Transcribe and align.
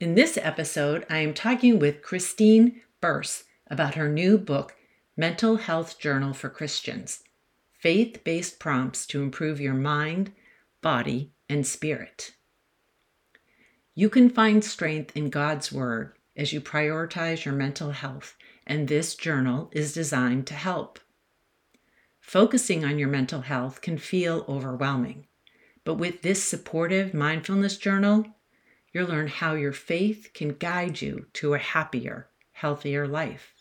In 0.00 0.14
this 0.14 0.38
episode, 0.40 1.04
I 1.10 1.18
am 1.18 1.34
talking 1.34 1.78
with 1.78 2.00
Christine 2.00 2.80
Burse 3.02 3.44
about 3.66 3.96
her 3.96 4.08
new 4.08 4.38
book, 4.38 4.74
Mental 5.14 5.56
Health 5.56 5.98
Journal 5.98 6.32
for 6.32 6.48
Christians 6.48 7.22
Faith 7.78 8.24
Based 8.24 8.58
Prompts 8.58 9.06
to 9.08 9.22
Improve 9.22 9.60
Your 9.60 9.74
Mind, 9.74 10.32
Body, 10.80 11.32
and 11.50 11.66
Spirit. 11.66 12.32
You 13.94 14.08
can 14.08 14.30
find 14.30 14.64
strength 14.64 15.14
in 15.14 15.28
God's 15.28 15.70
Word 15.70 16.14
as 16.34 16.50
you 16.50 16.62
prioritize 16.62 17.44
your 17.44 17.52
mental 17.52 17.90
health, 17.90 18.38
and 18.66 18.88
this 18.88 19.14
journal 19.14 19.68
is 19.70 19.92
designed 19.92 20.46
to 20.46 20.54
help. 20.54 20.98
Focusing 22.20 22.86
on 22.86 22.98
your 22.98 23.08
mental 23.08 23.42
health 23.42 23.82
can 23.82 23.98
feel 23.98 24.46
overwhelming, 24.48 25.26
but 25.84 25.96
with 25.96 26.22
this 26.22 26.42
supportive 26.42 27.12
mindfulness 27.12 27.76
journal, 27.76 28.24
you'll 28.92 29.08
learn 29.08 29.28
how 29.28 29.54
your 29.54 29.72
faith 29.72 30.30
can 30.34 30.54
guide 30.54 31.00
you 31.00 31.26
to 31.34 31.54
a 31.54 31.58
happier, 31.58 32.28
healthier 32.52 33.06
life. 33.06 33.54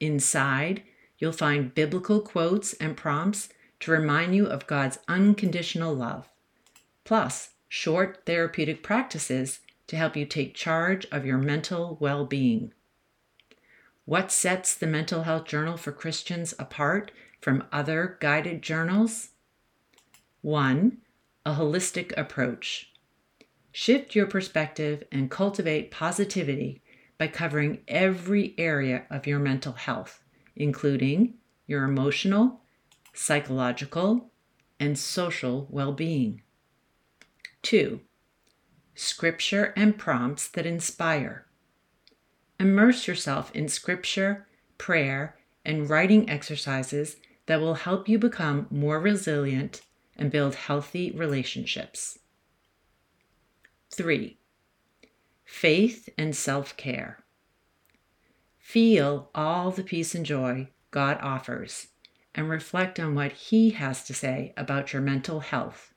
Inside, 0.00 0.82
you'll 1.18 1.32
find 1.32 1.74
biblical 1.74 2.20
quotes 2.20 2.72
and 2.74 2.96
prompts 2.96 3.48
to 3.80 3.90
remind 3.90 4.34
you 4.34 4.46
of 4.46 4.66
God's 4.66 4.98
unconditional 5.08 5.94
love, 5.94 6.28
plus 7.04 7.50
short 7.68 8.24
therapeutic 8.26 8.82
practices 8.82 9.60
to 9.86 9.96
help 9.96 10.16
you 10.16 10.26
take 10.26 10.54
charge 10.54 11.06
of 11.12 11.24
your 11.24 11.38
mental 11.38 11.96
well 12.00 12.24
being. 12.24 12.72
What 14.04 14.30
sets 14.30 14.74
the 14.74 14.86
Mental 14.86 15.24
Health 15.24 15.46
Journal 15.46 15.76
for 15.76 15.92
Christians 15.92 16.54
apart 16.58 17.10
from 17.40 17.64
other 17.72 18.16
guided 18.20 18.62
journals? 18.62 19.30
One, 20.42 20.98
a 21.44 21.54
holistic 21.54 22.12
approach. 22.16 22.92
Shift 23.78 24.14
your 24.14 24.24
perspective 24.24 25.04
and 25.12 25.30
cultivate 25.30 25.90
positivity 25.90 26.80
by 27.18 27.26
covering 27.26 27.82
every 27.86 28.54
area 28.56 29.04
of 29.10 29.26
your 29.26 29.38
mental 29.38 29.74
health, 29.74 30.24
including 30.56 31.34
your 31.66 31.84
emotional, 31.84 32.62
psychological, 33.12 34.30
and 34.80 34.98
social 34.98 35.68
well 35.68 35.92
being. 35.92 36.40
Two, 37.60 38.00
scripture 38.94 39.74
and 39.76 39.98
prompts 39.98 40.48
that 40.48 40.64
inspire. 40.64 41.44
Immerse 42.58 43.06
yourself 43.06 43.54
in 43.54 43.68
scripture, 43.68 44.46
prayer, 44.78 45.36
and 45.66 45.90
writing 45.90 46.30
exercises 46.30 47.16
that 47.44 47.60
will 47.60 47.74
help 47.74 48.08
you 48.08 48.18
become 48.18 48.68
more 48.70 48.98
resilient 48.98 49.82
and 50.16 50.30
build 50.30 50.54
healthy 50.54 51.10
relationships. 51.10 52.20
3. 53.96 54.36
Faith 55.46 56.10
and 56.18 56.36
self 56.36 56.76
care. 56.76 57.24
Feel 58.58 59.30
all 59.34 59.70
the 59.70 59.82
peace 59.82 60.14
and 60.14 60.26
joy 60.26 60.68
God 60.90 61.18
offers 61.22 61.88
and 62.34 62.50
reflect 62.50 63.00
on 63.00 63.14
what 63.14 63.32
He 63.32 63.70
has 63.70 64.04
to 64.04 64.12
say 64.12 64.52
about 64.54 64.92
your 64.92 65.00
mental 65.00 65.40
health 65.40 65.94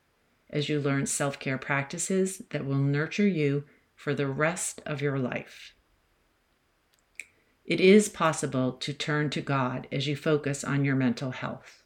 as 0.48 0.70
you 0.70 0.80
learn 0.80 1.04
self 1.04 1.38
care 1.38 1.58
practices 1.58 2.40
that 2.50 2.64
will 2.64 2.76
nurture 2.76 3.28
you 3.28 3.64
for 3.94 4.14
the 4.14 4.28
rest 4.28 4.80
of 4.86 5.02
your 5.02 5.18
life. 5.18 5.74
It 7.66 7.80
is 7.82 8.08
possible 8.08 8.72
to 8.72 8.94
turn 8.94 9.28
to 9.30 9.42
God 9.42 9.86
as 9.92 10.06
you 10.06 10.16
focus 10.16 10.64
on 10.64 10.86
your 10.86 10.96
mental 10.96 11.32
health. 11.32 11.82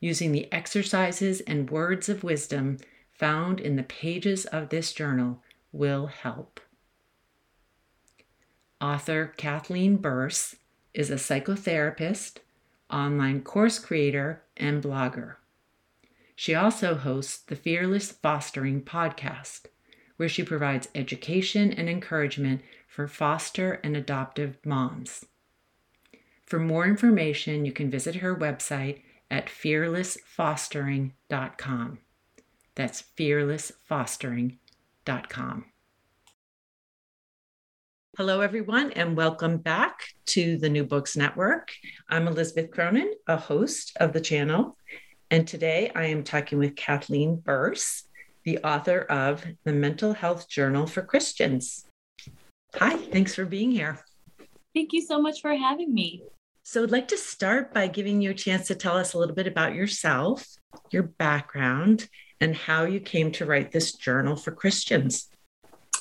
Using 0.00 0.32
the 0.32 0.52
exercises 0.52 1.40
and 1.40 1.70
words 1.70 2.10
of 2.10 2.22
wisdom 2.22 2.76
found 3.18 3.60
in 3.60 3.76
the 3.76 3.82
pages 3.82 4.46
of 4.46 4.68
this 4.68 4.92
journal 4.92 5.42
will 5.72 6.06
help. 6.06 6.60
Author 8.80 9.34
Kathleen 9.36 9.96
Burse 9.96 10.54
is 10.94 11.10
a 11.10 11.16
psychotherapist, 11.16 12.36
online 12.90 13.42
course 13.42 13.80
creator, 13.80 14.42
and 14.56 14.82
blogger. 14.82 15.34
She 16.36 16.54
also 16.54 16.94
hosts 16.94 17.38
the 17.38 17.56
Fearless 17.56 18.12
Fostering 18.12 18.82
podcast, 18.82 19.62
where 20.16 20.28
she 20.28 20.44
provides 20.44 20.86
education 20.94 21.72
and 21.72 21.88
encouragement 21.88 22.62
for 22.86 23.08
foster 23.08 23.80
and 23.82 23.96
adoptive 23.96 24.58
moms. 24.64 25.26
For 26.46 26.60
more 26.60 26.86
information, 26.86 27.64
you 27.64 27.72
can 27.72 27.90
visit 27.90 28.14
her 28.16 28.36
website 28.36 29.00
at 29.30 29.48
fearlessfostering.com. 29.48 31.98
That's 32.78 33.02
fearlessfostering.com. 33.18 35.64
Hello, 38.16 38.40
everyone, 38.40 38.92
and 38.92 39.16
welcome 39.16 39.58
back 39.58 40.04
to 40.26 40.56
the 40.58 40.68
New 40.68 40.84
Books 40.84 41.16
Network. 41.16 41.72
I'm 42.08 42.28
Elizabeth 42.28 42.70
Cronin, 42.70 43.14
a 43.26 43.36
host 43.36 43.96
of 43.98 44.12
the 44.12 44.20
channel, 44.20 44.76
and 45.28 45.44
today 45.44 45.90
I 45.96 46.04
am 46.04 46.22
talking 46.22 46.58
with 46.58 46.76
Kathleen 46.76 47.40
Burse, 47.40 48.04
the 48.44 48.58
author 48.58 49.00
of 49.10 49.44
the 49.64 49.72
Mental 49.72 50.12
Health 50.12 50.48
Journal 50.48 50.86
for 50.86 51.02
Christians. 51.02 51.84
Hi, 52.76 52.96
thanks 52.96 53.34
for 53.34 53.44
being 53.44 53.72
here. 53.72 54.04
Thank 54.72 54.92
you 54.92 55.02
so 55.02 55.20
much 55.20 55.40
for 55.40 55.52
having 55.52 55.92
me. 55.92 56.22
So, 56.62 56.84
I'd 56.84 56.92
like 56.92 57.08
to 57.08 57.16
start 57.16 57.74
by 57.74 57.88
giving 57.88 58.22
you 58.22 58.30
a 58.30 58.34
chance 58.34 58.68
to 58.68 58.76
tell 58.76 58.96
us 58.96 59.14
a 59.14 59.18
little 59.18 59.34
bit 59.34 59.48
about 59.48 59.74
yourself, 59.74 60.46
your 60.92 61.02
background, 61.02 62.08
and 62.40 62.54
how 62.54 62.84
you 62.84 63.00
came 63.00 63.32
to 63.32 63.46
write 63.46 63.72
this 63.72 63.92
journal 63.92 64.36
for 64.36 64.52
Christians. 64.52 65.28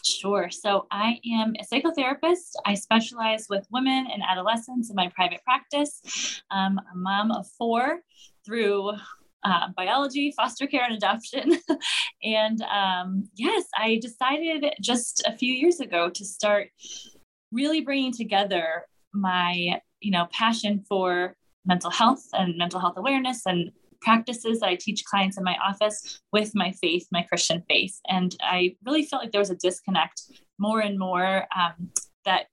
Sure. 0.03 0.50
So 0.50 0.88
I 0.92 1.20
am 1.31 1.53
a 1.59 1.66
psychotherapist. 1.66 2.53
I 2.66 2.75
specialize 2.75 3.48
with 3.50 3.68
women 3.72 4.08
and 4.12 4.22
adolescents 4.28 4.90
in 4.90 4.96
my 4.96 5.09
private 5.16 5.44
practice. 5.44 6.42
Um, 6.52 6.80
a 6.94 6.96
mom 6.96 7.31
of 7.31 7.47
four 7.58 8.00
through 8.46 8.92
uh, 9.44 9.68
biology, 9.76 10.31
foster 10.36 10.68
care, 10.68 10.84
and 10.84 10.96
adoption. 10.96 11.58
and 12.24 12.62
um, 12.64 13.30
yes, 13.36 13.66
I 13.76 14.00
decided 14.02 14.66
just 14.82 15.23
a 15.26 15.35
few 15.35 15.53
years 15.53 15.79
ago 15.79 16.09
to 16.09 16.26
start 16.26 16.70
really 17.52 17.82
bringing 17.82 18.11
together 18.11 18.85
my, 19.14 19.82
you 20.00 20.11
know, 20.11 20.28
passion 20.32 20.84
for 20.88 21.35
mental 21.66 21.91
health 21.91 22.23
and 22.34 22.58
mental 22.58 22.79
health 22.79 22.97
awareness 22.97 23.41
and 23.46 23.72
practices 24.02 24.59
that 24.59 24.70
I 24.70 24.76
teach 24.76 25.05
clients 25.05 25.38
in 25.38 25.44
my 25.44 25.58
office 25.64 26.22
with 26.32 26.52
my 26.55 26.72
faith, 26.72 27.08
my 27.11 27.23
Christian 27.23 27.64
faith. 27.70 27.99
And 28.08 28.35
I 28.41 28.76
really 28.85 29.03
felt 29.03 29.23
like 29.23 29.32
there 29.32 29.41
was 29.41 29.49
a 29.49 29.55
disconnect 29.55 30.22
more 30.59 30.79
and 30.79 30.97
more 30.97 31.46
um, 31.55 31.91
that 32.26 32.47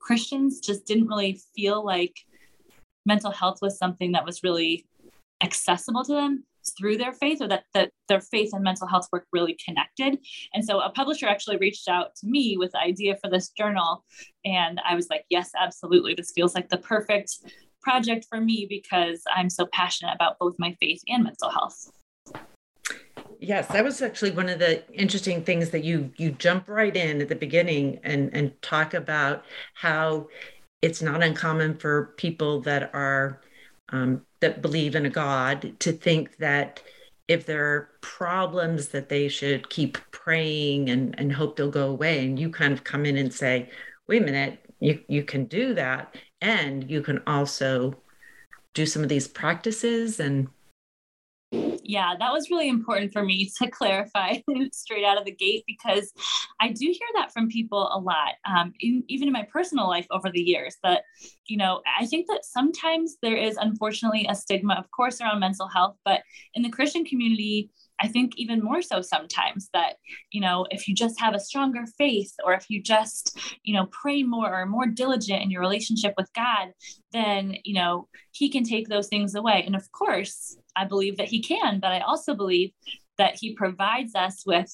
Christians 0.00 0.60
just 0.60 0.86
didn't 0.86 1.08
really 1.08 1.40
feel 1.54 1.84
like 1.84 2.14
mental 3.06 3.30
health 3.30 3.58
was 3.62 3.78
something 3.78 4.12
that 4.12 4.24
was 4.24 4.42
really 4.42 4.86
accessible 5.42 6.04
to 6.04 6.12
them 6.12 6.44
through 6.76 6.96
their 6.96 7.12
faith 7.12 7.40
or 7.40 7.48
that, 7.48 7.64
that 7.72 7.90
their 8.08 8.20
faith 8.20 8.50
and 8.52 8.62
mental 8.62 8.86
health 8.86 9.08
work 9.12 9.26
really 9.32 9.56
connected 9.64 10.18
and 10.52 10.64
so 10.64 10.80
a 10.80 10.90
publisher 10.90 11.26
actually 11.26 11.56
reached 11.56 11.88
out 11.88 12.14
to 12.16 12.26
me 12.26 12.56
with 12.58 12.72
the 12.72 12.78
idea 12.78 13.16
for 13.22 13.30
this 13.30 13.50
journal 13.50 14.04
and 14.44 14.80
i 14.86 14.94
was 14.94 15.08
like 15.08 15.24
yes 15.30 15.50
absolutely 15.58 16.12
this 16.14 16.32
feels 16.34 16.54
like 16.54 16.68
the 16.68 16.76
perfect 16.76 17.38
project 17.82 18.26
for 18.28 18.40
me 18.40 18.66
because 18.68 19.22
I'm 19.34 19.50
so 19.50 19.66
passionate 19.72 20.14
about 20.14 20.38
both 20.38 20.56
my 20.58 20.76
faith 20.80 21.02
and 21.08 21.24
mental 21.24 21.50
health. 21.50 21.90
yes, 23.40 23.68
that 23.68 23.84
was 23.84 24.02
actually 24.02 24.32
one 24.32 24.48
of 24.48 24.58
the 24.58 24.86
interesting 24.92 25.44
things 25.44 25.70
that 25.70 25.84
you 25.84 26.12
you 26.16 26.30
jump 26.32 26.68
right 26.68 26.96
in 26.96 27.20
at 27.20 27.28
the 27.28 27.36
beginning 27.36 28.00
and 28.02 28.30
and 28.32 28.60
talk 28.62 28.94
about 28.94 29.44
how 29.74 30.28
it's 30.82 31.02
not 31.02 31.22
uncommon 31.22 31.78
for 31.78 32.14
people 32.16 32.60
that 32.62 32.90
are 32.94 33.40
um, 33.90 34.22
that 34.40 34.62
believe 34.62 34.94
in 34.94 35.06
a 35.06 35.10
God 35.10 35.74
to 35.80 35.92
think 35.92 36.36
that 36.38 36.82
if 37.26 37.44
there 37.46 37.64
are 37.64 37.90
problems 38.00 38.88
that 38.88 39.08
they 39.08 39.28
should 39.28 39.68
keep 39.68 39.98
praying 40.10 40.88
and, 40.88 41.14
and 41.18 41.32
hope 41.32 41.56
they'll 41.56 41.70
go 41.70 41.90
away 41.90 42.24
and 42.24 42.38
you 42.38 42.50
kind 42.50 42.72
of 42.72 42.84
come 42.84 43.04
in 43.04 43.16
and 43.16 43.32
say 43.32 43.68
wait 44.06 44.22
a 44.22 44.24
minute 44.24 44.58
you, 44.80 45.00
you 45.08 45.22
can 45.22 45.44
do 45.46 45.74
that 45.74 46.14
and 46.40 46.90
you 46.90 47.02
can 47.02 47.22
also 47.26 47.94
do 48.74 48.86
some 48.86 49.02
of 49.02 49.08
these 49.08 49.26
practices 49.26 50.20
and 50.20 50.48
yeah, 51.88 52.14
that 52.18 52.32
was 52.32 52.50
really 52.50 52.68
important 52.68 53.14
for 53.14 53.24
me 53.24 53.50
to 53.62 53.70
clarify 53.70 54.34
straight 54.72 55.04
out 55.04 55.18
of 55.18 55.24
the 55.24 55.34
gate 55.34 55.64
because 55.66 56.12
I 56.60 56.68
do 56.68 56.84
hear 56.84 57.08
that 57.16 57.32
from 57.32 57.48
people 57.48 57.90
a 57.92 57.98
lot, 57.98 58.34
um, 58.44 58.74
in, 58.80 59.02
even 59.08 59.28
in 59.28 59.32
my 59.32 59.44
personal 59.50 59.88
life 59.88 60.06
over 60.10 60.30
the 60.30 60.40
years. 60.40 60.76
That, 60.82 61.02
you 61.46 61.56
know, 61.56 61.80
I 61.98 62.04
think 62.04 62.26
that 62.28 62.44
sometimes 62.44 63.16
there 63.22 63.36
is 63.36 63.56
unfortunately 63.56 64.26
a 64.28 64.34
stigma, 64.34 64.74
of 64.74 64.90
course, 64.90 65.20
around 65.20 65.40
mental 65.40 65.66
health, 65.66 65.96
but 66.04 66.20
in 66.54 66.62
the 66.62 66.70
Christian 66.70 67.06
community, 67.06 67.70
I 68.00 68.08
think 68.08 68.32
even 68.36 68.62
more 68.62 68.82
so 68.82 69.00
sometimes 69.00 69.68
that, 69.72 69.96
you 70.30 70.40
know, 70.40 70.66
if 70.70 70.88
you 70.88 70.94
just 70.94 71.18
have 71.20 71.34
a 71.34 71.40
stronger 71.40 71.84
faith 71.96 72.32
or 72.44 72.52
if 72.54 72.66
you 72.68 72.82
just, 72.82 73.38
you 73.62 73.74
know, 73.74 73.86
pray 73.86 74.22
more 74.22 74.60
or 74.60 74.66
more 74.66 74.86
diligent 74.86 75.42
in 75.42 75.50
your 75.50 75.60
relationship 75.60 76.14
with 76.16 76.32
God, 76.32 76.72
then, 77.12 77.56
you 77.64 77.74
know, 77.74 78.08
He 78.32 78.50
can 78.50 78.64
take 78.64 78.88
those 78.88 79.08
things 79.08 79.34
away. 79.34 79.62
And 79.66 79.74
of 79.74 79.90
course, 79.92 80.56
I 80.76 80.84
believe 80.84 81.16
that 81.16 81.28
He 81.28 81.42
can, 81.42 81.80
but 81.80 81.92
I 81.92 82.00
also 82.00 82.34
believe 82.34 82.70
that 83.18 83.36
He 83.40 83.54
provides 83.54 84.14
us 84.14 84.44
with 84.46 84.72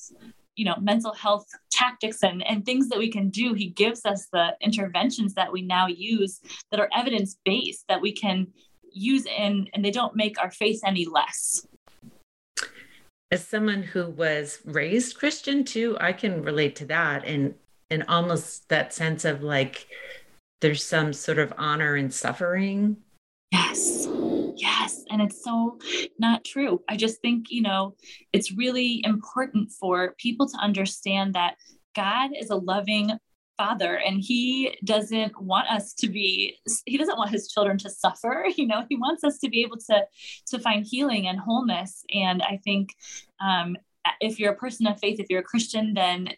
you 0.57 0.65
know 0.65 0.77
mental 0.81 1.13
health 1.13 1.47
tactics 1.73 2.23
and, 2.23 2.47
and 2.47 2.65
things 2.65 2.89
that 2.89 2.99
we 2.99 3.11
can 3.11 3.29
do 3.29 3.55
he 3.55 3.71
gives 3.71 4.07
us 4.07 4.29
the 4.33 4.55
interventions 4.61 5.35
that 5.35 5.51
we 5.51 5.63
now 5.63 5.89
use 5.89 6.41
that 6.71 6.79
are 6.79 6.89
evidence 6.95 7.37
based 7.45 7.85
that 7.89 8.01
we 8.01 8.13
can 8.13 8.47
use 8.93 9.27
in 9.27 9.69
and 9.75 9.85
they 9.85 9.91
don't 9.91 10.15
make 10.15 10.41
our 10.41 10.53
faith 10.53 10.81
any 10.87 11.07
less 11.07 11.67
as 13.35 13.45
someone 13.45 13.83
who 13.83 14.11
was 14.11 14.61
raised 14.65 15.19
Christian 15.19 15.65
too, 15.65 15.97
I 16.01 16.13
can 16.13 16.43
relate 16.43 16.77
to 16.77 16.87
that 16.87 17.25
and 17.27 17.55
and 17.91 18.05
almost 18.09 18.69
that 18.69 18.95
sense 18.95 19.25
of 19.25 19.43
like 19.43 19.89
there's 20.61 20.85
some 20.85 21.13
sort 21.13 21.41
of 21.41 21.53
honor 21.59 21.97
in 21.97 22.13
suffering. 22.13 22.97
Yes. 23.51 24.07
Yes. 24.57 25.05
And 25.11 25.21
it's 25.21 25.43
so 25.43 25.79
not 26.17 26.45
true. 26.45 26.81
I 26.89 26.97
just 26.97 27.21
think, 27.23 27.47
you 27.51 27.63
know, 27.63 27.97
it's 28.33 28.53
really 28.53 29.03
important 29.05 29.73
for 29.73 30.15
people 30.17 30.49
to 30.49 30.57
understand 30.59 31.35
that 31.35 31.57
God 31.97 32.31
is 32.39 32.51
a 32.51 32.57
loving 32.57 33.11
father 33.57 33.97
and 33.97 34.21
he 34.21 34.77
doesn't 34.85 35.41
want 35.41 35.69
us 35.69 35.95
to 35.95 36.09
be 36.09 36.57
he 36.87 36.99
doesn't 36.99 37.19
want 37.19 37.31
his 37.31 37.49
children 37.49 37.79
to 37.79 37.91
suffer 37.91 38.47
you 38.57 38.67
know 38.67 38.85
he 38.89 38.97
wants 38.97 39.25
us 39.25 39.39
to 39.39 39.49
be 39.49 39.63
able 39.63 39.77
to 39.77 40.05
to 40.47 40.59
find 40.59 40.87
healing 40.87 41.27
and 41.27 41.39
wholeness. 41.39 42.05
And 42.15 42.43
i 42.43 42.59
think 42.65 42.95
um, 43.41 43.77
if 44.21 44.39
you're 44.39 44.53
a 44.53 44.57
person 44.57 44.87
of 44.87 44.99
faith 44.99 45.21
if 45.21 45.27
you're 45.31 45.41
a 45.41 45.45
christian 45.45 45.95
then 45.95 46.31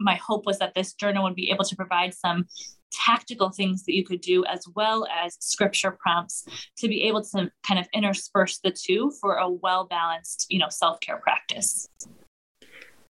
my 0.00 0.14
hope 0.16 0.46
was 0.46 0.58
that 0.58 0.74
this 0.74 0.94
journal 0.94 1.22
would 1.24 1.34
be 1.34 1.50
able 1.50 1.64
to 1.64 1.76
provide 1.76 2.14
some 2.14 2.46
tactical 2.92 3.50
things 3.50 3.84
that 3.84 3.94
you 3.94 4.04
could 4.04 4.20
do 4.20 4.44
as 4.44 4.64
well 4.74 5.06
as 5.06 5.36
scripture 5.40 5.96
prompts 5.98 6.44
to 6.76 6.88
be 6.88 7.02
able 7.04 7.22
to 7.22 7.50
kind 7.66 7.80
of 7.80 7.88
intersperse 7.94 8.58
the 8.58 8.70
two 8.70 9.10
for 9.20 9.36
a 9.36 9.48
well 9.48 9.86
balanced 9.86 10.46
you 10.50 10.58
know 10.58 10.68
self-care 10.68 11.18
practice. 11.18 11.88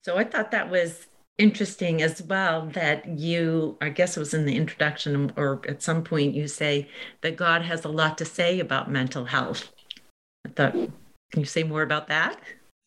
So 0.03 0.18
i 0.18 0.24
thought 0.24 0.51
that 0.51 0.69
was 0.69 1.07
interesting 1.38 2.01
as 2.01 2.22
well 2.22 2.68
that 2.74 3.07
you, 3.07 3.78
I 3.81 3.89
guess 3.89 4.18
it 4.18 4.19
was 4.19 4.34
in 4.34 4.45
the 4.45 4.56
introduction 4.56 5.31
or 5.38 5.62
at 5.68 5.84
some 5.84 6.04
point, 6.04 6.34
you 6.34 6.48
say 6.48 6.89
that 7.22 7.38
God 7.38 7.62
has 7.62 7.86
a 7.86 7.89
lot 7.89 8.18
to 8.18 8.25
say 8.25 8.60
about 8.60 8.92
mental 8.92 9.25
health. 9.25 9.72
I 10.45 10.50
thought, 10.50 10.74
can 10.74 11.42
you 11.42 11.45
say 11.45 11.63
more 11.63 11.84
about 11.84 12.07
that? 12.07 12.39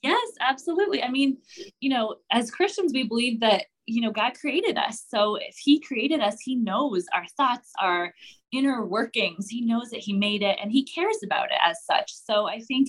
Yes, 0.02 0.30
absolutely. 0.40 1.02
I 1.02 1.10
mean, 1.10 1.36
you 1.80 1.90
know, 1.90 2.16
as 2.32 2.50
Christians, 2.50 2.92
we 2.92 3.04
believe 3.04 3.40
that, 3.40 3.66
you 3.86 4.00
know, 4.00 4.10
God 4.10 4.32
created 4.34 4.78
us. 4.78 5.04
So 5.08 5.36
if 5.36 5.56
He 5.56 5.78
created 5.80 6.20
us, 6.20 6.40
He 6.40 6.56
knows 6.56 7.04
our 7.12 7.26
thoughts, 7.36 7.70
our 7.78 8.14
inner 8.52 8.84
workings. 8.84 9.48
He 9.48 9.60
knows 9.60 9.90
that 9.90 10.00
He 10.00 10.14
made 10.14 10.42
it 10.42 10.58
and 10.60 10.72
He 10.72 10.84
cares 10.84 11.18
about 11.22 11.46
it 11.46 11.58
as 11.64 11.84
such. 11.84 12.12
So 12.14 12.46
I 12.48 12.60
think 12.60 12.88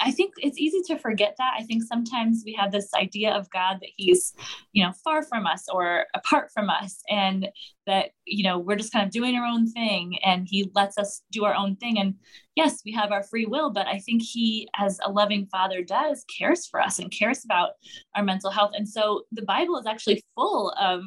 I 0.00 0.10
think 0.10 0.34
it's 0.38 0.58
easy 0.58 0.80
to 0.88 0.98
forget 0.98 1.36
that. 1.38 1.54
I 1.56 1.62
think 1.62 1.84
sometimes 1.84 2.42
we 2.44 2.52
have 2.54 2.72
this 2.72 2.88
idea 2.94 3.32
of 3.32 3.48
God 3.50 3.78
that 3.80 3.90
he's, 3.96 4.34
you 4.72 4.84
know, 4.84 4.92
far 5.04 5.22
from 5.22 5.46
us 5.46 5.66
or 5.72 6.06
apart 6.14 6.50
from 6.52 6.68
us 6.68 7.00
and 7.08 7.48
that, 7.86 8.10
you 8.24 8.42
know, 8.42 8.58
we're 8.58 8.76
just 8.76 8.92
kind 8.92 9.06
of 9.06 9.12
doing 9.12 9.36
our 9.36 9.46
own 9.46 9.70
thing 9.70 10.18
and 10.24 10.46
he 10.50 10.70
lets 10.74 10.98
us 10.98 11.22
do 11.30 11.44
our 11.44 11.54
own 11.54 11.76
thing. 11.76 11.98
And 11.98 12.14
yes, 12.56 12.82
we 12.84 12.92
have 12.92 13.12
our 13.12 13.22
free 13.22 13.46
will, 13.46 13.70
but 13.70 13.86
I 13.86 14.00
think 14.00 14.22
he, 14.22 14.68
as 14.76 14.98
a 15.04 15.12
loving 15.12 15.46
father 15.46 15.82
does, 15.82 16.24
cares 16.36 16.66
for 16.66 16.80
us 16.80 16.98
and 16.98 17.10
cares 17.12 17.44
about 17.44 17.70
our 18.16 18.24
mental 18.24 18.50
health. 18.50 18.72
And 18.74 18.88
so 18.88 19.22
the 19.30 19.42
Bible 19.42 19.78
is 19.78 19.86
actually 19.86 20.24
full 20.34 20.72
of 20.80 21.02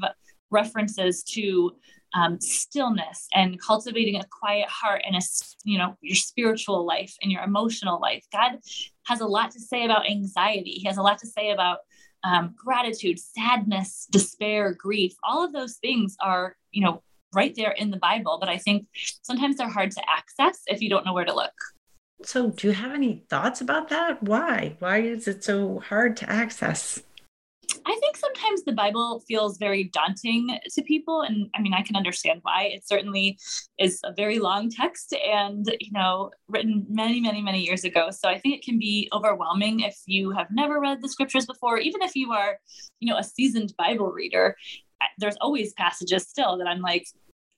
references 0.50 1.24
to 1.24 1.72
um, 2.14 2.40
stillness 2.42 3.28
and 3.34 3.60
cultivating 3.60 4.18
a 4.18 4.26
quiet 4.30 4.68
heart 4.68 5.02
and 5.06 5.16
a 5.16 5.22
you 5.64 5.78
know 5.78 5.98
your 6.02 6.16
spiritual 6.16 6.86
life 6.86 7.16
and 7.22 7.32
your 7.32 7.44
emotional 7.44 8.00
life. 8.00 8.26
God 8.32 8.60
has 9.06 9.22
a 9.22 9.28
lot 9.28 9.52
to 9.52 9.60
say 9.60 9.86
about 9.86 10.10
anxiety. 10.10 10.72
He 10.72 10.88
has 10.88 10.98
a 10.98 11.02
lot 11.02 11.20
to 11.20 11.28
say 11.28 11.52
about 11.52 11.80
um, 12.24 12.54
gratitude 12.58 13.20
sadness 13.20 14.08
despair 14.12 14.74
grief. 14.74 15.14
All 15.24 15.44
of 15.44 15.54
those 15.54 15.78
things 15.78 16.16
are 16.22 16.56
you 16.72 16.84
know 16.84 17.02
right 17.34 17.56
there 17.56 17.72
in 17.72 17.92
the 17.92 17.98
bible 17.98 18.38
but 18.42 18.50
i 18.50 18.58
think 18.58 18.86
sometimes 19.22 19.56
they're 19.56 19.70
hard 19.70 19.90
to 19.90 20.02
access 20.10 20.60
if 20.68 20.82
you 20.82 20.90
don't 20.90 21.06
know 21.06 21.14
where 21.14 21.24
to 21.26 21.34
look. 21.34 21.54
So 22.24 22.52
do 22.52 22.68
you 22.68 22.74
have 22.74 22.94
any 22.94 23.24
thoughts 23.30 23.62
about 23.62 23.90
that? 23.90 24.22
Why? 24.22 24.76
Why 24.80 24.98
is 25.00 25.28
it 25.28 25.44
so 25.44 25.80
hard 25.80 26.16
to 26.18 26.30
access 26.30 27.02
I 27.86 27.98
think 28.00 28.18
sometimes 28.18 28.64
the 28.64 28.74
Bible 28.74 29.24
feels 29.28 29.58
very 29.58 29.86
daunting 29.86 30.58
to 30.74 30.82
people. 30.84 31.22
And 31.22 31.50
I 31.56 31.62
mean, 31.62 31.74
I 31.74 31.82
can 31.82 31.96
understand 31.96 32.40
why. 32.44 32.64
It 32.74 32.88
certainly 32.88 33.40
is 33.78 34.00
a 34.04 34.14
very 34.14 34.40
long 34.40 34.70
text 34.70 35.14
and, 35.14 35.66
you 35.80 35.92
know, 35.92 36.32
written 36.48 36.86
many, 36.90 37.20
many, 37.20 37.42
many 37.42 37.64
years 37.64 37.84
ago. 37.84 38.10
So 38.12 38.30
I 38.30 38.38
think 38.40 38.56
it 38.56 38.64
can 38.64 38.78
be 38.78 39.10
overwhelming 39.14 39.82
if 39.82 39.98
you 40.06 40.32
have 40.32 40.48
never 40.52 40.80
read 40.80 41.02
the 41.02 41.10
scriptures 41.10 41.46
before, 41.46 41.78
even 41.78 42.02
if 42.02 42.16
you 42.16 42.32
are, 42.32 42.60
you 43.00 43.12
know, 43.12 43.18
a 43.18 43.24
seasoned 43.24 43.74
Bible 43.78 44.12
reader. 44.12 44.56
There's 45.18 45.38
always 45.42 45.74
passages 45.74 46.28
still 46.28 46.58
that 46.58 46.68
I'm 46.68 46.82
like, 46.82 47.08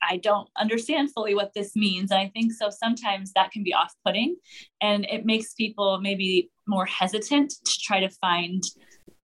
I 0.02 0.18
don't 0.18 0.50
understand 0.58 1.12
fully 1.12 1.36
what 1.36 1.54
this 1.54 1.76
means. 1.76 2.12
And 2.12 2.20
I 2.20 2.30
think 2.30 2.52
so 2.52 2.70
sometimes 2.70 3.32
that 3.34 3.52
can 3.52 3.64
be 3.64 3.74
off 3.74 3.94
putting 4.06 4.36
and 4.82 5.06
it 5.06 5.26
makes 5.26 5.54
people 5.54 6.00
maybe 6.02 6.50
more 6.68 6.86
hesitant 6.86 7.54
to 7.66 7.80
try 7.82 8.00
to 8.00 8.10
find 8.10 8.64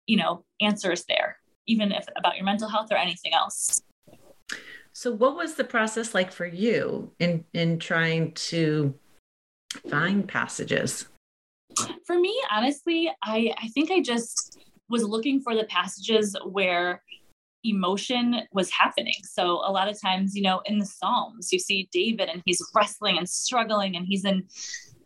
you 0.09 0.17
know 0.17 0.43
answers 0.59 1.05
there 1.07 1.37
even 1.67 1.91
if 1.91 2.05
about 2.17 2.35
your 2.35 2.43
mental 2.43 2.67
health 2.67 2.87
or 2.91 2.97
anything 2.97 3.33
else 3.33 3.81
so 4.91 5.11
what 5.11 5.35
was 5.35 5.53
the 5.53 5.63
process 5.63 6.15
like 6.15 6.31
for 6.31 6.47
you 6.47 7.11
in 7.19 7.45
in 7.53 7.77
trying 7.77 8.31
to 8.33 8.93
find 9.87 10.27
passages 10.27 11.07
for 12.05 12.19
me 12.19 12.35
honestly 12.51 13.11
i 13.23 13.53
i 13.61 13.67
think 13.67 13.91
i 13.91 14.01
just 14.01 14.57
was 14.89 15.03
looking 15.03 15.39
for 15.39 15.55
the 15.55 15.65
passages 15.65 16.35
where 16.43 17.03
emotion 17.65 18.41
was 18.53 18.71
happening. 18.71 19.21
So 19.23 19.61
a 19.65 19.71
lot 19.71 19.89
of 19.89 20.01
times, 20.01 20.33
you 20.33 20.41
know, 20.41 20.61
in 20.65 20.79
the 20.79 20.85
Psalms, 20.85 21.51
you 21.51 21.59
see 21.59 21.89
David 21.91 22.29
and 22.29 22.41
he's 22.45 22.65
wrestling 22.73 23.17
and 23.17 23.27
struggling 23.27 23.97
and 23.97 24.05
he's 24.07 24.23
in 24.23 24.47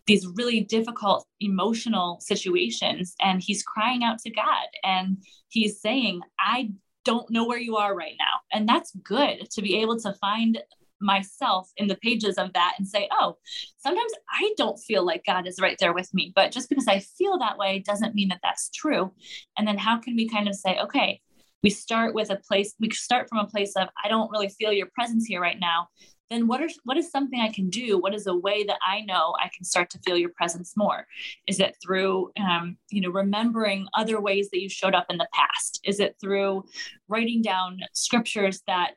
these 0.05 0.27
really 0.35 0.61
difficult 0.61 1.25
emotional 1.39 2.19
situations 2.21 3.15
and 3.21 3.41
he's 3.41 3.63
crying 3.63 4.03
out 4.03 4.19
to 4.19 4.29
God 4.29 4.67
and 4.83 5.17
he's 5.49 5.81
saying, 5.81 6.21
I 6.39 6.71
don't 7.05 7.29
know 7.29 7.45
where 7.45 7.59
you 7.59 7.77
are 7.77 7.95
right 7.95 8.15
now. 8.19 8.39
And 8.51 8.67
that's 8.67 8.95
good 9.03 9.49
to 9.51 9.61
be 9.61 9.81
able 9.81 9.99
to 9.99 10.13
find 10.15 10.61
myself 10.99 11.69
in 11.77 11.87
the 11.87 11.97
pages 11.97 12.37
of 12.37 12.53
that 12.53 12.75
and 12.77 12.87
say, 12.87 13.09
oh, 13.11 13.37
sometimes 13.77 14.11
I 14.31 14.53
don't 14.57 14.79
feel 14.79 15.05
like 15.05 15.25
God 15.25 15.47
is 15.47 15.59
right 15.59 15.77
there 15.79 15.93
with 15.93 16.13
me. 16.13 16.31
But 16.35 16.51
just 16.51 16.69
because 16.69 16.87
I 16.87 16.99
feel 16.99 17.37
that 17.39 17.57
way 17.57 17.79
doesn't 17.79 18.15
mean 18.15 18.29
that 18.29 18.39
that's 18.41 18.69
true. 18.69 19.11
And 19.57 19.67
then 19.67 19.77
how 19.77 19.99
can 19.99 20.15
we 20.15 20.29
kind 20.29 20.47
of 20.47 20.55
say, 20.55 20.79
okay, 20.79 21.21
we 21.61 21.69
start 21.69 22.13
with 22.13 22.29
a 22.29 22.35
place, 22.35 22.73
we 22.79 22.89
start 22.91 23.29
from 23.29 23.39
a 23.39 23.47
place 23.47 23.73
of, 23.75 23.87
I 24.03 24.09
don't 24.09 24.31
really 24.31 24.49
feel 24.49 24.73
your 24.73 24.89
presence 24.93 25.25
here 25.25 25.41
right 25.41 25.59
now 25.59 25.87
then 26.29 26.47
what 26.47 26.61
are 26.61 26.69
what 26.83 26.97
is 26.97 27.11
something 27.11 27.39
I 27.39 27.51
can 27.51 27.69
do? 27.69 27.99
What 27.99 28.13
is 28.13 28.27
a 28.27 28.35
way 28.35 28.63
that 28.63 28.79
I 28.85 29.01
know 29.01 29.35
I 29.39 29.49
can 29.55 29.63
start 29.63 29.89
to 29.91 29.99
feel 29.99 30.17
your 30.17 30.29
presence 30.29 30.73
more? 30.75 31.05
Is 31.47 31.59
it 31.59 31.75
through 31.83 32.31
um, 32.39 32.77
you 32.89 33.01
know 33.01 33.09
remembering 33.09 33.87
other 33.93 34.19
ways 34.19 34.49
that 34.51 34.61
you 34.61 34.69
showed 34.69 34.95
up 34.95 35.07
in 35.09 35.17
the 35.17 35.27
past? 35.33 35.79
Is 35.83 35.99
it 35.99 36.15
through 36.19 36.63
writing 37.07 37.41
down 37.41 37.79
scriptures 37.93 38.61
that 38.67 38.93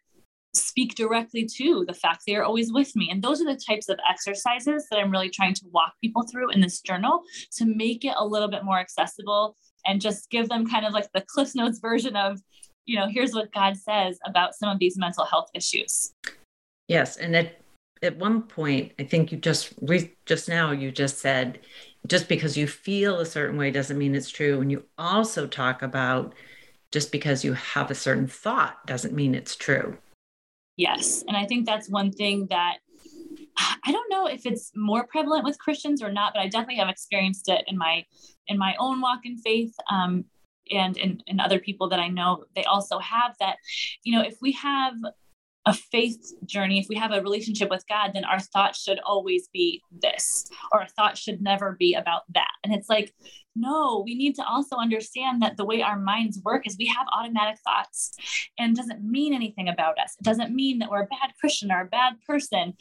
speak 0.57 0.95
directly 0.95 1.45
to 1.45 1.85
the 1.87 1.95
fact 1.95 2.23
they 2.27 2.35
are 2.35 2.45
always 2.45 2.73
with 2.73 2.95
me. 2.97 3.11
And 3.11 3.23
those 3.23 3.41
are 3.41 3.45
the 3.45 3.61
types 3.61 3.89
of 3.89 3.99
exercises 4.09 4.87
that 4.91 4.99
I'm 4.99 5.11
really 5.11 5.29
trying 5.29 5.55
to 5.55 5.67
walk 5.71 5.93
people 6.01 6.23
through 6.23 6.51
in 6.51 6.61
this 6.61 6.81
journal 6.81 7.23
to 7.57 7.67
make 7.67 8.05
it 8.05 8.15
a 8.17 8.27
little 8.27 8.49
bit 8.49 8.65
more 8.65 8.79
accessible 8.79 9.57
and 9.85 10.01
just 10.01 10.31
give 10.31 10.49
them 10.49 10.67
kind 10.67 10.87
of 10.87 10.93
like 10.93 11.09
the 11.13 11.25
Cliff 11.29 11.55
Notes 11.55 11.79
version 11.79 12.17
of, 12.17 12.41
you 12.87 12.99
know, 12.99 13.07
here's 13.09 13.35
what 13.35 13.53
God 13.53 13.77
says 13.77 14.19
about 14.25 14.55
some 14.55 14.69
of 14.69 14.79
these 14.79 14.97
mental 14.97 15.25
health 15.25 15.49
issues. 15.55 16.13
Yes, 16.89 17.17
and 17.17 17.37
at 17.37 17.61
at 18.03 18.19
one 18.19 18.43
point, 18.43 18.93
I 18.99 19.05
think 19.05 19.33
you 19.33 19.39
just 19.39 19.73
re- 19.81 20.15
just 20.27 20.49
now 20.49 20.71
you 20.71 20.91
just 20.91 21.19
said 21.19 21.61
just 22.07 22.29
because 22.29 22.57
you 22.57 22.67
feel 22.67 23.19
a 23.19 23.27
certain 23.27 23.57
way 23.57 23.71
doesn't 23.71 23.99
mean 23.99 24.15
it's 24.15 24.31
true, 24.31 24.61
and 24.61 24.71
you 24.71 24.85
also 24.99 25.47
talk 25.47 25.83
about 25.83 26.35
just 26.93 27.11
because 27.11 27.45
you 27.45 27.55
have 27.55 27.91
a 27.91 27.95
certain 27.95 28.27
thought 28.27 28.87
doesn't 28.87 29.15
mean 29.15 29.35
it's 29.35 29.57
true. 29.57 29.99
Yes, 30.77 31.25
and 31.27 31.37
I 31.37 31.47
think 31.47 31.67
that's 31.67 31.89
one 31.89 32.13
thing 32.13 32.47
that 32.51 32.79
I 33.59 33.93
don't 33.93 34.11
know 34.11 34.27
if 34.27 34.47
it's 34.47 34.73
more 34.75 35.07
prevalent 35.07 35.45
with 35.45 35.59
Christians 35.59 36.03
or 36.03 36.13
not, 36.13 36.35
but 36.35 36.41
I 36.41 36.49
definitely 36.49 36.77
have 36.77 36.89
experienced 36.89 37.49
it 37.49 37.65
in 37.67 37.79
my 37.79 38.05
in 38.49 38.59
my 38.59 38.77
own 38.79 39.01
walk 39.01 39.21
in 39.25 39.39
faith. 39.39 39.75
Um, 39.91 40.27
and 40.71 40.97
in, 40.97 41.23
in 41.29 41.39
other 41.39 41.61
people 41.61 41.89
that 41.91 42.01
I 42.01 42.09
know, 42.09 42.45
they 42.57 42.65
also 42.65 42.99
have 42.99 43.37
that, 43.39 43.57
you 44.03 44.17
know, 44.19 44.25
if 44.25 44.37
we 44.43 44.51
have 44.53 44.95
a 45.67 45.73
faith 45.73 46.33
journey, 46.45 46.79
if 46.79 46.87
we 46.89 46.97
have 46.97 47.13
a 47.13 47.21
relationship 47.21 47.69
with 47.71 47.85
God, 47.89 48.13
then 48.15 48.25
our 48.25 48.39
thoughts 48.39 48.81
should 48.81 49.01
always 49.01 49.49
be 49.53 49.83
this, 49.91 50.49
or 50.73 50.83
a 50.83 50.89
thought 50.89 51.19
should 51.19 51.43
never 51.43 51.77
be 51.79 51.95
about 51.95 52.23
that. 52.35 52.53
And 52.63 52.73
it's 52.73 52.89
like, 52.89 53.13
no, 53.57 54.03
we 54.05 54.15
need 54.15 54.35
to 54.37 54.47
also 54.47 54.77
understand 54.77 55.43
that 55.43 55.57
the 55.57 55.65
way 55.65 55.83
our 55.83 55.99
minds 55.99 56.41
work 56.45 56.67
is 56.67 56.77
we 56.79 56.87
have 56.87 57.07
automatic 57.13 57.59
thoughts 57.67 58.15
and 58.59 58.77
doesn't 58.77 59.03
mean 59.03 59.35
anything 59.35 59.69
about 59.69 59.99
us. 59.99 60.15
It 60.21 60.25
doesn't 60.25 60.55
mean 60.55 60.79
that 60.79 60.91
we're 60.91 61.03
a 61.03 61.07
bad 61.07 61.33
Christian 61.41 61.73
or 61.73 61.81
a 61.81 61.87
bad 61.87 62.15
person, 62.27 62.75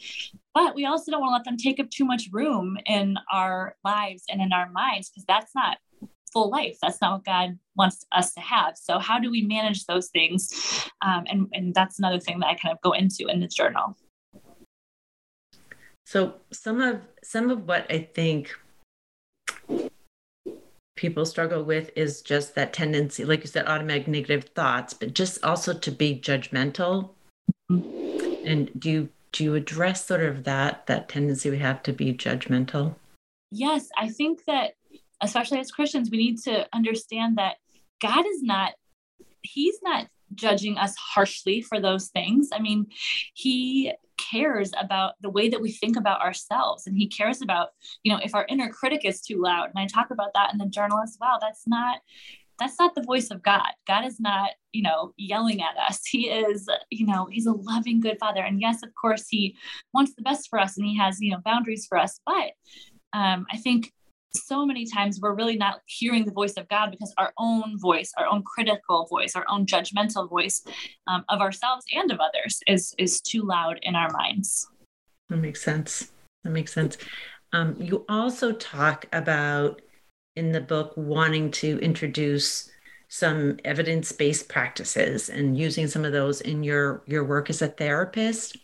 but 0.54 0.74
we 0.74 0.84
also 0.84 1.10
don't 1.10 1.20
want 1.20 1.32
to 1.32 1.36
let 1.36 1.44
them 1.44 1.56
take 1.56 1.80
up 1.80 1.90
too 1.90 2.04
much 2.04 2.28
room 2.30 2.76
in 2.86 3.16
our 3.32 3.74
lives 3.84 4.24
and 4.30 4.40
in 4.40 4.52
our 4.52 4.70
minds 4.70 5.08
because 5.08 5.24
that's 5.26 5.54
not 5.54 5.78
full 6.36 6.50
life. 6.50 6.76
That's 6.82 7.00
not 7.00 7.12
what 7.12 7.24
God 7.24 7.58
wants 7.76 8.04
us 8.12 8.34
to 8.34 8.40
have. 8.40 8.76
So, 8.76 8.98
how 8.98 9.18
do 9.18 9.30
we 9.30 9.42
manage 9.42 9.86
those 9.86 10.08
things? 10.08 10.52
Um, 11.00 11.24
and, 11.28 11.48
and 11.54 11.74
that's 11.74 11.98
another 11.98 12.20
thing 12.20 12.40
that 12.40 12.48
I 12.48 12.54
kind 12.54 12.74
of 12.74 12.80
go 12.82 12.92
into 12.92 13.26
in 13.28 13.40
the 13.40 13.48
journal. 13.48 13.96
So, 16.04 16.34
some 16.52 16.82
of 16.82 17.00
some 17.24 17.48
of 17.48 17.66
what 17.66 17.86
I 17.90 18.08
think 18.14 18.54
people 20.96 21.24
struggle 21.24 21.64
with 21.64 21.90
is 21.96 22.20
just 22.20 22.54
that 22.54 22.74
tendency, 22.74 23.24
like 23.24 23.40
you 23.40 23.46
said, 23.46 23.66
automatic 23.66 24.06
negative 24.06 24.44
thoughts, 24.54 24.92
but 24.92 25.14
just 25.14 25.42
also 25.42 25.72
to 25.72 25.90
be 25.90 26.20
judgmental. 26.20 27.10
Mm-hmm. 27.72 28.46
And 28.46 28.70
do 28.78 28.90
you 28.90 29.08
do 29.32 29.42
you 29.42 29.54
address 29.54 30.04
sort 30.04 30.22
of 30.22 30.44
that 30.44 30.86
that 30.86 31.08
tendency 31.08 31.48
we 31.48 31.58
have 31.58 31.82
to 31.84 31.94
be 31.94 32.12
judgmental? 32.12 32.94
Yes, 33.50 33.88
I 33.96 34.10
think 34.10 34.44
that 34.46 34.74
especially 35.20 35.58
as 35.58 35.70
Christians, 35.70 36.10
we 36.10 36.18
need 36.18 36.38
to 36.42 36.66
understand 36.72 37.38
that 37.38 37.56
God 38.00 38.26
is 38.26 38.42
not, 38.42 38.74
He's 39.42 39.78
not 39.82 40.08
judging 40.34 40.76
us 40.76 40.94
harshly 40.96 41.62
for 41.62 41.80
those 41.80 42.08
things. 42.08 42.50
I 42.52 42.58
mean, 42.58 42.86
He 43.34 43.92
cares 44.18 44.72
about 44.78 45.14
the 45.20 45.30
way 45.30 45.48
that 45.48 45.60
we 45.60 45.70
think 45.72 45.96
about 45.96 46.20
ourselves 46.20 46.86
and 46.86 46.96
He 46.96 47.08
cares 47.08 47.42
about, 47.42 47.70
you 48.02 48.12
know, 48.12 48.20
if 48.22 48.34
our 48.34 48.46
inner 48.48 48.68
critic 48.68 49.04
is 49.04 49.20
too 49.20 49.40
loud. 49.40 49.70
And 49.74 49.78
I 49.78 49.86
talk 49.86 50.10
about 50.10 50.34
that 50.34 50.52
in 50.52 50.58
the 50.58 50.66
journal 50.66 51.00
as 51.00 51.16
well. 51.20 51.38
That's 51.40 51.66
not 51.66 52.00
that's 52.58 52.78
not 52.78 52.94
the 52.94 53.02
voice 53.02 53.30
of 53.30 53.42
God. 53.42 53.68
God 53.86 54.04
is 54.06 54.18
not, 54.18 54.50
you 54.72 54.82
know, 54.82 55.12
yelling 55.16 55.62
at 55.62 55.76
us. 55.76 56.04
He 56.06 56.30
is, 56.30 56.68
you 56.90 57.06
know, 57.06 57.28
he's 57.30 57.46
a 57.46 57.52
loving, 57.52 58.00
good 58.00 58.18
father. 58.18 58.42
And 58.42 58.60
yes, 58.60 58.82
of 58.82 58.94
course, 58.94 59.28
he 59.28 59.56
wants 59.92 60.14
the 60.14 60.22
best 60.22 60.48
for 60.48 60.58
us 60.58 60.76
and 60.76 60.86
he 60.86 60.96
has, 60.96 61.20
you 61.20 61.32
know, 61.32 61.40
boundaries 61.44 61.86
for 61.86 61.98
us. 61.98 62.20
But 62.24 62.52
um, 63.12 63.46
I 63.50 63.58
think 63.58 63.92
so 64.36 64.64
many 64.66 64.86
times 64.86 65.20
we're 65.20 65.34
really 65.34 65.56
not 65.56 65.80
hearing 65.86 66.24
the 66.24 66.32
voice 66.32 66.54
of 66.54 66.68
God 66.68 66.90
because 66.90 67.12
our 67.18 67.32
own 67.38 67.78
voice, 67.78 68.12
our 68.16 68.26
own 68.26 68.42
critical 68.42 69.06
voice, 69.06 69.34
our 69.36 69.44
own 69.48 69.66
judgmental 69.66 70.28
voice 70.28 70.62
um, 71.06 71.24
of 71.28 71.40
ourselves 71.40 71.84
and 71.94 72.10
of 72.10 72.20
others 72.20 72.60
is 72.66 72.94
is 72.98 73.20
too 73.20 73.42
loud 73.42 73.78
in 73.82 73.94
our 73.94 74.10
minds. 74.12 74.68
That 75.28 75.38
makes 75.38 75.62
sense. 75.62 76.12
That 76.44 76.50
makes 76.50 76.72
sense. 76.72 76.96
Um, 77.52 77.76
you 77.78 78.04
also 78.08 78.52
talk 78.52 79.06
about 79.12 79.80
in 80.36 80.52
the 80.52 80.60
book 80.60 80.92
wanting 80.96 81.50
to 81.50 81.78
introduce 81.78 82.70
some 83.08 83.58
evidence-based 83.64 84.48
practices 84.48 85.28
and 85.28 85.56
using 85.56 85.86
some 85.86 86.04
of 86.04 86.12
those 86.12 86.40
in 86.40 86.62
your 86.62 87.02
your 87.06 87.24
work 87.24 87.50
as 87.50 87.62
a 87.62 87.68
therapist. 87.68 88.56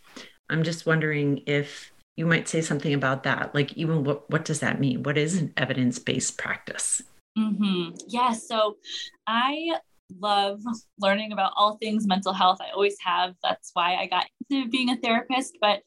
I'm 0.49 0.63
just 0.63 0.85
wondering 0.85 1.41
if 1.47 1.92
you 2.15 2.25
might 2.25 2.47
say 2.47 2.61
something 2.61 2.93
about 2.93 3.23
that 3.23 3.53
like 3.55 3.73
even 3.73 4.03
what 4.03 4.29
what 4.29 4.45
does 4.45 4.59
that 4.59 4.79
mean? 4.79 5.03
What 5.03 5.17
is 5.17 5.37
an 5.37 5.53
evidence-based 5.57 6.37
practice? 6.37 7.01
Mm-hmm. 7.37 7.95
yeah 8.09 8.31
so 8.31 8.77
i 9.25 9.71
love 10.19 10.59
learning 10.99 11.31
about 11.31 11.53
all 11.55 11.77
things 11.77 12.05
mental 12.05 12.33
health. 12.33 12.59
I 12.61 12.71
always 12.71 12.95
have. 13.03 13.33
That's 13.41 13.71
why 13.73 13.95
i 13.95 14.05
got 14.05 14.27
into 14.49 14.69
being 14.69 14.89
a 14.89 14.97
therapist 14.97 15.57
but 15.59 15.81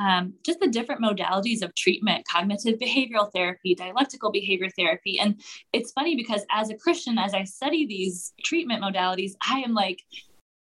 um, 0.00 0.34
just 0.44 0.58
the 0.60 0.66
different 0.66 1.02
modalities 1.02 1.62
of 1.62 1.74
treatment 1.76 2.26
cognitive 2.28 2.80
behavioral 2.80 3.32
therapy 3.32 3.74
dialectical 3.74 4.32
behavior 4.32 4.68
therapy. 4.76 5.20
And 5.20 5.40
it's 5.72 5.92
funny 5.92 6.16
because 6.16 6.44
as 6.50 6.70
a 6.70 6.74
christian 6.74 7.18
as 7.18 7.34
i 7.34 7.44
study 7.44 7.86
these 7.86 8.32
treatment 8.42 8.82
modalities 8.82 9.32
i 9.48 9.60
am 9.60 9.74
like 9.74 10.02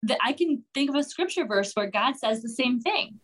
that 0.03 0.17
I 0.23 0.33
can 0.33 0.63
think 0.73 0.89
of 0.89 0.95
a 0.95 1.03
scripture 1.03 1.45
verse 1.45 1.73
where 1.73 1.89
God 1.89 2.17
says 2.17 2.41
the 2.41 2.49
same 2.49 2.79
thing. 2.79 3.19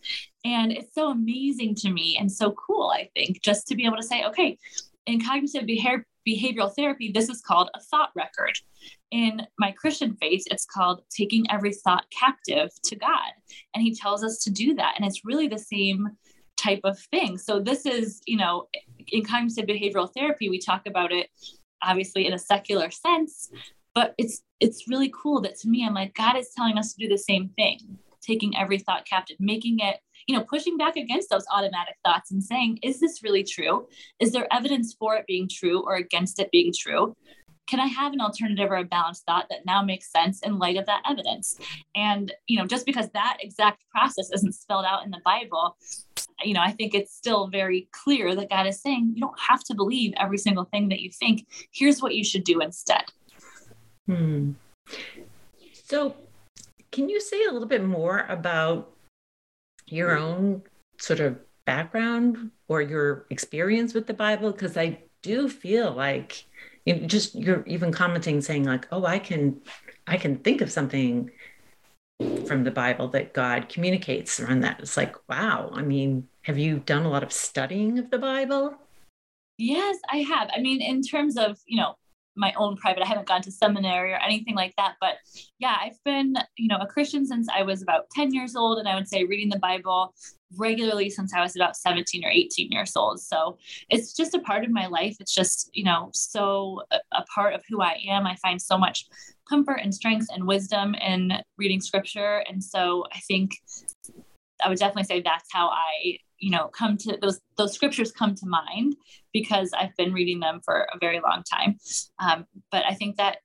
And 0.46 0.72
it's 0.72 0.94
so 0.94 1.12
amazing 1.12 1.76
to 1.76 1.90
me 1.90 2.18
and 2.20 2.32
so 2.32 2.52
cool, 2.52 2.92
I 2.94 3.10
think, 3.14 3.42
just 3.42 3.68
to 3.68 3.76
be 3.76 3.86
able 3.86 3.98
to 3.98 4.04
say, 4.04 4.24
okay, 4.26 4.58
in 5.06 5.24
cognitive 5.24 5.66
behavior, 5.66 6.06
behavioral 6.28 6.74
therapy, 6.74 7.12
this 7.12 7.30
is 7.30 7.42
called 7.42 7.70
a 7.74 7.80
thought 7.80 8.12
record. 8.16 8.54
In 9.12 9.42
my 9.58 9.72
Christian 9.72 10.16
faith, 10.22 10.44
it's 10.52 10.66
called 10.66 11.02
taking 11.10 11.50
every 11.50 11.74
thought 11.74 12.06
captive 12.12 12.70
to 12.84 12.96
God. 12.96 13.32
And 13.74 13.82
he 13.82 13.96
tells 13.96 14.24
us 14.24 14.44
to 14.44 14.52
do 14.52 14.76
that. 14.76 14.94
And 14.96 15.06
it's 15.06 15.26
really 15.26 15.48
the 15.48 15.58
same 15.58 16.10
type 16.58 16.82
of 16.84 17.00
thing. 17.12 17.38
So, 17.38 17.60
this 17.60 17.86
is, 17.86 18.22
you 18.28 18.38
know, 18.38 18.68
in 19.08 19.24
cognitive 19.26 19.66
behavioral 19.66 20.12
therapy, 20.14 20.50
we 20.50 20.60
talk 20.60 20.86
about 20.86 21.12
it 21.12 21.30
obviously 21.82 22.26
in 22.26 22.34
a 22.34 22.40
secular 22.40 22.92
sense, 22.92 23.50
but 23.96 24.14
it's 24.18 24.42
it's 24.60 24.88
really 24.88 25.12
cool 25.22 25.42
that 25.42 25.58
to 25.58 25.68
me 25.68 25.86
i'm 25.86 25.94
like 25.94 26.14
god 26.16 26.36
is 26.36 26.52
telling 26.56 26.78
us 26.78 26.94
to 26.94 27.06
do 27.06 27.10
the 27.10 27.18
same 27.18 27.50
thing 27.58 27.80
taking 28.22 28.56
every 28.58 28.78
thought 28.78 29.06
captive 29.06 29.38
making 29.40 29.80
it 29.80 30.00
you 30.28 30.38
know 30.38 30.44
pushing 30.44 30.78
back 30.78 30.96
against 30.96 31.30
those 31.30 31.46
automatic 31.52 31.96
thoughts 32.06 32.32
and 32.32 32.44
saying 32.44 32.78
is 32.84 33.00
this 33.00 33.24
really 33.24 33.44
true? 33.44 33.88
Is 34.20 34.32
there 34.32 34.48
evidence 34.54 34.94
for 34.94 35.16
it 35.16 35.26
being 35.28 35.50
true 35.50 35.82
or 35.84 35.96
against 35.96 36.40
it 36.40 36.52
being 36.52 36.72
true? 36.78 37.16
Can 37.68 37.80
i 37.80 37.88
have 37.88 38.14
an 38.14 38.22
alternative 38.22 38.70
or 38.72 38.78
a 38.78 38.84
balanced 38.84 39.26
thought 39.26 39.48
that 39.50 39.66
now 39.66 39.82
makes 39.82 40.12
sense 40.12 40.42
in 40.42 40.60
light 40.60 40.78
of 40.78 40.86
that 40.86 41.02
evidence? 41.10 41.60
And 41.96 42.32
you 42.48 42.60
know 42.60 42.68
just 42.68 42.86
because 42.86 43.10
that 43.10 43.38
exact 43.42 43.84
process 43.90 44.30
isn't 44.34 44.54
spelled 44.54 44.86
out 44.86 45.04
in 45.04 45.12
the 45.12 45.22
bible 45.26 45.78
you 46.44 46.54
know 46.54 46.62
i 46.62 46.72
think 46.72 46.94
it's 46.94 47.16
still 47.16 47.48
very 47.48 47.90
clear 47.92 48.36
that 48.36 48.50
god 48.50 48.68
is 48.68 48.82
saying 48.82 49.12
you 49.16 49.22
don't 49.22 49.40
have 49.40 49.64
to 49.64 49.74
believe 49.74 50.14
every 50.18 50.38
single 50.38 50.66
thing 50.66 50.90
that 50.90 51.00
you 51.00 51.10
think. 51.12 51.48
Here's 51.72 52.02
what 52.02 52.16
you 52.16 52.24
should 52.24 52.44
do 52.44 52.60
instead 52.60 53.06
Hmm. 54.10 54.54
So, 55.84 56.16
can 56.92 57.10
you 57.10 57.22
say 57.22 57.46
a 57.46 57.52
little 57.52 57.68
bit 57.68 57.84
more 57.84 58.26
about 58.28 58.92
your 59.86 60.18
own 60.18 60.64
sort 60.98 61.20
of 61.20 61.38
background 61.66 62.50
or 62.68 62.82
your 62.82 63.28
experience 63.30 63.94
with 63.94 64.08
the 64.08 64.16
Bible? 64.16 64.52
Because 64.52 64.78
I 64.78 64.98
do 65.22 65.48
feel 65.48 65.92
like 65.92 66.44
you 66.86 66.96
just 67.06 67.36
you're 67.36 67.64
even 67.68 67.92
commenting 67.92 68.42
saying 68.42 68.64
like, 68.64 68.88
"Oh, 68.92 69.06
I 69.06 69.20
can, 69.20 69.62
I 70.08 70.18
can 70.18 70.38
think 70.38 70.62
of 70.62 70.72
something 70.72 71.30
from 72.48 72.64
the 72.64 72.72
Bible 72.72 73.10
that 73.10 73.36
God 73.36 73.70
communicates 73.70 74.40
around 74.40 74.62
that." 74.62 74.80
It's 74.80 74.98
like, 74.98 75.16
wow. 75.30 75.70
I 75.72 75.84
mean, 75.84 76.28
have 76.42 76.58
you 76.58 76.80
done 76.80 77.06
a 77.06 77.10
lot 77.12 77.22
of 77.22 77.32
studying 77.32 78.00
of 78.00 78.10
the 78.10 78.18
Bible? 78.18 78.74
Yes, 79.60 79.98
I 80.10 80.24
have. 80.24 80.50
I 80.56 80.62
mean, 80.62 80.82
in 80.82 81.04
terms 81.04 81.38
of 81.38 81.60
you 81.68 81.78
know 81.78 81.94
my 82.40 82.54
own 82.58 82.78
private. 82.78 83.04
I 83.04 83.08
haven't 83.08 83.28
gone 83.28 83.42
to 83.44 83.52
seminary 83.52 84.14
or 84.14 84.18
anything 84.18 84.56
like 84.56 84.74
that. 84.78 84.96
But 85.00 85.16
yeah, 85.60 85.76
I've 85.80 86.02
been, 86.06 86.36
you 86.58 86.68
know, 86.68 86.78
a 86.78 86.88
Christian 86.88 87.26
since 87.26 87.48
I 87.50 87.64
was 87.64 87.82
about 87.82 88.10
10 88.16 88.34
years 88.34 88.56
old. 88.56 88.80
And 88.80 88.88
I 88.88 88.96
would 88.96 89.08
say 89.08 89.26
reading 89.26 89.50
the 89.50 89.60
Bible 89.60 90.14
regularly 90.58 91.10
since 91.10 91.34
I 91.34 91.42
was 91.42 91.56
about 91.56 91.76
17 91.76 92.26
or 92.26 92.30
18 92.30 92.72
years 92.72 92.96
old. 92.96 93.20
So 93.20 93.58
it's 93.90 94.14
just 94.14 94.34
a 94.34 94.40
part 94.40 94.64
of 94.64 94.72
my 94.72 94.88
life. 94.88 95.18
It's 95.20 95.36
just, 95.36 95.70
you 95.74 95.84
know, 95.84 96.10
so 96.14 96.82
a, 96.92 97.00
a 97.12 97.24
part 97.34 97.54
of 97.54 97.64
who 97.70 97.82
I 97.82 98.00
am. 98.08 98.26
I 98.26 98.36
find 98.38 98.62
so 98.62 98.78
much 98.78 99.06
comfort 99.48 99.82
and 99.84 99.94
strength 99.94 100.28
and 100.34 100.48
wisdom 100.48 100.96
in 100.96 101.34
reading 101.58 101.82
scripture. 101.82 102.44
And 102.50 102.64
so 102.64 103.06
I 103.14 103.20
think 103.20 103.58
I 104.64 104.70
would 104.70 104.80
definitely 104.80 105.04
say 105.04 105.22
that's 105.22 105.50
how 105.52 105.70
I 105.70 106.18
you 106.40 106.52
know 106.52 106.68
come 106.68 106.98
to 106.98 107.18
those 107.22 107.40
those 107.58 107.74
scriptures 107.74 108.12
come 108.12 108.34
to 108.36 108.46
mind 108.46 108.96
because 109.34 109.72
i've 109.78 109.96
been 109.98 110.14
reading 110.14 110.40
them 110.40 110.62
for 110.64 110.88
a 110.94 110.98
very 111.00 111.20
long 111.20 111.44
time. 111.44 111.78
Um, 112.20 112.46
but 112.72 112.86
i 112.86 112.94
think 112.94 113.18
that 113.18 113.38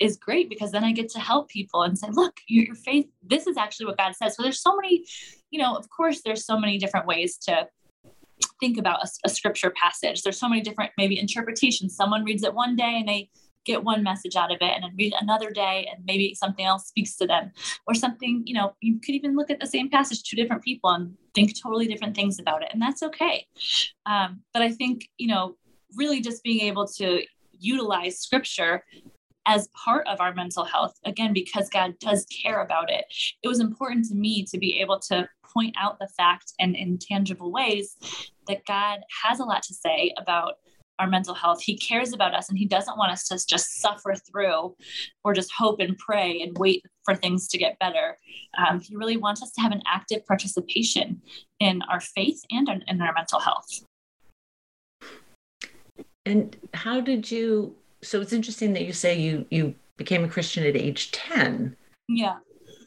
is 0.00 0.16
great 0.16 0.48
because 0.48 0.72
then 0.72 0.84
i 0.84 0.92
get 0.92 1.08
to 1.10 1.20
help 1.20 1.48
people 1.48 1.82
and 1.82 1.98
say 1.98 2.08
look 2.10 2.34
your, 2.48 2.74
faith 2.74 3.06
this 3.22 3.46
is 3.46 3.56
actually 3.56 3.86
what 3.86 3.98
god 3.98 4.14
says. 4.14 4.36
So 4.36 4.42
there's 4.42 4.60
so 4.60 4.76
many 4.76 5.04
you 5.50 5.60
know 5.60 5.74
of 5.76 5.88
course 5.88 6.22
there's 6.24 6.44
so 6.44 6.58
many 6.58 6.78
different 6.78 7.06
ways 7.06 7.36
to 7.38 7.68
think 8.60 8.78
about 8.78 9.04
a, 9.04 9.08
a, 9.24 9.28
scripture 9.28 9.72
passage. 9.80 10.22
There's 10.22 10.38
so 10.38 10.48
many 10.48 10.60
different 10.60 10.90
maybe 10.98 11.18
interpretations. 11.18 11.96
Someone 11.96 12.24
reads 12.24 12.42
it 12.42 12.52
one 12.52 12.76
day 12.76 12.96
and 12.98 13.08
they 13.08 13.30
get 13.64 13.84
one 13.84 14.02
message 14.02 14.36
out 14.36 14.52
of 14.52 14.58
it 14.60 14.72
and 14.74 14.84
then 14.84 14.94
read 14.96 15.14
another 15.20 15.50
day 15.50 15.88
and 15.92 16.04
maybe 16.04 16.34
something 16.34 16.64
else 16.64 16.86
speaks 16.86 17.16
to 17.16 17.26
them. 17.26 17.52
Or 17.86 17.94
something 17.94 18.42
you 18.46 18.54
know 18.54 18.74
you 18.80 19.00
could 19.00 19.14
even 19.14 19.36
look 19.36 19.50
at 19.50 19.60
the 19.60 19.66
same 19.66 19.90
passage 19.90 20.22
to 20.24 20.36
different 20.36 20.62
people 20.62 20.90
and 20.90 21.14
think 21.34 21.60
totally 21.60 21.86
different 21.86 22.14
things 22.14 22.38
about 22.38 22.62
it 22.62 22.70
and 22.72 22.80
that's 22.80 23.02
okay. 23.02 23.46
Um, 24.06 24.42
but 24.52 24.62
i 24.62 24.70
think 24.70 25.08
you 25.18 25.28
know 25.28 25.56
really 25.96 26.20
just 26.20 26.42
being 26.42 26.60
able 26.60 26.86
to 26.88 27.22
utilize 27.58 28.18
scripture 28.18 28.84
as 29.46 29.68
part 29.68 30.06
of 30.08 30.20
our 30.20 30.34
mental 30.34 30.64
health 30.64 30.94
again 31.04 31.32
because 31.32 31.68
god 31.68 31.94
does 31.98 32.26
care 32.26 32.62
about 32.62 32.90
it. 32.90 33.04
It 33.42 33.48
was 33.48 33.60
important 33.60 34.06
to 34.06 34.14
me 34.14 34.44
to 34.46 34.58
be 34.58 34.80
able 34.80 34.98
to 35.10 35.28
point 35.54 35.76
out 35.78 35.98
the 35.98 36.08
fact 36.08 36.52
and 36.58 36.74
in 36.74 36.98
tangible 36.98 37.52
ways 37.52 37.96
that 38.48 38.64
god 38.66 39.00
has 39.22 39.40
a 39.40 39.44
lot 39.44 39.62
to 39.62 39.74
say 39.74 40.12
about 40.18 40.54
our 40.98 41.08
mental 41.08 41.34
health 41.34 41.62
he 41.62 41.76
cares 41.76 42.12
about 42.12 42.34
us 42.34 42.48
and 42.48 42.58
he 42.58 42.64
doesn't 42.64 42.96
want 42.98 43.12
us 43.12 43.26
to 43.28 43.38
just 43.46 43.80
suffer 43.80 44.14
through 44.14 44.74
or 45.24 45.34
just 45.34 45.52
hope 45.52 45.80
and 45.80 45.96
pray 45.98 46.40
and 46.40 46.56
wait 46.58 46.84
for 47.04 47.14
things 47.14 47.48
to 47.48 47.58
get 47.58 47.78
better 47.78 48.18
um, 48.58 48.80
he 48.80 48.96
really 48.96 49.16
wants 49.16 49.42
us 49.42 49.50
to 49.52 49.60
have 49.60 49.72
an 49.72 49.82
active 49.86 50.24
participation 50.26 51.20
in 51.60 51.82
our 51.90 52.00
faith 52.00 52.42
and 52.50 52.68
in, 52.86 53.00
our 53.00 53.12
mental 53.14 53.40
health 53.40 53.84
and 56.24 56.56
how 56.74 57.00
did 57.00 57.30
you 57.30 57.74
so 58.02 58.20
it's 58.20 58.32
interesting 58.32 58.72
that 58.74 58.84
you 58.84 58.92
say 58.92 59.18
you 59.18 59.46
you 59.50 59.74
became 59.96 60.24
a 60.24 60.28
Christian 60.28 60.64
at 60.64 60.76
age 60.76 61.10
10. 61.12 61.76
Yeah. 62.08 62.36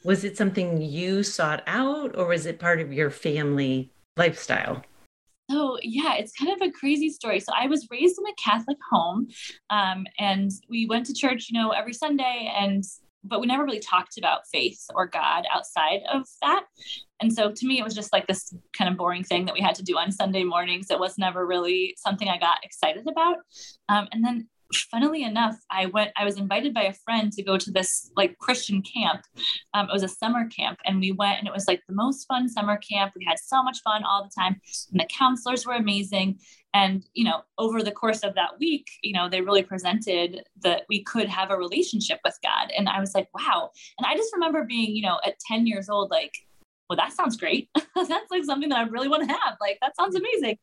Was 0.04 0.24
it 0.24 0.38
something 0.38 0.82
you 0.82 1.24
sought 1.24 1.64
out 1.68 2.16
or 2.16 2.28
was 2.28 2.46
it 2.46 2.60
part 2.60 2.80
of 2.80 2.94
your 2.94 3.10
family 3.10 3.92
lifestyle? 4.16 4.84
So 5.50 5.77
yeah, 5.82 6.16
it's 6.16 6.34
kind 6.34 6.51
of 6.51 6.68
a 6.68 6.72
crazy 6.72 7.10
story. 7.10 7.39
So 7.39 7.54
I 7.56 7.68
was 7.68 7.88
raised 7.89 8.18
in 8.20 8.25
a 8.25 8.36
Catholic 8.42 8.77
home, 8.92 9.27
um, 9.70 10.06
and 10.20 10.51
we 10.70 10.88
went 10.88 11.06
to 11.08 11.13
church, 11.13 11.48
you 11.50 11.60
know, 11.60 11.72
every 11.72 11.94
Sunday, 11.94 12.51
and 12.56 12.84
but 13.24 13.42
we 13.42 13.48
never 13.48 13.66
really 13.66 13.80
talked 13.80 14.18
about 14.18 14.48
faith 14.51 14.86
or 14.96 15.08
God 15.08 15.46
outside 15.54 16.01
of 16.12 16.25
that. 16.42 16.63
And 17.22 17.34
so 17.34 17.51
to 17.51 17.66
me, 17.66 17.80
it 17.80 17.84
was 17.84 17.96
just 17.96 18.13
like 18.13 18.27
this 18.27 18.54
kind 18.77 18.89
of 18.89 18.98
boring 18.98 19.24
thing 19.24 19.46
that 19.46 19.54
we 19.54 19.62
had 19.62 19.75
to 19.75 19.84
do 19.84 19.98
on 19.98 20.12
Sunday 20.12 20.44
mornings. 20.44 20.89
It 20.89 21.00
was 21.00 21.18
never 21.18 21.46
really 21.46 21.96
something 21.98 22.30
I 22.30 22.38
got 22.38 22.63
excited 22.63 23.06
about. 23.08 23.38
Um, 23.89 24.08
and 24.12 24.24
then 24.24 24.48
funnily 24.91 25.24
enough, 25.24 25.57
I 25.69 25.88
went, 25.88 26.12
I 26.15 26.25
was 26.25 26.38
invited 26.38 26.74
by 26.74 26.83
a 26.83 26.93
friend 26.93 27.31
to 27.33 27.43
go 27.43 27.57
to 27.57 27.71
this 27.71 28.12
like 28.15 28.38
Christian 28.38 28.81
camp. 28.81 29.21
Um, 29.74 29.88
it 29.89 29.93
was 29.93 30.03
a 30.03 30.07
summer 30.07 30.47
camp, 30.47 30.79
and 30.86 31.00
we 31.00 31.12
went, 31.12 31.39
and 31.39 31.47
it 31.47 31.53
was 31.53 31.67
like 31.67 31.81
the 31.88 31.95
most 31.95 32.25
fun 32.25 32.50
summer 32.50 32.77
camp. 32.77 33.13
We 33.15 33.25
had 33.25 33.39
so 33.39 33.63
much 33.63 33.79
fun 33.83 34.03
all 34.03 34.24
the 34.24 34.41
time, 34.41 34.59
and 34.91 35.00
the 35.00 35.07
counselors 35.09 35.65
were 35.65 35.74
amazing. 35.74 36.39
And, 36.74 37.05
you 37.13 37.24
know, 37.24 37.41
over 37.57 37.81
the 37.81 37.91
course 37.91 38.24
of 38.24 38.36
that 38.36 38.59
week, 38.59 38.88
you 39.01 39.13
know, 39.13 39.29
they 39.29 39.41
really 39.41 39.63
presented 39.63 40.43
that 40.62 40.83
we 40.89 41.03
could 41.03 41.27
have 41.27 41.50
a 41.50 41.57
relationship 41.57 42.19
with 42.24 42.38
God. 42.43 42.71
And 42.77 42.88
I 42.88 43.00
was 43.00 43.15
like, 43.15 43.29
wow. 43.33 43.71
And 43.97 44.05
I 44.05 44.15
just 44.15 44.33
remember 44.33 44.63
being, 44.63 44.95
you 44.95 45.01
know, 45.01 45.19
at 45.25 45.39
10 45.47 45.65
years 45.65 45.89
old, 45.89 46.12
like, 46.12 46.33
well, 46.89 46.98
that 46.98 47.13
sounds 47.13 47.36
great. 47.36 47.70
That's 47.96 48.32
like 48.32 48.46
something 48.46 48.70
that 48.70 48.77
I 48.77 48.84
really 48.84 49.08
want 49.08 49.27
to 49.27 49.34
have. 49.34 49.58
Like, 49.60 49.77
that 49.82 49.96
sounds 49.96 50.15
amazing. 50.15 50.58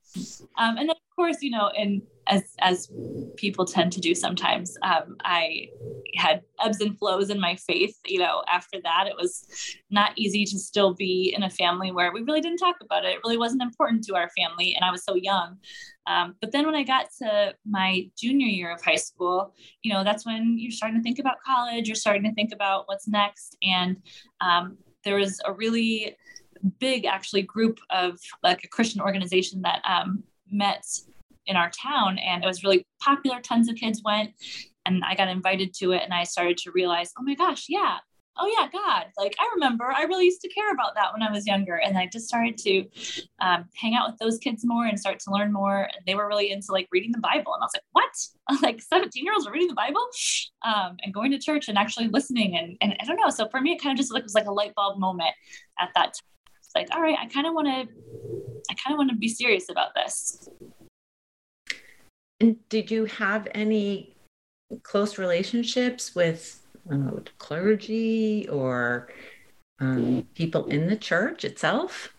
Um, 0.56 0.76
and 0.78 0.88
then, 0.88 0.90
of 0.90 1.16
course, 1.16 1.38
you 1.42 1.50
know, 1.50 1.68
and 1.68 2.02
as 2.26 2.42
as 2.60 2.90
people 3.36 3.66
tend 3.66 3.92
to 3.92 4.00
do 4.00 4.14
sometimes, 4.14 4.78
um, 4.82 5.16
I 5.22 5.68
had 6.16 6.42
ebbs 6.64 6.80
and 6.80 6.98
flows 6.98 7.28
in 7.28 7.38
my 7.38 7.56
faith. 7.56 7.98
You 8.06 8.20
know, 8.20 8.42
after 8.50 8.78
that, 8.82 9.06
it 9.06 9.14
was 9.20 9.46
not 9.90 10.12
easy 10.16 10.44
to 10.46 10.58
still 10.58 10.94
be 10.94 11.34
in 11.36 11.42
a 11.42 11.50
family 11.50 11.92
where 11.92 12.12
we 12.12 12.22
really 12.22 12.40
didn't 12.40 12.58
talk 12.58 12.76
about 12.82 13.04
it. 13.04 13.14
It 13.14 13.20
really 13.24 13.36
wasn't 13.36 13.62
important 13.62 14.04
to 14.04 14.14
our 14.14 14.30
family, 14.30 14.74
and 14.74 14.84
I 14.84 14.90
was 14.90 15.04
so 15.04 15.14
young. 15.14 15.58
Um, 16.06 16.36
but 16.40 16.52
then 16.52 16.66
when 16.66 16.74
I 16.74 16.82
got 16.84 17.06
to 17.22 17.54
my 17.66 18.08
junior 18.16 18.46
year 18.46 18.72
of 18.72 18.82
high 18.82 18.96
school, 18.96 19.54
you 19.82 19.92
know, 19.92 20.04
that's 20.04 20.24
when 20.24 20.56
you're 20.58 20.70
starting 20.70 20.98
to 20.98 21.02
think 21.02 21.18
about 21.18 21.36
college. 21.44 21.88
You're 21.88 21.96
starting 21.96 22.24
to 22.24 22.32
think 22.32 22.52
about 22.52 22.84
what's 22.86 23.08
next, 23.08 23.56
and 23.62 23.98
um, 24.40 24.78
there 25.04 25.16
was 25.16 25.40
a 25.44 25.52
really 25.52 26.16
big 26.78 27.04
actually 27.04 27.42
group 27.42 27.78
of 27.90 28.18
like 28.42 28.64
a 28.64 28.68
Christian 28.68 29.00
organization 29.00 29.62
that 29.62 29.82
um, 29.88 30.22
met 30.50 30.84
in 31.46 31.56
our 31.56 31.70
town 31.70 32.18
and 32.18 32.42
it 32.42 32.46
was 32.46 32.64
really 32.64 32.86
popular. 33.00 33.40
Tons 33.40 33.68
of 33.68 33.76
kids 33.76 34.02
went 34.04 34.30
and 34.86 35.02
I 35.04 35.14
got 35.14 35.28
invited 35.28 35.74
to 35.74 35.92
it 35.92 36.02
and 36.02 36.12
I 36.12 36.24
started 36.24 36.56
to 36.58 36.70
realize, 36.70 37.12
oh 37.18 37.22
my 37.22 37.34
gosh, 37.34 37.66
yeah, 37.68 37.98
oh 38.36 38.46
yeah, 38.46 38.68
God, 38.72 39.06
like 39.16 39.34
I 39.38 39.48
remember 39.54 39.84
I 39.84 40.02
really 40.02 40.24
used 40.24 40.40
to 40.40 40.48
care 40.48 40.72
about 40.72 40.94
that 40.94 41.12
when 41.12 41.22
I 41.22 41.30
was 41.30 41.46
younger. 41.46 41.76
And 41.76 41.96
I 41.96 42.06
just 42.06 42.26
started 42.26 42.58
to 42.58 42.84
um, 43.40 43.66
hang 43.74 43.94
out 43.94 44.10
with 44.10 44.18
those 44.18 44.38
kids 44.38 44.64
more 44.64 44.86
and 44.86 44.98
start 44.98 45.20
to 45.20 45.30
learn 45.30 45.52
more. 45.52 45.82
And 45.82 46.04
they 46.06 46.14
were 46.14 46.26
really 46.26 46.50
into 46.50 46.72
like 46.72 46.88
reading 46.90 47.12
the 47.12 47.18
Bible. 47.18 47.54
And 47.54 47.62
I 47.62 47.66
was 47.66 47.72
like, 47.74 47.82
what? 47.92 48.62
like 48.62 48.82
17 48.82 49.24
year 49.24 49.32
olds 49.32 49.46
are 49.46 49.52
reading 49.52 49.68
the 49.68 49.74
Bible 49.74 50.06
um, 50.64 50.96
and 51.02 51.14
going 51.14 51.30
to 51.30 51.38
church 51.38 51.68
and 51.68 51.78
actually 51.78 52.08
listening. 52.08 52.56
And, 52.56 52.76
and 52.80 52.96
I 53.00 53.04
don't 53.04 53.16
know. 53.16 53.30
So 53.30 53.48
for 53.48 53.60
me, 53.60 53.72
it 53.72 53.82
kind 53.82 53.92
of 53.92 53.98
just 53.98 54.12
like, 54.12 54.22
was 54.22 54.34
like 54.34 54.46
a 54.46 54.52
light 54.52 54.74
bulb 54.74 54.98
moment 54.98 55.30
at 55.78 55.90
that 55.94 56.14
time. 56.14 56.58
It's 56.58 56.74
like, 56.74 56.88
all 56.94 57.02
right, 57.02 57.16
I 57.20 57.26
kind 57.26 57.46
of 57.46 57.54
want 57.54 57.68
to, 57.68 57.88
I 58.70 58.74
kind 58.74 58.94
of 58.94 58.98
want 58.98 59.10
to 59.10 59.16
be 59.16 59.28
serious 59.28 59.70
about 59.70 59.94
this. 59.94 60.48
And 62.40 62.56
did 62.68 62.90
you 62.90 63.04
have 63.04 63.46
any 63.54 64.16
close 64.82 65.18
relationships 65.18 66.14
with 66.14 66.63
know, 66.90 67.22
clergy 67.38 68.48
or 68.48 69.08
um, 69.80 70.26
people 70.34 70.66
in 70.66 70.86
the 70.86 70.96
church 70.96 71.44
itself? 71.44 72.14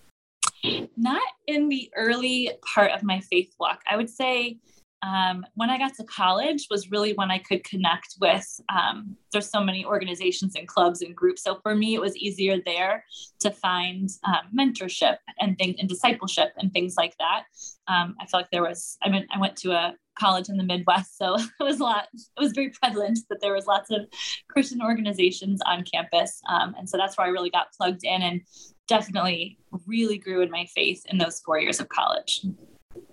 Not 0.98 1.22
in 1.48 1.70
the 1.70 1.92
early 1.96 2.52
part 2.74 2.92
of 2.92 3.04
my 3.04 3.20
faith 3.20 3.54
walk. 3.60 3.82
I 3.90 3.98
would 3.98 4.10
say 4.10 4.58
um, 5.06 5.46
when 5.54 5.70
I 5.70 5.78
got 5.78 5.94
to 5.96 6.04
college 6.06 6.68
was 6.72 6.90
really 6.90 7.14
when 7.14 7.30
I 7.30 7.38
could 7.38 7.64
connect 7.64 8.16
with. 8.20 8.60
Um, 8.70 9.16
there's 9.32 9.50
so 9.50 9.64
many 9.64 9.86
organizations 9.86 10.56
and 10.56 10.68
clubs 10.68 11.02
and 11.02 11.16
groups, 11.16 11.44
so 11.44 11.60
for 11.62 11.76
me 11.76 11.94
it 11.94 12.02
was 12.02 12.18
easier 12.18 12.58
there 12.66 13.06
to 13.42 13.52
find 13.52 14.10
um, 14.24 14.48
mentorship 14.58 15.18
and 15.40 15.58
things 15.58 15.76
and 15.80 15.88
discipleship 15.88 16.54
and 16.58 16.74
things 16.74 16.96
like 16.98 17.16
that. 17.20 17.44
Um, 17.88 18.16
I 18.20 18.26
felt 18.26 18.44
like 18.44 18.52
there 18.52 18.64
was. 18.64 18.98
I 19.04 19.10
mean, 19.10 19.28
I 19.32 19.40
went 19.40 19.56
to 19.58 19.74
a 19.74 19.96
college 20.16 20.50
in 20.50 20.58
the 20.58 20.64
Midwest, 20.64 21.18
so 21.18 21.36
it 21.60 21.64
was 21.64 21.80
a 21.80 21.84
lot. 21.84 22.08
It 22.14 22.42
was 22.42 22.54
very 22.54 22.70
prevalent 22.70 23.20
that 23.30 23.42
there 23.42 23.54
was 23.54 23.68
lots 23.68 23.92
of 23.92 24.08
Christian 24.50 24.82
organizations 24.82 25.62
on 25.66 25.84
campus, 25.84 26.42
um, 26.50 26.76
and 26.78 26.90
so 26.90 26.98
that's 26.98 27.18
where 27.18 27.28
I 27.28 27.30
really 27.30 27.50
got 27.50 27.74
plugged 27.74 28.04
in 28.04 28.22
and 28.22 28.42
definitely 28.88 29.58
really 29.88 30.18
grew 30.18 30.42
in 30.42 30.52
my 30.52 30.66
faith 30.66 31.06
in 31.10 31.18
those 31.18 31.40
four 31.40 31.60
years 31.60 31.80
of 31.80 31.90
college. 31.90 32.46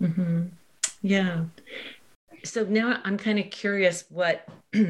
Mm-hmm. 0.01 0.47
Yeah. 1.03 1.45
So 2.45 2.65
now 2.65 3.01
I'm 3.05 3.17
kind 3.17 3.39
of 3.39 3.51
curious 3.51 4.05
what 4.09 4.49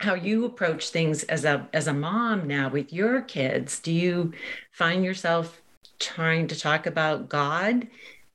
how 0.00 0.14
you 0.14 0.44
approach 0.44 0.90
things 0.90 1.24
as 1.24 1.44
a 1.44 1.68
as 1.72 1.86
a 1.86 1.92
mom 1.92 2.46
now 2.46 2.68
with 2.68 2.92
your 2.92 3.20
kids. 3.22 3.78
Do 3.78 3.92
you 3.92 4.32
find 4.72 5.04
yourself 5.04 5.60
trying 5.98 6.46
to 6.48 6.58
talk 6.58 6.86
about 6.86 7.28
God 7.28 7.86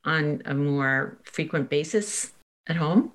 on 0.05 0.41
a 0.45 0.53
more 0.53 1.17
frequent 1.23 1.69
basis 1.69 2.31
at 2.67 2.75
home? 2.75 3.11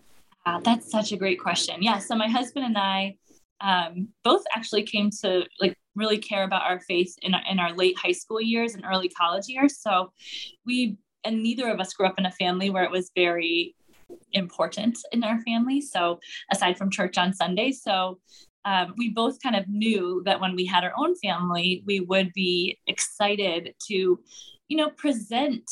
Uh, 0.47 0.61
that's 0.61 0.91
such 0.91 1.13
a 1.13 1.17
great 1.17 1.41
question. 1.41 1.83
Yeah. 1.83 1.99
So 1.99 2.15
my 2.15 2.29
husband 2.29 2.65
and 2.65 2.79
I 2.79 3.17
um, 3.61 4.09
both 4.25 4.43
actually 4.55 4.85
came 4.85 5.11
to 5.23 5.45
like 5.61 5.77
really 5.95 6.19
care 6.19 6.45
about 6.45 6.63
our 6.63 6.81
faith 6.81 7.15
in 7.23 7.35
our, 7.35 7.43
in 7.51 7.59
our 7.59 7.75
late 7.75 7.97
high 7.99 8.13
school 8.13 8.41
years 8.41 8.75
and 8.75 8.85
early 8.85 9.09
college 9.11 9.49
years. 9.49 9.79
So 9.81 10.13
we 10.65 10.97
and 11.25 11.43
neither 11.43 11.69
of 11.69 11.81
us 11.81 11.93
grew 11.93 12.07
up 12.07 12.19
in 12.19 12.25
a 12.25 12.33
family 12.33 12.71
where 12.71 12.85
it 12.85 12.91
was 12.91 13.11
very 13.15 13.75
important 14.33 14.99
in 15.13 15.23
our 15.23 15.41
family. 15.43 15.81
So 15.81 16.19
aside 16.51 16.79
from 16.79 16.91
church 16.91 17.19
on 17.19 17.35
Sunday, 17.35 17.73
so 17.73 18.19
um, 18.65 18.95
we 18.97 19.11
both 19.11 19.43
kind 19.43 19.57
of 19.57 19.69
knew 19.69 20.23
that 20.25 20.41
when 20.41 20.55
we 20.55 20.67
had 20.67 20.85
our 20.85 20.93
own 20.97 21.15
family, 21.17 21.83
we 21.87 22.01
would 22.01 22.33
be 22.35 22.79
excited 22.87 23.75
to, 23.89 24.21
you 24.69 24.77
know, 24.77 24.91
present 24.91 25.65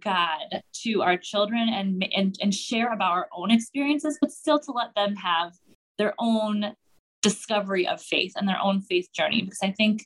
God 0.00 0.62
to 0.82 1.02
our 1.02 1.16
children 1.16 1.68
and 1.68 2.06
and 2.14 2.36
and 2.40 2.54
share 2.54 2.92
about 2.92 3.12
our 3.12 3.28
own 3.32 3.50
experiences, 3.50 4.18
but 4.20 4.30
still 4.30 4.58
to 4.60 4.72
let 4.72 4.94
them 4.94 5.14
have 5.16 5.52
their 5.98 6.14
own 6.18 6.74
discovery 7.22 7.86
of 7.86 8.00
faith 8.02 8.32
and 8.36 8.48
their 8.48 8.60
own 8.62 8.80
faith 8.80 9.08
journey. 9.14 9.42
Because 9.42 9.60
I 9.62 9.70
think 9.72 10.04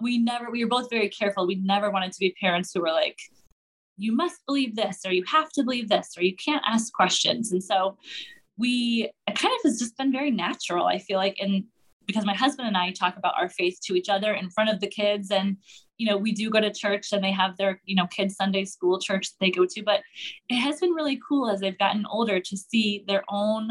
we 0.00 0.18
never 0.18 0.50
we 0.50 0.64
were 0.64 0.70
both 0.70 0.90
very 0.90 1.08
careful. 1.08 1.46
We 1.46 1.56
never 1.56 1.90
wanted 1.90 2.12
to 2.12 2.18
be 2.18 2.34
parents 2.40 2.72
who 2.72 2.80
were 2.80 2.92
like, 2.92 3.18
you 3.96 4.12
must 4.14 4.44
believe 4.46 4.76
this 4.76 5.00
or 5.04 5.12
you 5.12 5.24
have 5.24 5.50
to 5.52 5.62
believe 5.62 5.88
this 5.88 6.14
or 6.16 6.22
you 6.22 6.34
can't 6.36 6.64
ask 6.66 6.92
questions 6.92 7.52
and 7.52 7.62
so 7.62 7.96
we 8.58 9.10
it 9.26 9.38
kind 9.38 9.54
of 9.54 9.60
has 9.64 9.78
just 9.78 9.96
been 9.96 10.12
very 10.12 10.30
natural 10.30 10.86
i 10.86 10.98
feel 10.98 11.18
like 11.18 11.36
and 11.40 11.64
because 12.06 12.24
my 12.24 12.34
husband 12.34 12.68
and 12.68 12.76
i 12.76 12.90
talk 12.90 13.16
about 13.16 13.34
our 13.38 13.48
faith 13.48 13.78
to 13.82 13.94
each 13.94 14.08
other 14.08 14.32
in 14.34 14.50
front 14.50 14.70
of 14.70 14.80
the 14.80 14.86
kids 14.86 15.30
and 15.30 15.56
you 15.98 16.06
know 16.06 16.16
we 16.16 16.32
do 16.32 16.50
go 16.50 16.60
to 16.60 16.72
church 16.72 17.12
and 17.12 17.22
they 17.22 17.32
have 17.32 17.56
their 17.56 17.80
you 17.84 17.94
know 17.94 18.06
kids 18.06 18.36
sunday 18.36 18.64
school 18.64 18.98
church 18.98 19.30
that 19.30 19.36
they 19.40 19.50
go 19.50 19.66
to 19.66 19.82
but 19.82 20.00
it 20.48 20.56
has 20.56 20.80
been 20.80 20.92
really 20.92 21.20
cool 21.26 21.48
as 21.48 21.60
they've 21.60 21.78
gotten 21.78 22.06
older 22.06 22.40
to 22.40 22.56
see 22.56 23.04
their 23.06 23.24
own 23.28 23.68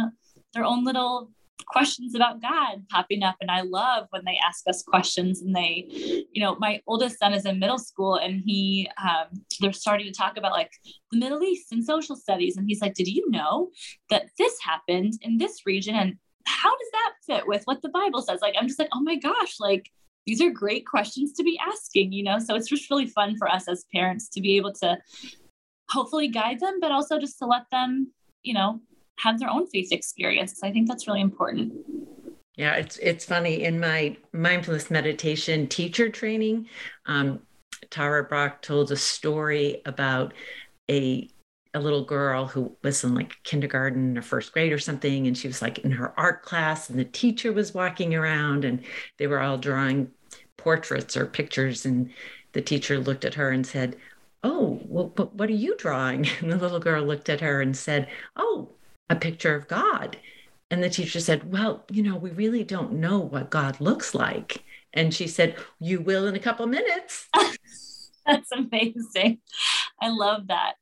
their 0.53 0.65
own 0.65 0.83
little 0.83 1.31
questions 1.67 2.15
about 2.15 2.41
God 2.41 2.83
popping 2.89 3.23
up. 3.23 3.35
And 3.41 3.49
I 3.49 3.61
love 3.61 4.07
when 4.09 4.23
they 4.25 4.37
ask 4.45 4.67
us 4.67 4.83
questions 4.83 5.41
and 5.41 5.55
they, 5.55 5.85
you 5.89 6.41
know, 6.41 6.55
my 6.59 6.81
oldest 6.87 7.19
son 7.19 7.33
is 7.33 7.45
in 7.45 7.59
middle 7.59 7.79
school 7.79 8.15
and 8.15 8.41
he, 8.45 8.89
um, 9.01 9.27
they're 9.59 9.73
starting 9.73 10.07
to 10.07 10.11
talk 10.11 10.37
about 10.37 10.51
like 10.51 10.71
the 11.11 11.17
Middle 11.17 11.43
East 11.43 11.71
and 11.71 11.83
social 11.83 12.15
studies. 12.15 12.57
And 12.57 12.67
he's 12.67 12.81
like, 12.81 12.93
Did 12.93 13.07
you 13.07 13.29
know 13.29 13.69
that 14.09 14.29
this 14.37 14.57
happened 14.61 15.13
in 15.21 15.37
this 15.37 15.61
region? 15.65 15.95
And 15.95 16.15
how 16.45 16.71
does 16.71 16.89
that 16.91 17.13
fit 17.25 17.47
with 17.47 17.63
what 17.65 17.81
the 17.81 17.89
Bible 17.89 18.21
says? 18.21 18.41
Like, 18.41 18.55
I'm 18.59 18.67
just 18.67 18.79
like, 18.79 18.89
oh 18.93 19.01
my 19.01 19.15
gosh, 19.15 19.59
like 19.59 19.89
these 20.25 20.41
are 20.41 20.49
great 20.49 20.85
questions 20.85 21.33
to 21.33 21.43
be 21.43 21.59
asking, 21.65 22.11
you 22.11 22.23
know? 22.23 22.39
So 22.39 22.55
it's 22.55 22.69
just 22.69 22.89
really 22.89 23.07
fun 23.07 23.37
for 23.37 23.49
us 23.49 23.67
as 23.67 23.85
parents 23.93 24.29
to 24.29 24.41
be 24.41 24.57
able 24.57 24.73
to 24.73 24.97
hopefully 25.89 26.27
guide 26.27 26.59
them, 26.59 26.79
but 26.79 26.91
also 26.91 27.19
just 27.19 27.39
to 27.39 27.45
let 27.45 27.63
them, 27.71 28.11
you 28.43 28.53
know, 28.53 28.79
have 29.19 29.39
their 29.39 29.49
own 29.49 29.67
faith 29.67 29.91
experience. 29.91 30.61
I 30.63 30.71
think 30.71 30.87
that's 30.87 31.07
really 31.07 31.21
important. 31.21 31.73
Yeah, 32.55 32.75
it's 32.75 32.97
it's 32.97 33.25
funny 33.25 33.63
in 33.63 33.79
my 33.79 34.17
mindfulness 34.33 34.91
meditation 34.91 35.67
teacher 35.67 36.09
training. 36.09 36.67
Um, 37.05 37.41
Tara 37.89 38.23
Brach 38.23 38.61
told 38.61 38.91
a 38.91 38.97
story 38.97 39.81
about 39.85 40.33
a 40.89 41.29
a 41.73 41.79
little 41.79 42.03
girl 42.03 42.47
who 42.47 42.75
was 42.83 43.03
in 43.03 43.15
like 43.15 43.35
kindergarten 43.43 44.17
or 44.17 44.21
first 44.21 44.51
grade 44.51 44.73
or 44.73 44.79
something 44.79 45.25
and 45.27 45.37
she 45.37 45.47
was 45.47 45.61
like 45.61 45.79
in 45.79 45.91
her 45.91 46.13
art 46.19 46.43
class 46.43 46.89
and 46.89 46.99
the 46.99 47.05
teacher 47.05 47.53
was 47.53 47.73
walking 47.73 48.13
around 48.13 48.65
and 48.65 48.83
they 49.17 49.27
were 49.27 49.39
all 49.39 49.57
drawing 49.57 50.09
portraits 50.57 51.15
or 51.15 51.25
pictures 51.25 51.85
and 51.85 52.11
the 52.53 52.61
teacher 52.61 52.99
looked 52.99 53.23
at 53.23 53.35
her 53.35 53.51
and 53.51 53.65
said 53.65 53.95
oh 54.43 54.81
well 54.85 55.07
what 55.33 55.49
are 55.49 55.53
you 55.53 55.75
drawing? 55.77 56.27
And 56.41 56.51
the 56.51 56.57
little 56.57 56.79
girl 56.79 57.03
looked 57.03 57.29
at 57.29 57.41
her 57.41 57.61
and 57.61 57.75
said 57.75 58.09
oh 58.35 58.69
a 59.09 59.15
picture 59.15 59.55
of 59.55 59.67
god. 59.67 60.17
And 60.69 60.83
the 60.83 60.89
teacher 60.89 61.19
said 61.21 61.51
well 61.51 61.85
you 61.89 62.03
know 62.03 62.17
we 62.17 62.31
really 62.31 62.63
don't 62.65 62.93
know 62.93 63.19
what 63.19 63.49
god 63.49 63.79
looks 63.79 64.13
like. 64.13 64.63
And 64.93 65.13
she 65.13 65.27
said 65.27 65.55
you 65.79 66.01
will 66.01 66.27
in 66.27 66.35
a 66.35 66.39
couple 66.39 66.67
minutes. 66.67 67.29
That's 68.25 68.51
amazing. 68.51 69.39
I 70.01 70.09
love 70.09 70.47
that 70.47 70.73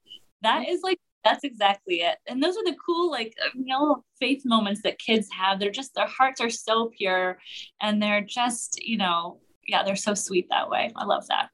that 0.41 0.67
is 0.67 0.82
like 0.84 0.99
that's 1.23 1.43
exactly 1.43 1.95
it. 1.95 2.17
And 2.28 2.41
those 2.41 2.56
are 2.56 2.63
the 2.63 2.75
cool 2.86 3.12
like 3.12 3.34
you 3.54 3.65
know 3.65 4.04
faith 4.19 4.43
moments 4.45 4.82
that 4.84 4.99
kids 4.99 5.28
have. 5.32 5.60
They're 5.60 5.71
just 5.71 5.93
their 5.95 6.08
hearts 6.08 6.41
are 6.41 6.49
so 6.49 6.91
pure 6.97 7.39
and 7.82 8.02
they're 8.02 8.21
just 8.21 8.82
you 8.84 8.97
know 8.97 9.39
yeah 9.67 9.84
they're 9.84 9.95
so 9.95 10.13
sweet 10.13 10.47
that 10.49 10.69
way. 10.69 10.91
I 10.95 11.06
love 11.06 11.28
that. 11.28 11.49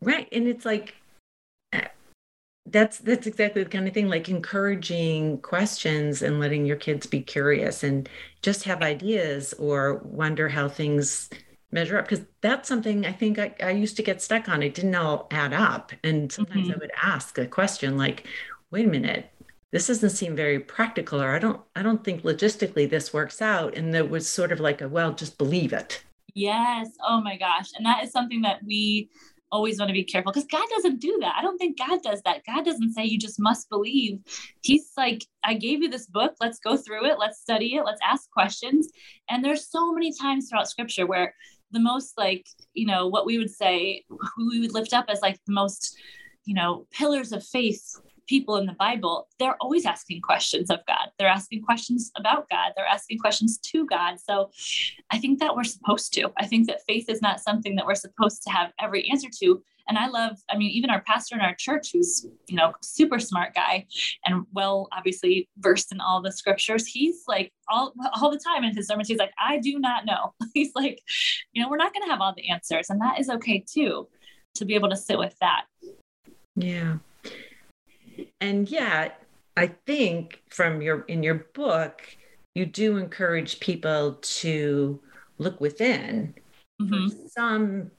Right. 0.00 0.28
And 0.32 0.46
it's 0.46 0.64
like 0.64 0.94
uh, 1.72 1.82
that's 2.66 2.98
that's 2.98 3.26
exactly 3.26 3.62
the 3.62 3.70
kind 3.70 3.88
of 3.88 3.94
thing 3.94 4.08
like 4.08 4.28
encouraging 4.28 5.38
questions 5.38 6.22
and 6.22 6.40
letting 6.40 6.64
your 6.64 6.76
kids 6.76 7.06
be 7.06 7.20
curious 7.20 7.82
and 7.82 8.08
just 8.42 8.64
have 8.64 8.82
ideas 8.82 9.52
or 9.54 9.96
wonder 10.04 10.48
how 10.48 10.68
things 10.68 11.28
measure 11.70 11.98
up 11.98 12.08
because 12.08 12.24
that's 12.40 12.68
something 12.68 13.04
I 13.04 13.12
think 13.12 13.38
I, 13.38 13.54
I, 13.62 13.70
used 13.70 13.96
to 13.96 14.02
get 14.02 14.22
stuck 14.22 14.48
on. 14.48 14.62
It 14.62 14.74
didn't 14.74 14.94
all 14.94 15.26
add 15.30 15.52
up. 15.52 15.92
And 16.04 16.30
sometimes 16.30 16.68
mm-hmm. 16.68 16.74
I 16.74 16.78
would 16.78 16.92
ask 17.02 17.38
a 17.38 17.46
question 17.46 17.96
like, 17.96 18.26
wait 18.70 18.86
a 18.86 18.90
minute, 18.90 19.30
this 19.72 19.88
doesn't 19.88 20.10
seem 20.10 20.36
very 20.36 20.60
practical, 20.60 21.20
or 21.20 21.34
I 21.34 21.38
don't 21.38 21.60
I 21.74 21.82
don't 21.82 22.02
think 22.02 22.22
logistically 22.22 22.88
this 22.88 23.12
works 23.12 23.42
out. 23.42 23.76
And 23.76 23.92
there 23.92 24.04
was 24.04 24.28
sort 24.28 24.52
of 24.52 24.60
like 24.60 24.80
a 24.80 24.88
well, 24.88 25.12
just 25.12 25.38
believe 25.38 25.72
it. 25.72 26.02
Yes. 26.34 26.90
Oh 27.06 27.20
my 27.20 27.36
gosh. 27.36 27.70
And 27.76 27.84
that 27.86 28.04
is 28.04 28.12
something 28.12 28.42
that 28.42 28.60
we 28.64 29.10
always 29.52 29.78
want 29.78 29.88
to 29.88 29.94
be 29.94 30.04
careful 30.04 30.32
because 30.32 30.48
God 30.50 30.66
doesn't 30.70 31.00
do 31.00 31.16
that. 31.20 31.34
I 31.36 31.42
don't 31.42 31.56
think 31.58 31.78
God 31.78 32.02
does 32.02 32.20
that. 32.22 32.44
God 32.46 32.64
doesn't 32.64 32.92
say 32.92 33.04
you 33.04 33.18
just 33.18 33.40
must 33.40 33.68
believe. 33.68 34.18
He's 34.62 34.90
like, 34.96 35.24
I 35.44 35.54
gave 35.54 35.82
you 35.82 35.88
this 35.88 36.06
book. 36.06 36.34
Let's 36.40 36.58
go 36.58 36.76
through 36.76 37.06
it. 37.06 37.18
Let's 37.18 37.40
study 37.40 37.76
it. 37.76 37.84
Let's 37.84 38.00
ask 38.04 38.30
questions. 38.30 38.88
And 39.30 39.44
there's 39.44 39.70
so 39.70 39.92
many 39.92 40.12
times 40.12 40.48
throughout 40.48 40.68
scripture 40.68 41.06
where 41.06 41.34
the 41.76 41.82
most 41.82 42.16
like 42.16 42.46
you 42.72 42.86
know 42.86 43.06
what 43.06 43.26
we 43.26 43.36
would 43.36 43.50
say 43.50 44.02
we 44.38 44.60
would 44.60 44.72
lift 44.72 44.94
up 44.94 45.04
as 45.08 45.20
like 45.20 45.38
the 45.46 45.52
most 45.52 45.98
you 46.46 46.54
know 46.54 46.86
pillars 46.90 47.32
of 47.32 47.44
faith 47.44 47.84
people 48.26 48.56
in 48.56 48.64
the 48.64 48.72
bible 48.72 49.28
they're 49.38 49.60
always 49.60 49.84
asking 49.84 50.20
questions 50.20 50.70
of 50.70 50.80
god. 50.86 51.10
They're 51.18 51.28
asking 51.28 51.62
questions 51.62 52.10
about 52.16 52.48
god. 52.48 52.72
They're 52.74 52.94
asking 52.98 53.18
questions 53.18 53.58
to 53.58 53.86
god. 53.86 54.18
So 54.18 54.50
i 55.10 55.18
think 55.18 55.38
that 55.40 55.54
we're 55.54 55.64
supposed 55.64 56.14
to. 56.14 56.32
I 56.38 56.46
think 56.46 56.66
that 56.66 56.86
faith 56.88 57.06
is 57.08 57.20
not 57.20 57.40
something 57.40 57.76
that 57.76 57.86
we're 57.86 58.06
supposed 58.06 58.42
to 58.44 58.50
have 58.50 58.72
every 58.80 59.08
answer 59.10 59.28
to 59.40 59.62
and 59.88 59.98
I 59.98 60.08
love, 60.08 60.38
I 60.50 60.56
mean, 60.56 60.70
even 60.70 60.90
our 60.90 61.00
pastor 61.02 61.36
in 61.36 61.40
our 61.40 61.54
church, 61.54 61.92
who's, 61.92 62.26
you 62.48 62.56
know, 62.56 62.72
super 62.82 63.18
smart 63.18 63.54
guy 63.54 63.86
and 64.24 64.44
well, 64.52 64.88
obviously 64.92 65.48
versed 65.58 65.92
in 65.92 66.00
all 66.00 66.20
the 66.20 66.32
scriptures, 66.32 66.86
he's 66.86 67.22
like 67.28 67.52
all, 67.68 67.94
all 68.20 68.30
the 68.30 68.38
time 68.38 68.64
in 68.64 68.74
his 68.74 68.88
sermons, 68.88 69.08
he's 69.08 69.18
like, 69.18 69.32
I 69.38 69.58
do 69.58 69.78
not 69.78 70.04
know. 70.04 70.34
he's 70.54 70.72
like, 70.74 71.00
you 71.52 71.62
know, 71.62 71.68
we're 71.68 71.76
not 71.76 71.92
going 71.92 72.04
to 72.04 72.10
have 72.10 72.20
all 72.20 72.34
the 72.36 72.48
answers. 72.48 72.90
And 72.90 73.00
that 73.00 73.20
is 73.20 73.30
okay 73.30 73.64
too, 73.66 74.08
to 74.56 74.64
be 74.64 74.74
able 74.74 74.90
to 74.90 74.96
sit 74.96 75.18
with 75.18 75.36
that. 75.40 75.64
Yeah. 76.56 76.96
And 78.40 78.68
yet, 78.68 79.22
I 79.56 79.68
think 79.86 80.42
from 80.50 80.82
your, 80.82 81.02
in 81.02 81.22
your 81.22 81.46
book, 81.54 82.02
you 82.54 82.66
do 82.66 82.96
encourage 82.96 83.60
people 83.60 84.18
to 84.20 85.00
look 85.38 85.60
within 85.60 86.34
mm-hmm. 86.80 87.08
some 87.28 87.90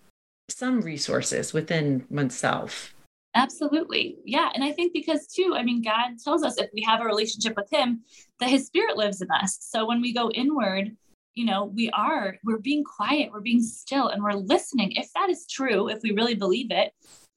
some 0.58 0.82
resources 0.82 1.54
within 1.54 2.04
oneself. 2.10 2.96
Absolutely. 3.36 4.18
Yeah. 4.26 4.50
And 4.56 4.64
I 4.64 4.72
think 4.72 4.92
because, 4.92 5.28
too, 5.28 5.54
I 5.56 5.62
mean, 5.62 5.84
God 5.84 6.18
tells 6.24 6.44
us 6.44 6.58
if 6.58 6.72
we 6.74 6.82
have 6.82 7.00
a 7.00 7.06
relationship 7.06 7.56
with 7.56 7.72
Him, 7.72 8.02
that 8.40 8.50
His 8.50 8.66
Spirit 8.66 8.98
lives 8.98 9.22
in 9.22 9.30
us. 9.30 9.60
So 9.62 9.86
when 9.86 10.02
we 10.02 10.12
go 10.12 10.32
inward, 10.32 10.96
you 11.36 11.46
know, 11.46 11.66
we 11.66 11.92
are, 11.92 12.38
we're 12.44 12.58
being 12.58 12.84
quiet, 12.84 13.32
we're 13.32 13.42
being 13.42 13.62
still, 13.62 14.08
and 14.08 14.24
we're 14.24 14.34
listening. 14.34 14.94
If 14.94 15.14
that 15.14 15.30
is 15.30 15.46
true, 15.46 15.90
if 15.90 16.02
we 16.02 16.12
really 16.12 16.34
believe 16.34 16.72
it, 16.72 16.92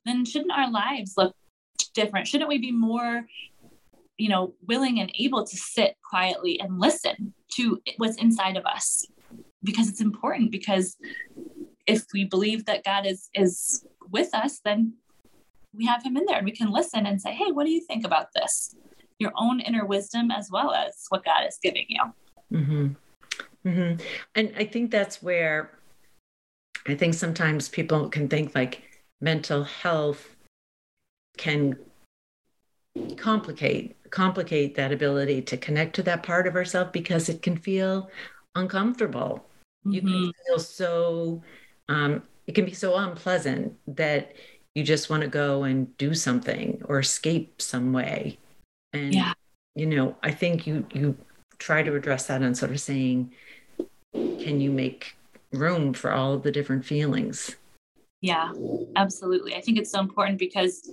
then 0.07 0.25
shouldn't 0.25 0.53
our 0.53 0.71
lives 0.71 1.15
look 1.19 1.35
different? 1.93 2.27
Shouldn't 2.27 2.49
we 2.49 2.57
be 2.57 2.73
more, 2.73 3.27
you 4.17 4.31
know, 4.31 4.55
willing 4.67 5.01
and 5.01 5.13
able 5.19 5.47
to 5.47 5.57
sit 5.59 5.95
quietly 6.09 6.59
and 6.59 6.81
listen 6.81 7.35
to 7.57 7.83
what's 7.99 8.17
inside 8.17 8.57
of 8.57 8.65
us? 8.65 9.05
Because 9.63 9.91
it's 9.91 10.01
important, 10.01 10.51
because 10.51 10.97
if 11.87 12.05
we 12.13 12.25
believe 12.25 12.67
that 12.67 12.85
God 12.85 13.07
is 13.07 13.29
is 13.35 13.87
with 14.11 14.35
us, 14.35 14.61
then 14.65 14.95
we 15.75 15.87
have 15.87 16.03
him 16.03 16.17
in 16.17 16.25
there 16.27 16.39
and 16.39 16.45
we 16.45 16.53
can 16.53 16.71
listen 16.71 17.07
and 17.07 17.21
say, 17.21 17.33
hey, 17.33 17.53
what 17.53 17.65
do 17.65 17.71
you 17.71 17.81
think 17.81 18.05
about 18.05 18.29
this? 18.35 18.75
Your 19.19 19.33
own 19.37 19.61
inner 19.61 19.85
wisdom 19.85 20.31
as 20.31 20.51
well 20.51 20.73
as 20.73 21.05
what 21.11 21.25
God 21.25 21.47
is 21.47 21.59
giving 21.63 21.87
you. 21.89 22.03
Mm-hmm. 22.53 22.89
Mm-hmm. 23.69 24.03
And 24.35 24.53
I 24.57 24.65
think 24.65 24.91
that's 24.91 25.23
where 25.23 25.71
I 26.87 26.95
think 26.95 27.15
sometimes 27.15 27.69
people 27.69 28.09
can 28.09 28.29
think 28.29 28.55
like 28.55 28.83
mental 29.21 29.65
health 29.65 30.35
can 31.37 31.77
complicate 33.17 33.97
complicate 34.11 34.75
that 34.75 34.93
ability 34.93 35.41
to 35.41 35.57
connect 35.57 35.95
to 35.95 36.03
that 36.03 36.23
part 36.23 36.47
of 36.47 36.57
ourselves 36.57 36.91
because 36.93 37.29
it 37.29 37.43
can 37.43 37.57
feel 37.57 38.11
uncomfortable. 38.57 39.47
Mm-hmm. 39.87 39.93
You 39.93 40.01
can 40.01 40.11
mm-hmm. 40.11 40.31
feel 40.47 40.59
so 40.59 41.43
um, 41.91 42.23
it 42.47 42.55
can 42.55 42.65
be 42.65 42.73
so 42.73 42.97
unpleasant 42.97 43.75
that 43.89 44.35
you 44.75 44.85
just 44.85 45.11
want 45.11 45.23
to 45.23 45.29
go 45.29 45.65
and 45.65 45.97
do 45.99 46.15
something 46.15 46.81
or 46.85 47.01
escape 47.01 47.61
some 47.61 47.93
way. 47.93 48.39
And 48.93 49.13
yeah. 49.13 49.33
you 49.75 49.87
know, 49.87 50.17
I 50.23 50.31
think 50.31 50.67
you 50.67 50.87
you 50.93 51.17
try 51.59 51.83
to 51.83 51.95
address 51.95 52.29
that 52.29 52.43
and 52.43 52.57
sort 52.57 52.71
of 52.71 52.81
saying, 52.81 53.33
can 54.13 54.61
you 54.61 54.71
make 54.71 55.17
room 55.53 55.93
for 55.93 56.13
all 56.13 56.33
of 56.33 56.43
the 56.43 56.53
different 56.53 56.85
feelings? 56.85 57.57
Yeah, 58.21 58.53
absolutely. 58.97 59.55
I 59.57 59.61
think 59.61 59.79
it's 59.79 59.91
so 59.91 60.01
important 60.01 60.39
because 60.39 60.89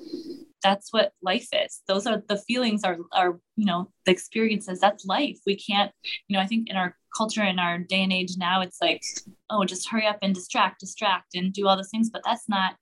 that's 0.63 0.91
what 0.91 1.11
life 1.21 1.47
is. 1.53 1.81
Those 1.87 2.07
are 2.07 2.23
the 2.27 2.37
feelings 2.37 2.83
are 2.83 2.97
are, 3.13 3.39
you 3.55 3.65
know, 3.65 3.91
the 4.05 4.11
experiences. 4.11 4.79
That's 4.79 5.05
life. 5.05 5.37
We 5.45 5.55
can't, 5.55 5.91
you 6.27 6.35
know, 6.35 6.41
I 6.41 6.47
think 6.47 6.69
in 6.69 6.75
our 6.75 6.95
culture 7.17 7.43
in 7.43 7.59
our 7.59 7.79
day 7.79 8.03
and 8.03 8.13
age 8.13 8.33
now, 8.37 8.61
it's 8.61 8.81
like, 8.81 9.01
oh, 9.49 9.65
just 9.65 9.89
hurry 9.89 10.05
up 10.05 10.19
and 10.21 10.35
distract, 10.35 10.79
distract, 10.79 11.35
and 11.35 11.53
do 11.53 11.67
all 11.67 11.75
those 11.75 11.89
things. 11.89 12.09
But 12.09 12.21
that's 12.25 12.47
not 12.47 12.75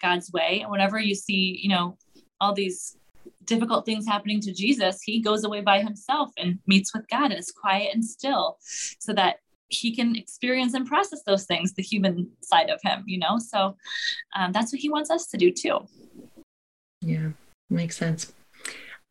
God's 0.00 0.32
way. 0.32 0.60
And 0.62 0.70
whenever 0.70 0.98
you 0.98 1.14
see, 1.14 1.58
you 1.62 1.68
know, 1.68 1.96
all 2.40 2.54
these 2.54 2.96
difficult 3.44 3.84
things 3.84 4.06
happening 4.06 4.40
to 4.40 4.52
Jesus, 4.52 5.00
he 5.02 5.20
goes 5.20 5.44
away 5.44 5.60
by 5.60 5.80
himself 5.80 6.30
and 6.38 6.58
meets 6.66 6.94
with 6.94 7.08
God 7.08 7.30
and 7.30 7.38
is 7.38 7.50
quiet 7.50 7.90
and 7.94 8.04
still 8.04 8.58
so 8.60 9.12
that 9.14 9.36
he 9.68 9.94
can 9.94 10.16
experience 10.16 10.74
and 10.74 10.86
process 10.86 11.22
those 11.26 11.44
things, 11.44 11.74
the 11.74 11.82
human 11.82 12.30
side 12.42 12.70
of 12.70 12.80
him, 12.82 13.04
you 13.06 13.18
know? 13.18 13.38
So 13.38 13.76
um, 14.34 14.52
that's 14.52 14.72
what 14.72 14.80
he 14.80 14.88
wants 14.88 15.10
us 15.10 15.26
to 15.28 15.36
do 15.36 15.50
too. 15.50 15.78
Yeah, 17.02 17.30
makes 17.68 17.96
sense. 17.96 18.32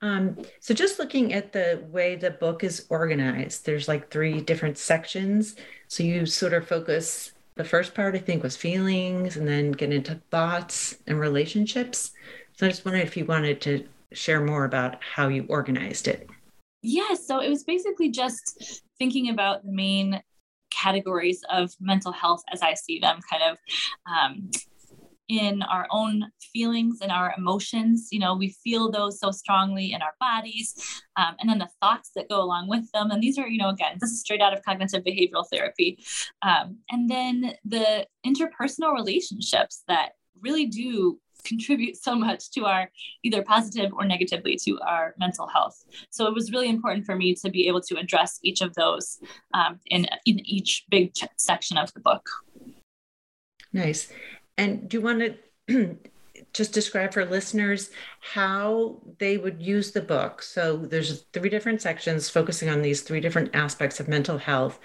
Um, 0.01 0.37
so 0.59 0.73
just 0.73 0.99
looking 0.99 1.33
at 1.33 1.53
the 1.53 1.83
way 1.89 2.15
the 2.15 2.31
book 2.31 2.63
is 2.63 2.85
organized, 2.89 3.65
there's 3.65 3.87
like 3.87 4.11
three 4.11 4.41
different 4.41 4.77
sections. 4.77 5.55
So 5.87 6.03
you 6.03 6.25
sort 6.25 6.53
of 6.53 6.67
focus 6.67 7.33
the 7.55 7.63
first 7.63 7.95
part 7.95 8.15
I 8.15 8.19
think 8.19 8.43
was 8.43 8.55
feelings 8.55 9.35
and 9.35 9.47
then 9.47 9.71
get 9.71 9.91
into 9.91 10.21
thoughts 10.29 10.95
and 11.07 11.19
relationships. 11.19 12.11
So 12.53 12.65
I 12.65 12.69
just 12.69 12.85
wondered 12.85 13.01
if 13.01 13.17
you 13.17 13.25
wanted 13.25 13.61
to 13.61 13.87
share 14.13 14.41
more 14.41 14.65
about 14.65 14.97
how 15.01 15.27
you 15.27 15.45
organized 15.49 16.07
it. 16.07 16.29
Yeah, 16.83 17.15
so 17.15 17.39
it 17.39 17.49
was 17.49 17.63
basically 17.63 18.09
just 18.09 18.83
thinking 18.99 19.29
about 19.29 19.65
the 19.65 19.71
main 19.71 20.21
categories 20.69 21.43
of 21.49 21.71
mental 21.79 22.11
health 22.11 22.43
as 22.51 22.61
I 22.61 22.75
see 22.75 22.99
them, 22.99 23.19
kind 23.29 23.43
of 23.43 23.57
um, 24.11 24.51
in 25.29 25.61
our 25.63 25.87
own 25.91 26.25
feelings 26.53 26.99
and 27.01 27.11
our 27.11 27.33
emotions. 27.37 28.09
You 28.11 28.19
know, 28.19 28.35
we 28.35 28.55
feel 28.63 28.91
those 28.91 29.19
so 29.19 29.31
strongly 29.31 29.93
in 29.93 30.01
our 30.01 30.13
bodies, 30.19 31.01
um, 31.15 31.35
and 31.39 31.49
then 31.49 31.59
the 31.59 31.69
thoughts 31.81 32.11
that 32.15 32.29
go 32.29 32.41
along 32.41 32.67
with 32.67 32.89
them. 32.91 33.11
And 33.11 33.21
these 33.21 33.37
are, 33.37 33.47
you 33.47 33.57
know, 33.57 33.69
again, 33.69 33.97
this 33.99 34.11
is 34.11 34.21
straight 34.21 34.41
out 34.41 34.53
of 34.53 34.63
cognitive 34.63 35.03
behavioral 35.03 35.45
therapy. 35.51 35.99
Um, 36.41 36.77
and 36.89 37.09
then 37.09 37.53
the 37.65 38.07
interpersonal 38.25 38.93
relationships 38.93 39.83
that 39.87 40.13
really 40.41 40.65
do 40.65 41.19
contribute 41.43 41.95
so 41.95 42.15
much 42.15 42.51
to 42.51 42.65
our 42.65 42.89
either 43.23 43.41
positive 43.41 43.91
or 43.93 44.05
negatively 44.05 44.57
to 44.65 44.79
our 44.81 45.15
mental 45.17 45.47
health. 45.47 45.83
So 46.09 46.27
it 46.27 46.33
was 46.33 46.51
really 46.51 46.69
important 46.69 47.05
for 47.05 47.15
me 47.15 47.35
to 47.35 47.49
be 47.49 47.67
able 47.67 47.81
to 47.81 47.97
address 47.97 48.39
each 48.43 48.61
of 48.61 48.73
those 48.75 49.19
um, 49.53 49.79
in, 49.87 50.07
in 50.25 50.39
each 50.45 50.85
big 50.89 51.13
section 51.37 51.77
of 51.77 51.93
the 51.93 52.01
book. 52.01 52.27
Nice. 53.73 54.11
And 54.57 54.89
do 54.89 54.97
you 54.97 55.01
want 55.01 55.35
to 55.67 55.97
just 56.53 56.73
describe 56.73 57.13
for 57.13 57.25
listeners 57.25 57.91
how 58.21 58.97
they 59.19 59.37
would 59.37 59.61
use 59.61 59.91
the 59.91 60.01
book? 60.01 60.41
So 60.41 60.77
there's 60.77 61.23
three 61.33 61.49
different 61.49 61.81
sections 61.81 62.29
focusing 62.29 62.69
on 62.69 62.81
these 62.81 63.01
three 63.01 63.19
different 63.19 63.55
aspects 63.55 63.99
of 63.99 64.07
mental 64.07 64.37
health. 64.37 64.79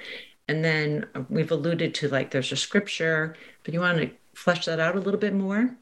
And 0.48 0.64
then 0.64 1.06
we've 1.28 1.50
alluded 1.50 1.94
to 1.96 2.08
like 2.08 2.30
there's 2.30 2.52
a 2.52 2.56
scripture, 2.56 3.36
but 3.64 3.74
you 3.74 3.80
want 3.80 3.98
to 3.98 4.10
flesh 4.34 4.64
that 4.66 4.80
out 4.80 4.96
a 4.96 5.00
little 5.00 5.20
bit 5.20 5.34
more? 5.34 5.76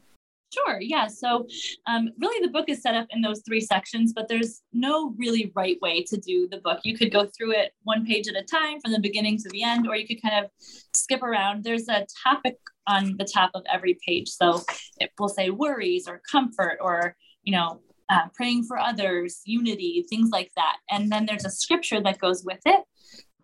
Sure. 0.53 0.81
Yeah. 0.81 1.07
So, 1.07 1.47
um, 1.87 2.09
really, 2.19 2.45
the 2.45 2.51
book 2.51 2.65
is 2.67 2.81
set 2.81 2.93
up 2.95 3.07
in 3.11 3.21
those 3.21 3.41
three 3.47 3.61
sections, 3.61 4.11
but 4.13 4.27
there's 4.27 4.61
no 4.73 5.13
really 5.17 5.51
right 5.55 5.77
way 5.81 6.03
to 6.03 6.17
do 6.17 6.47
the 6.49 6.57
book. 6.57 6.79
You 6.83 6.97
could 6.97 7.11
go 7.11 7.25
through 7.25 7.53
it 7.53 7.71
one 7.83 8.05
page 8.05 8.27
at 8.27 8.35
a 8.35 8.43
time 8.43 8.81
from 8.81 8.91
the 8.91 8.99
beginning 8.99 9.37
to 9.37 9.49
the 9.49 9.63
end, 9.63 9.87
or 9.87 9.95
you 9.95 10.05
could 10.05 10.21
kind 10.21 10.43
of 10.43 10.51
skip 10.93 11.23
around. 11.23 11.63
There's 11.63 11.87
a 11.87 12.05
topic 12.23 12.57
on 12.85 13.15
the 13.17 13.25
top 13.25 13.51
of 13.53 13.63
every 13.71 13.97
page. 14.05 14.27
So, 14.27 14.61
it 14.99 15.11
will 15.17 15.29
say 15.29 15.51
worries 15.51 16.07
or 16.07 16.21
comfort 16.29 16.79
or, 16.81 17.15
you 17.43 17.53
know, 17.53 17.81
uh, 18.09 18.27
praying 18.35 18.65
for 18.65 18.77
others, 18.77 19.41
unity, 19.45 20.05
things 20.09 20.31
like 20.31 20.51
that. 20.57 20.77
And 20.89 21.09
then 21.09 21.25
there's 21.25 21.45
a 21.45 21.49
scripture 21.49 22.01
that 22.01 22.19
goes 22.19 22.43
with 22.43 22.59
it. 22.65 22.83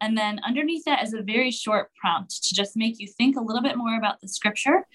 And 0.02 0.18
then 0.18 0.40
underneath 0.46 0.84
that 0.86 1.04
is 1.04 1.14
a 1.14 1.22
very 1.22 1.52
short 1.52 1.90
prompt 1.96 2.44
to 2.44 2.56
just 2.56 2.76
make 2.76 3.00
you 3.00 3.08
think 3.08 3.38
a 3.38 3.42
little 3.42 3.62
bit 3.62 3.78
more 3.78 3.98
about 3.98 4.22
the 4.22 4.28
scripture 4.28 4.86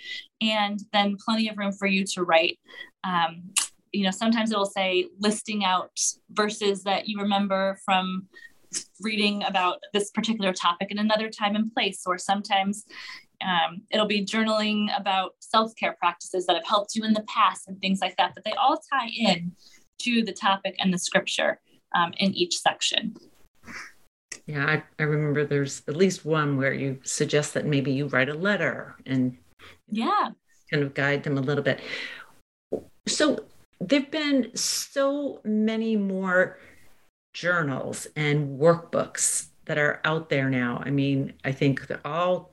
and 0.40 0.80
then 0.92 1.16
plenty 1.22 1.48
of 1.48 1.58
room 1.58 1.72
for 1.72 1.86
you 1.86 2.04
to 2.06 2.22
write. 2.22 2.58
Um, 3.04 3.50
you 3.92 4.04
know, 4.04 4.10
sometimes 4.10 4.52
it 4.52 4.58
will 4.58 4.66
say 4.66 5.08
listing 5.18 5.64
out 5.64 5.98
verses 6.30 6.82
that 6.84 7.08
you 7.08 7.20
remember 7.20 7.78
from 7.84 8.28
reading 9.00 9.42
about 9.44 9.80
this 9.92 10.10
particular 10.10 10.52
topic 10.52 10.90
in 10.90 10.98
another 10.98 11.28
time 11.28 11.56
and 11.56 11.72
place, 11.72 12.02
or 12.06 12.16
sometimes 12.16 12.84
um, 13.42 13.82
it'll 13.90 14.06
be 14.06 14.24
journaling 14.24 14.88
about 14.98 15.32
self 15.40 15.74
care 15.76 15.96
practices 15.98 16.46
that 16.46 16.56
have 16.56 16.66
helped 16.66 16.94
you 16.94 17.04
in 17.04 17.12
the 17.12 17.24
past 17.24 17.68
and 17.68 17.78
things 17.80 18.00
like 18.00 18.16
that. 18.16 18.32
But 18.34 18.44
they 18.44 18.52
all 18.52 18.80
tie 18.92 19.08
in 19.08 19.52
to 20.00 20.22
the 20.22 20.32
topic 20.32 20.76
and 20.78 20.92
the 20.92 20.98
scripture 20.98 21.60
um, 21.94 22.12
in 22.18 22.32
each 22.34 22.58
section. 22.58 23.14
Yeah, 24.46 24.66
I, 24.66 24.82
I 24.98 25.04
remember 25.04 25.44
there's 25.44 25.82
at 25.88 25.96
least 25.96 26.24
one 26.24 26.56
where 26.56 26.72
you 26.72 26.98
suggest 27.04 27.54
that 27.54 27.66
maybe 27.66 27.92
you 27.92 28.06
write 28.08 28.28
a 28.28 28.34
letter 28.34 28.96
and 29.06 29.36
yeah, 29.88 30.30
kind 30.70 30.82
of 30.82 30.94
guide 30.94 31.22
them 31.22 31.38
a 31.38 31.42
little 31.42 31.62
bit. 31.62 31.80
So 33.06 33.44
there've 33.80 34.10
been 34.10 34.54
so 34.56 35.40
many 35.44 35.96
more 35.96 36.58
journals 37.34 38.06
and 38.16 38.58
workbooks 38.60 39.48
that 39.64 39.78
are 39.78 40.00
out 40.04 40.28
there 40.28 40.50
now. 40.50 40.82
I 40.84 40.90
mean, 40.90 41.34
I 41.44 41.52
think 41.52 41.86
all 42.04 42.51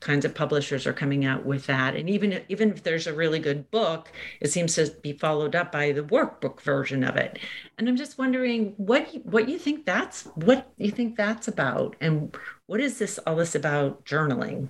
kinds 0.00 0.24
of 0.24 0.34
publishers 0.34 0.86
are 0.86 0.92
coming 0.92 1.24
out 1.24 1.44
with 1.44 1.66
that. 1.66 1.94
And 1.94 2.08
even 2.08 2.42
even 2.48 2.70
if 2.70 2.82
there's 2.82 3.06
a 3.06 3.12
really 3.12 3.38
good 3.38 3.70
book 3.70 4.10
it 4.40 4.50
seems 4.50 4.74
to 4.74 4.90
be 5.02 5.12
followed 5.12 5.54
up 5.54 5.72
by 5.72 5.92
the 5.92 6.02
workbook 6.02 6.60
version 6.60 7.04
of 7.04 7.16
it. 7.16 7.38
And 7.78 7.88
i'm 7.88 7.96
just 7.96 8.18
wondering 8.18 8.74
what 8.76 9.08
what 9.24 9.48
you 9.48 9.58
think 9.58 9.84
that's 9.86 10.24
what 10.34 10.72
you 10.76 10.90
think 10.90 11.16
that's 11.16 11.48
about 11.48 11.96
and 12.00 12.36
what 12.66 12.80
is 12.80 12.98
this 12.98 13.18
all 13.26 13.36
this 13.36 13.54
about 13.54 14.04
journaling? 14.04 14.68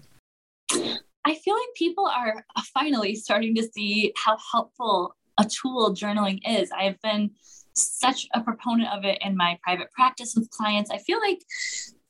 I 1.25 1.35
feel 1.37 1.55
like 1.55 1.69
people 1.77 2.07
are 2.07 2.45
finally 2.75 3.15
starting 3.15 3.55
to 3.55 3.63
see 3.63 4.13
how 4.17 4.37
helpful 4.51 5.17
a 5.39 5.45
tool 5.45 5.95
journaling 5.95 6.41
is. 6.47 6.71
I 6.73 6.85
have 6.85 7.01
been 7.01 7.31
such 7.75 8.27
a 8.35 8.41
proponent 8.41 8.91
of 8.93 9.05
it 9.05 9.19
in 9.23 9.37
my 9.37 9.59
private 9.63 9.91
practice 9.93 10.35
with 10.35 10.51
clients. 10.51 10.91
I 10.91 10.99
feel 10.99 11.21
like 11.21 11.41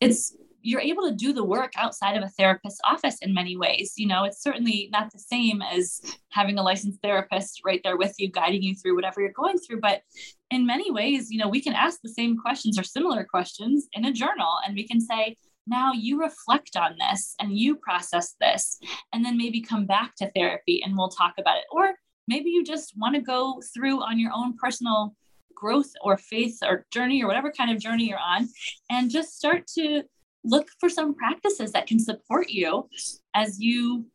it's 0.01 0.35
you're 0.63 0.81
able 0.81 1.09
to 1.09 1.15
do 1.15 1.33
the 1.33 1.45
work 1.45 1.73
outside 1.77 2.17
of 2.17 2.23
a 2.23 2.29
therapist's 2.29 2.81
office 2.85 3.19
in 3.21 3.35
many 3.35 3.57
ways. 3.57 3.95
You 3.97 4.07
know, 4.07 4.25
it's 4.25 4.43
certainly 4.43 4.89
not 4.93 5.13
the 5.13 5.19
same 5.19 5.61
as 5.63 6.01
having 6.31 6.59
a 6.59 6.63
licensed 6.63 7.01
therapist 7.03 7.61
right 7.65 7.81
there 7.85 7.97
with 7.97 8.15
you, 8.19 8.31
guiding 8.31 8.63
you 8.63 8.75
through 8.75 8.95
whatever 8.95 9.21
you're 9.21 9.33
going 9.33 9.59
through. 9.59 9.81
But 9.81 10.03
in 10.51 10.67
many 10.67 10.91
ways, 10.91 11.31
you 11.31 11.39
know, 11.39 11.49
we 11.49 11.61
can 11.61 11.75
ask 11.75 12.01
the 12.03 12.09
same 12.09 12.39
questions 12.39 12.79
or 12.79 12.83
similar 12.83 13.25
questions 13.25 13.89
in 13.93 14.05
a 14.05 14.13
journal 14.13 14.59
and 14.65 14.75
we 14.75 14.87
can 14.87 15.01
say, 15.01 15.37
now 15.67 15.93
you 15.93 16.21
reflect 16.21 16.77
on 16.77 16.97
this 16.99 17.35
and 17.41 17.57
you 17.57 17.77
process 17.77 18.35
this, 18.41 18.79
and 19.13 19.25
then 19.25 19.37
maybe 19.37 19.61
come 19.61 19.87
back 19.87 20.15
to 20.17 20.31
therapy 20.33 20.83
and 20.83 20.97
we'll 20.97 21.09
talk 21.09 21.35
about 21.39 21.59
it. 21.59 21.65
Or 21.71 21.95
maybe 22.27 22.51
you 22.51 22.65
just 22.65 22.95
want 22.97 23.15
to 23.15 23.21
go 23.21 23.63
through 23.73 24.03
on 24.03 24.19
your 24.19 24.33
own 24.35 24.57
personal 24.57 25.15
growth 25.55 25.93
or 26.03 26.17
faith 26.17 26.59
or 26.65 26.87
journey 26.93 27.23
or 27.23 27.29
whatever 27.29 27.53
kind 27.53 27.71
of 27.71 27.81
journey 27.81 28.09
you're 28.09 28.19
on 28.19 28.49
and 28.91 29.11
just 29.11 29.37
start 29.37 29.67
to 29.69 30.03
look 30.45 30.69
for 30.81 30.89
some 30.89 31.15
practices 31.15 31.73
that 31.73 31.87
can 31.87 31.99
support 31.99 32.51
you 32.51 32.89
as 33.35 33.61
you 33.61 34.07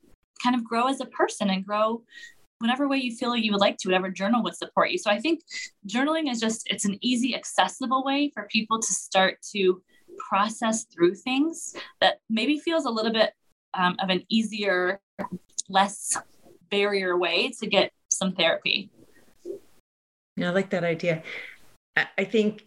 kind 0.43 0.55
of 0.55 0.63
grow 0.63 0.87
as 0.87 1.01
a 1.01 1.05
person 1.05 1.49
and 1.49 1.65
grow 1.65 2.03
whatever 2.59 2.87
way 2.87 2.97
you 2.97 3.15
feel 3.15 3.35
you 3.35 3.51
would 3.51 3.61
like 3.61 3.77
to 3.77 3.87
whatever 3.87 4.09
journal 4.09 4.43
would 4.43 4.55
support 4.55 4.89
you. 4.91 4.97
So 4.97 5.11
i 5.11 5.19
think 5.19 5.41
journaling 5.87 6.31
is 6.31 6.39
just 6.39 6.67
it's 6.69 6.85
an 6.85 6.97
easy 7.01 7.35
accessible 7.35 8.03
way 8.03 8.31
for 8.33 8.47
people 8.51 8.79
to 8.79 8.93
start 8.93 9.37
to 9.53 9.81
process 10.29 10.85
through 10.85 11.15
things 11.15 11.75
that 12.01 12.19
maybe 12.29 12.59
feels 12.59 12.85
a 12.85 12.89
little 12.89 13.13
bit 13.13 13.33
um, 13.73 13.95
of 13.99 14.09
an 14.09 14.23
easier 14.29 14.99
less 15.69 16.17
barrier 16.71 17.17
way 17.17 17.51
to 17.59 17.67
get 17.67 17.91
some 18.11 18.33
therapy. 18.33 18.89
Yeah 20.35 20.49
i 20.49 20.51
like 20.51 20.69
that 20.71 20.83
idea. 20.83 21.23
I 21.95 22.25
think 22.25 22.65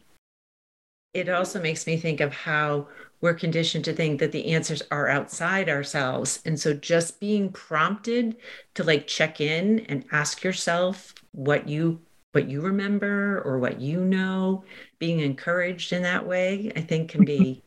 it 1.14 1.29
also 1.29 1.61
makes 1.61 1.87
me 1.87 1.96
think 1.96 2.20
of 2.20 2.33
how 2.33 2.88
we're 3.20 3.35
conditioned 3.35 3.85
to 3.85 3.92
think 3.92 4.18
that 4.20 4.33
the 4.33 4.52
answers 4.52 4.83
are 4.90 5.09
outside 5.09 5.68
ourselves. 5.68 6.40
And 6.44 6.59
so 6.59 6.72
just 6.72 7.20
being 7.20 7.50
prompted 7.52 8.37
to 8.74 8.85
like 8.85 9.06
check 9.06 9.40
in 9.40 9.80
and 9.80 10.04
ask 10.12 10.42
yourself 10.42 11.14
what 11.33 11.68
you 11.68 12.00
what 12.33 12.48
you 12.48 12.61
remember 12.61 13.42
or 13.44 13.59
what 13.59 13.80
you 13.80 14.04
know, 14.04 14.62
being 15.00 15.18
encouraged 15.18 15.92
in 15.92 16.02
that 16.02 16.24
way, 16.24 16.70
I 16.76 16.80
think 16.80 17.11
can 17.11 17.24
be 17.24 17.62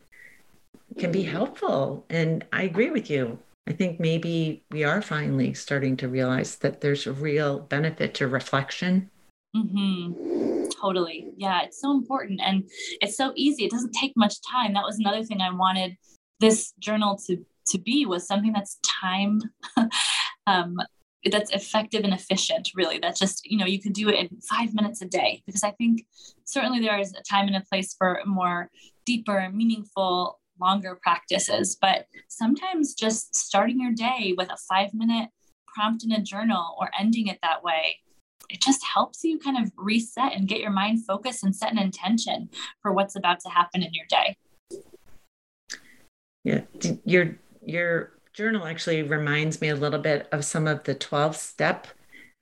can 0.97 1.11
be 1.11 1.23
helpful. 1.23 2.05
And 2.09 2.45
I 2.53 2.63
agree 2.63 2.91
with 2.91 3.09
you. 3.09 3.39
I 3.67 3.73
think 3.73 3.99
maybe 3.99 4.63
we 4.71 4.83
are 4.83 5.01
finally 5.01 5.53
starting 5.53 5.95
to 5.97 6.07
realize 6.07 6.57
that 6.57 6.81
there's 6.81 7.07
a 7.07 7.13
real 7.13 7.59
benefit 7.59 8.13
to 8.15 8.27
reflection. 8.27 9.09
Mm-hmm. 9.55 10.62
Totally. 10.83 11.31
Yeah, 11.37 11.61
it's 11.63 11.79
so 11.79 11.91
important 11.91 12.41
and 12.43 12.69
it's 12.99 13.15
so 13.15 13.31
easy. 13.35 13.63
It 13.63 13.71
doesn't 13.71 13.93
take 13.93 14.11
much 14.17 14.35
time. 14.51 14.73
That 14.73 14.83
was 14.83 14.99
another 14.99 15.23
thing 15.23 15.39
I 15.39 15.49
wanted 15.49 15.95
this 16.39 16.73
journal 16.79 17.17
to 17.27 17.37
to 17.67 17.79
be 17.79 18.05
was 18.05 18.27
something 18.27 18.51
that's 18.51 18.79
time 18.83 19.39
um, 20.47 20.75
that's 21.31 21.51
effective 21.51 22.03
and 22.03 22.13
efficient 22.13 22.69
really 22.75 22.99
that's 22.99 23.17
just 23.17 23.45
you 23.45 23.57
know 23.57 23.65
you 23.65 23.79
could 23.81 23.93
do 23.93 24.09
it 24.09 24.15
in 24.15 24.29
five 24.41 24.73
minutes 24.73 25.01
a 25.01 25.05
day 25.05 25.41
because 25.45 25.63
i 25.63 25.71
think 25.71 26.05
certainly 26.43 26.81
there 26.81 26.99
is 26.99 27.13
a 27.13 27.23
time 27.23 27.47
and 27.47 27.55
a 27.55 27.63
place 27.71 27.95
for 27.97 28.19
more 28.25 28.69
deeper 29.05 29.49
meaningful 29.53 30.39
longer 30.59 30.99
practices 31.01 31.77
but 31.79 32.07
sometimes 32.27 32.93
just 32.93 33.33
starting 33.35 33.79
your 33.79 33.93
day 33.93 34.33
with 34.37 34.49
a 34.49 34.57
five 34.67 34.93
minute 34.93 35.29
prompt 35.73 36.03
in 36.03 36.11
a 36.11 36.21
journal 36.21 36.75
or 36.77 36.89
ending 36.99 37.27
it 37.27 37.39
that 37.41 37.63
way 37.63 37.95
it 38.53 38.61
just 38.61 38.85
helps 38.85 39.23
you 39.23 39.39
kind 39.39 39.57
of 39.57 39.71
reset 39.75 40.33
and 40.33 40.47
get 40.47 40.59
your 40.59 40.71
mind 40.71 41.03
focused 41.05 41.43
and 41.43 41.55
set 41.55 41.71
an 41.71 41.79
intention 41.79 42.49
for 42.81 42.93
what's 42.93 43.15
about 43.15 43.39
to 43.41 43.49
happen 43.49 43.81
in 43.81 43.91
your 43.93 44.05
day. 44.07 44.37
Yeah, 46.43 46.61
your 47.03 47.37
your 47.65 48.11
journal 48.33 48.65
actually 48.65 49.01
reminds 49.01 49.59
me 49.59 49.69
a 49.69 49.75
little 49.75 49.99
bit 49.99 50.27
of 50.31 50.45
some 50.45 50.67
of 50.67 50.83
the 50.83 50.93
12 50.93 51.35
step 51.35 51.87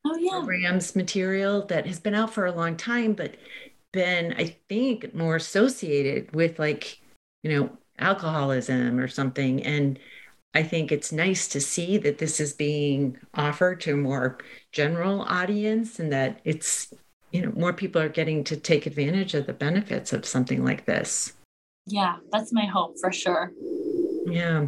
oh, 0.05 0.17
yeah. 0.17 0.31
programs 0.31 0.95
material 0.95 1.65
that 1.67 1.85
has 1.85 1.99
been 1.99 2.15
out 2.15 2.33
for 2.33 2.45
a 2.45 2.51
long 2.51 2.75
time, 2.75 3.13
but 3.13 3.35
been, 3.91 4.33
I 4.37 4.57
think, 4.67 5.13
more 5.13 5.35
associated 5.35 6.33
with 6.33 6.59
like, 6.59 6.99
you 7.43 7.51
know, 7.51 7.69
alcoholism 7.99 8.99
or 8.99 9.07
something. 9.07 9.63
And 9.63 9.99
I 10.53 10.63
think 10.63 10.91
it's 10.91 11.11
nice 11.11 11.47
to 11.49 11.61
see 11.61 11.97
that 11.99 12.17
this 12.17 12.39
is 12.39 12.53
being 12.53 13.17
offered 13.33 13.79
to 13.81 13.93
a 13.93 13.97
more 13.97 14.39
general 14.71 15.21
audience 15.21 15.99
and 15.99 16.11
that 16.11 16.41
it's, 16.43 16.93
you 17.31 17.41
know, 17.41 17.51
more 17.55 17.73
people 17.73 18.01
are 18.01 18.09
getting 18.09 18.43
to 18.45 18.57
take 18.57 18.85
advantage 18.85 19.33
of 19.33 19.47
the 19.47 19.53
benefits 19.53 20.11
of 20.11 20.25
something 20.25 20.63
like 20.63 20.85
this. 20.85 21.33
Yeah, 21.85 22.17
that's 22.31 22.51
my 22.51 22.65
hope 22.65 22.95
for 22.99 23.11
sure. 23.11 23.53
Yeah. 24.25 24.67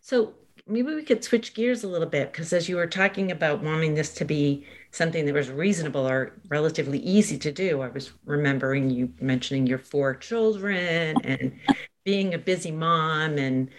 So, 0.00 0.34
maybe 0.66 0.94
we 0.94 1.02
could 1.02 1.22
switch 1.22 1.54
gears 1.54 1.84
a 1.84 1.88
little 1.88 2.08
bit 2.08 2.32
because 2.32 2.52
as 2.52 2.68
you 2.68 2.76
were 2.76 2.88
talking 2.88 3.30
about 3.30 3.62
wanting 3.62 3.94
this 3.94 4.12
to 4.14 4.24
be 4.24 4.66
something 4.90 5.24
that 5.24 5.34
was 5.34 5.50
reasonable 5.50 6.06
or 6.06 6.32
relatively 6.48 6.98
easy 6.98 7.38
to 7.38 7.52
do, 7.52 7.82
I 7.82 7.88
was 7.88 8.12
remembering 8.24 8.90
you 8.90 9.12
mentioning 9.20 9.66
your 9.66 9.78
four 9.78 10.14
children 10.14 11.16
and 11.22 11.52
being 12.04 12.34
a 12.34 12.38
busy 12.38 12.72
mom 12.72 13.38
and 13.38 13.70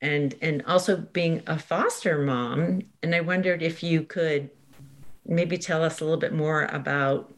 and 0.00 0.34
and 0.40 0.62
also 0.66 0.96
being 0.96 1.42
a 1.46 1.58
foster 1.58 2.18
mom. 2.18 2.82
And 3.02 3.14
I 3.14 3.20
wondered 3.20 3.62
if 3.62 3.82
you 3.82 4.02
could 4.02 4.50
maybe 5.26 5.58
tell 5.58 5.84
us 5.84 6.00
a 6.00 6.04
little 6.04 6.18
bit 6.18 6.32
more 6.32 6.64
about 6.64 7.32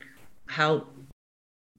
how 0.46 0.86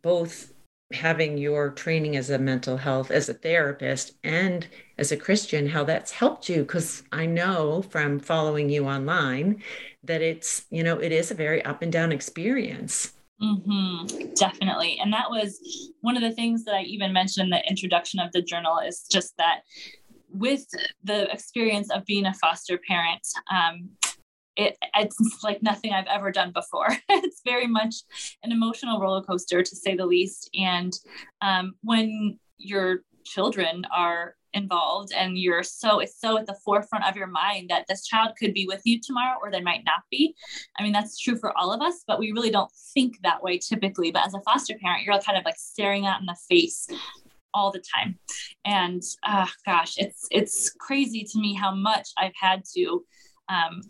both 0.02 0.54
having 0.94 1.38
your 1.38 1.70
training 1.70 2.18
as 2.18 2.30
a 2.30 2.38
mental 2.38 2.78
health 2.78 3.12
as 3.12 3.30
a 3.30 3.34
therapist 3.34 4.14
and 4.26 4.68
as 4.98 5.10
a 5.12 5.16
christian 5.16 5.68
how 5.70 5.86
that's 5.86 6.12
helped 6.12 6.50
you 6.50 6.64
because 6.64 7.04
i 7.14 7.26
know 7.26 7.82
from 7.82 8.20
following 8.20 8.70
you 8.70 8.86
online 8.86 9.64
that 10.04 10.22
it's 10.22 10.66
you 10.70 10.84
know 10.84 11.00
it 11.00 11.14
is 11.14 11.32
a 11.32 11.34
very 11.34 11.64
up 11.64 11.82
and 11.82 11.94
down 11.94 12.12
experience 12.12 13.14
Mm-hmm, 13.42 14.34
definitely. 14.36 15.00
And 15.02 15.12
that 15.14 15.32
was 15.32 15.60
one 16.02 16.16
of 16.16 16.22
the 16.22 16.32
things 16.32 16.64
that 16.66 16.76
I 16.76 16.82
even 16.84 17.12
mentioned 17.12 17.46
in 17.46 17.50
the 17.50 17.68
introduction 17.68 18.20
of 18.20 18.32
the 18.34 18.42
journal 18.44 18.78
is 18.78 19.08
just 19.12 19.36
that 19.38 19.62
with 20.32 20.66
the 21.04 21.32
experience 21.32 21.90
of 21.92 22.06
being 22.06 22.26
a 22.26 22.34
foster 22.34 22.80
parent, 22.88 23.26
um, 23.52 23.90
it, 24.56 24.78
it's 24.98 25.44
like 25.44 25.64
nothing 25.64 25.94
I've 25.94 26.08
ever 26.08 26.32
done 26.32 26.52
before. 26.52 26.88
it's 27.10 27.42
very 27.46 27.68
much 27.68 27.96
an 28.44 28.52
emotional 28.52 29.00
roller 29.00 29.22
coaster, 29.22 29.64
to 29.64 29.76
say 29.76 29.96
the 29.96 30.06
least. 30.06 30.50
And 30.54 30.94
um, 31.42 31.76
when 31.82 32.40
your 32.58 33.04
children 33.26 33.86
are 33.96 34.36
involved 34.54 35.14
and 35.14 35.38
you're 35.38 35.64
so 35.64 36.00
it's 36.00 36.20
so 36.20 36.38
at 36.38 36.46
the 36.46 36.58
forefront 36.66 37.08
of 37.08 37.16
your 37.16 37.28
mind 37.28 37.70
that 37.70 37.86
this 37.88 38.06
child 38.06 38.32
could 38.38 38.54
be 38.54 38.66
with 38.68 38.82
you 38.84 39.00
tomorrow 39.00 39.38
or 39.42 39.50
they 39.50 39.62
might 39.62 39.84
not 39.86 40.02
be 40.10 40.36
i 40.78 40.84
mean 40.84 40.92
that's 40.92 41.18
true 41.18 41.38
for 41.38 41.58
all 41.58 41.72
of 41.72 41.82
us 41.82 42.04
but 42.06 42.20
we 42.20 42.32
really 42.32 42.52
don't 42.52 42.72
think 42.94 43.16
that 43.24 43.42
way 43.42 43.58
typically 43.58 44.12
but 44.12 44.26
as 44.26 44.34
a 44.34 44.42
foster 44.42 44.76
parent 44.82 45.04
you're 45.04 45.18
kind 45.20 45.38
of 45.38 45.46
like 45.46 45.58
staring 45.58 46.06
out 46.06 46.20
in 46.20 46.26
the 46.26 46.36
face 46.50 46.88
all 47.54 47.72
the 47.72 47.84
time 47.96 48.18
and 48.66 49.02
uh, 49.24 49.48
gosh 49.66 49.96
it's 49.98 50.28
it's 50.32 50.72
crazy 50.80 51.24
to 51.24 51.40
me 51.40 51.54
how 51.54 51.74
much 51.74 52.10
i've 52.18 52.36
had 52.40 52.64
to 52.66 53.04
um, 53.50 53.82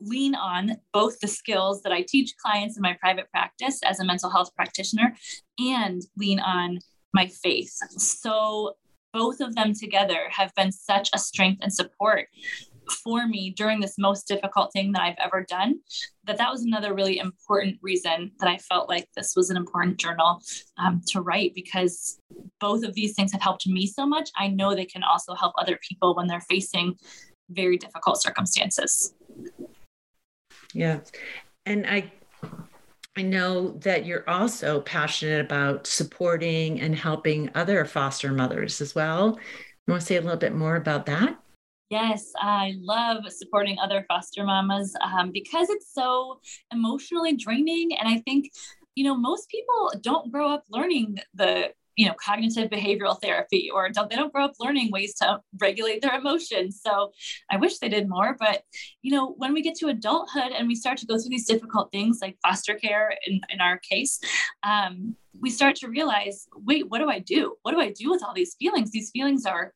lean 0.00 0.34
on 0.34 0.76
both 0.92 1.20
the 1.20 1.28
skills 1.28 1.82
that 1.82 1.92
I 1.92 2.04
teach 2.06 2.34
clients 2.42 2.76
in 2.76 2.82
my 2.82 2.96
private 3.00 3.30
practice 3.30 3.80
as 3.84 4.00
a 4.00 4.04
mental 4.04 4.30
health 4.30 4.54
practitioner 4.56 5.14
and 5.58 6.02
lean 6.16 6.40
on 6.40 6.78
my 7.12 7.26
faith. 7.26 7.76
So, 7.98 8.76
both 9.12 9.40
of 9.40 9.56
them 9.56 9.74
together 9.74 10.28
have 10.30 10.54
been 10.54 10.70
such 10.70 11.10
a 11.12 11.18
strength 11.18 11.58
and 11.62 11.72
support 11.72 12.28
for 12.90 13.26
me 13.26 13.50
during 13.50 13.80
this 13.80 13.96
most 13.98 14.26
difficult 14.28 14.72
thing 14.72 14.92
that 14.92 15.02
I've 15.02 15.18
ever 15.18 15.44
done. 15.48 15.80
That 16.24 16.38
that 16.38 16.50
was 16.50 16.62
another 16.62 16.94
really 16.94 17.18
important 17.18 17.78
reason 17.82 18.32
that 18.38 18.48
I 18.48 18.58
felt 18.58 18.88
like 18.88 19.08
this 19.16 19.34
was 19.36 19.50
an 19.50 19.56
important 19.56 19.98
journal 19.98 20.40
um, 20.78 21.00
to 21.08 21.20
write 21.20 21.54
because 21.54 22.18
both 22.60 22.84
of 22.84 22.94
these 22.94 23.14
things 23.14 23.32
have 23.32 23.42
helped 23.42 23.66
me 23.66 23.86
so 23.86 24.06
much. 24.06 24.30
I 24.36 24.48
know 24.48 24.74
they 24.74 24.84
can 24.84 25.02
also 25.02 25.34
help 25.34 25.54
other 25.58 25.78
people 25.88 26.14
when 26.14 26.26
they're 26.26 26.40
facing 26.42 26.96
very 27.48 27.78
difficult 27.78 28.22
circumstances. 28.22 29.14
Yeah. 30.72 31.00
And 31.66 31.86
I 31.86 32.12
I 33.16 33.22
know 33.22 33.72
that 33.78 34.06
you're 34.06 34.28
also 34.28 34.80
passionate 34.80 35.40
about 35.40 35.86
supporting 35.86 36.80
and 36.80 36.94
helping 36.94 37.50
other 37.54 37.84
foster 37.84 38.32
mothers 38.32 38.80
as 38.80 38.94
well. 38.94 39.38
You 39.86 39.92
want 39.92 40.02
to 40.02 40.06
say 40.06 40.16
a 40.16 40.20
little 40.20 40.36
bit 40.36 40.54
more 40.54 40.76
about 40.76 41.06
that? 41.06 41.36
Yes, 41.90 42.32
I 42.38 42.74
love 42.80 43.24
supporting 43.32 43.78
other 43.80 44.04
foster 44.06 44.44
mamas 44.44 44.94
um, 45.02 45.32
because 45.32 45.68
it's 45.70 45.92
so 45.92 46.40
emotionally 46.72 47.36
draining. 47.36 47.96
And 47.98 48.08
I 48.08 48.20
think, 48.20 48.52
you 48.94 49.02
know, 49.02 49.16
most 49.16 49.48
people 49.48 49.90
don't 50.00 50.30
grow 50.30 50.48
up 50.48 50.64
learning 50.70 51.18
the 51.34 51.72
you 51.96 52.06
know 52.06 52.14
cognitive 52.14 52.70
behavioral 52.70 53.20
therapy 53.20 53.68
or 53.74 53.88
don't 53.90 54.08
they 54.08 54.14
don't 54.14 54.32
grow 54.32 54.44
up 54.44 54.52
learning 54.60 54.90
ways 54.92 55.12
to 55.16 55.40
regulate 55.60 56.00
their 56.00 56.14
emotions 56.14 56.80
so 56.80 57.10
i 57.50 57.56
wish 57.56 57.78
they 57.78 57.88
did 57.88 58.08
more 58.08 58.36
but 58.38 58.62
you 59.02 59.10
know 59.10 59.34
when 59.38 59.52
we 59.52 59.60
get 59.60 59.74
to 59.74 59.88
adulthood 59.88 60.52
and 60.56 60.68
we 60.68 60.74
start 60.76 60.96
to 60.96 61.04
go 61.04 61.18
through 61.18 61.28
these 61.28 61.48
difficult 61.48 61.90
things 61.90 62.20
like 62.22 62.38
foster 62.42 62.74
care 62.74 63.12
in, 63.26 63.40
in 63.50 63.60
our 63.60 63.76
case 63.78 64.20
um, 64.62 65.16
we 65.40 65.50
start 65.50 65.74
to 65.74 65.88
realize 65.88 66.46
wait 66.54 66.88
what 66.88 67.00
do 67.00 67.10
i 67.10 67.18
do 67.18 67.56
what 67.62 67.72
do 67.72 67.80
i 67.80 67.90
do 67.90 68.08
with 68.08 68.22
all 68.24 68.32
these 68.32 68.54
feelings 68.54 68.92
these 68.92 69.10
feelings 69.10 69.44
are 69.44 69.74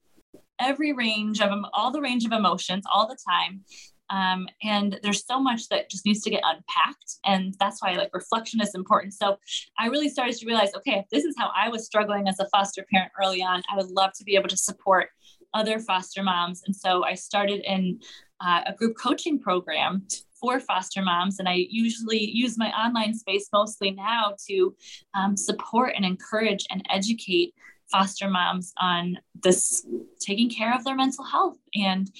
every 0.64 0.92
range 0.92 1.40
of 1.40 1.50
all 1.72 1.92
the 1.92 2.00
range 2.00 2.24
of 2.24 2.32
emotions 2.32 2.84
all 2.90 3.06
the 3.06 3.18
time 3.28 3.62
um, 4.10 4.48
and 4.62 4.98
there's 5.02 5.26
so 5.26 5.40
much 5.40 5.68
that 5.68 5.90
just 5.90 6.04
needs 6.04 6.20
to 6.22 6.30
get 6.30 6.42
unpacked. 6.44 7.18
And 7.24 7.54
that's 7.58 7.82
why 7.82 7.94
like 7.94 8.10
reflection 8.12 8.60
is 8.60 8.74
important. 8.74 9.14
So 9.14 9.38
I 9.78 9.86
really 9.86 10.08
started 10.08 10.36
to 10.36 10.46
realize, 10.46 10.74
okay, 10.76 10.98
if 10.98 11.08
this 11.10 11.24
is 11.24 11.34
how 11.38 11.50
I 11.56 11.68
was 11.68 11.86
struggling 11.86 12.28
as 12.28 12.38
a 12.38 12.48
foster 12.48 12.84
parent 12.92 13.12
early 13.22 13.42
on, 13.42 13.62
I 13.70 13.76
would 13.76 13.90
love 13.90 14.12
to 14.18 14.24
be 14.24 14.36
able 14.36 14.48
to 14.48 14.56
support 14.56 15.08
other 15.54 15.78
foster 15.78 16.22
moms. 16.22 16.62
And 16.66 16.74
so 16.74 17.04
I 17.04 17.14
started 17.14 17.60
in 17.64 18.00
uh, 18.40 18.62
a 18.66 18.74
group 18.74 18.96
coaching 18.98 19.38
program 19.38 20.06
for 20.40 20.60
foster 20.60 21.00
moms. 21.00 21.38
And 21.38 21.48
I 21.48 21.66
usually 21.70 22.22
use 22.22 22.58
my 22.58 22.70
online 22.70 23.14
space 23.14 23.48
mostly 23.52 23.92
now 23.92 24.34
to 24.48 24.74
um, 25.14 25.36
support 25.36 25.94
and 25.96 26.04
encourage 26.04 26.66
and 26.70 26.84
educate 26.90 27.54
foster 27.94 28.28
moms 28.28 28.72
on 28.80 29.16
this 29.40 29.86
taking 30.18 30.50
care 30.50 30.74
of 30.74 30.82
their 30.82 30.96
mental 30.96 31.24
health 31.24 31.58
and 31.74 32.10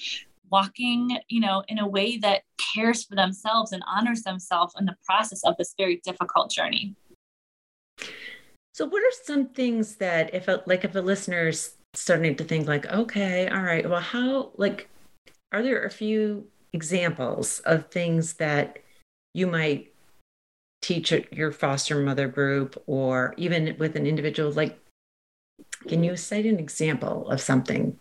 walking, 0.49 1.17
you 1.27 1.41
know, 1.41 1.63
in 1.67 1.79
a 1.79 1.87
way 1.87 2.15
that 2.17 2.43
cares 2.73 3.03
for 3.03 3.15
themselves 3.15 3.73
and 3.73 3.83
honors 3.85 4.21
themselves 4.21 4.73
in 4.79 4.85
the 4.85 4.95
process 5.05 5.43
of 5.43 5.57
this 5.57 5.73
very 5.77 5.99
difficult 6.05 6.49
journey. 6.49 6.95
So, 8.73 8.85
what 8.85 9.01
are 9.01 9.17
some 9.23 9.47
things 9.49 9.95
that, 9.95 10.33
if 10.33 10.47
a, 10.47 10.63
like, 10.65 10.85
if 10.85 10.95
a 10.95 10.99
listener's 10.99 11.75
starting 11.93 12.35
to 12.37 12.43
think, 12.45 12.67
like, 12.69 12.85
okay, 12.87 13.49
all 13.49 13.61
right, 13.61 13.89
well, 13.89 14.01
how, 14.01 14.51
like, 14.55 14.87
are 15.51 15.61
there 15.61 15.83
a 15.83 15.89
few 15.89 16.47
examples 16.71 17.59
of 17.59 17.89
things 17.91 18.35
that 18.35 18.79
you 19.33 19.47
might 19.47 19.91
teach 20.81 21.11
at 21.11 21.33
your 21.33 21.51
foster 21.51 21.99
mother 21.99 22.29
group 22.29 22.81
or 22.85 23.33
even 23.35 23.75
with 23.77 23.97
an 23.97 24.05
individual? 24.05 24.51
Like, 24.51 24.79
can 25.87 26.03
you 26.03 26.15
cite 26.15 26.45
an 26.45 26.59
example 26.59 27.29
of 27.29 27.39
something 27.41 27.97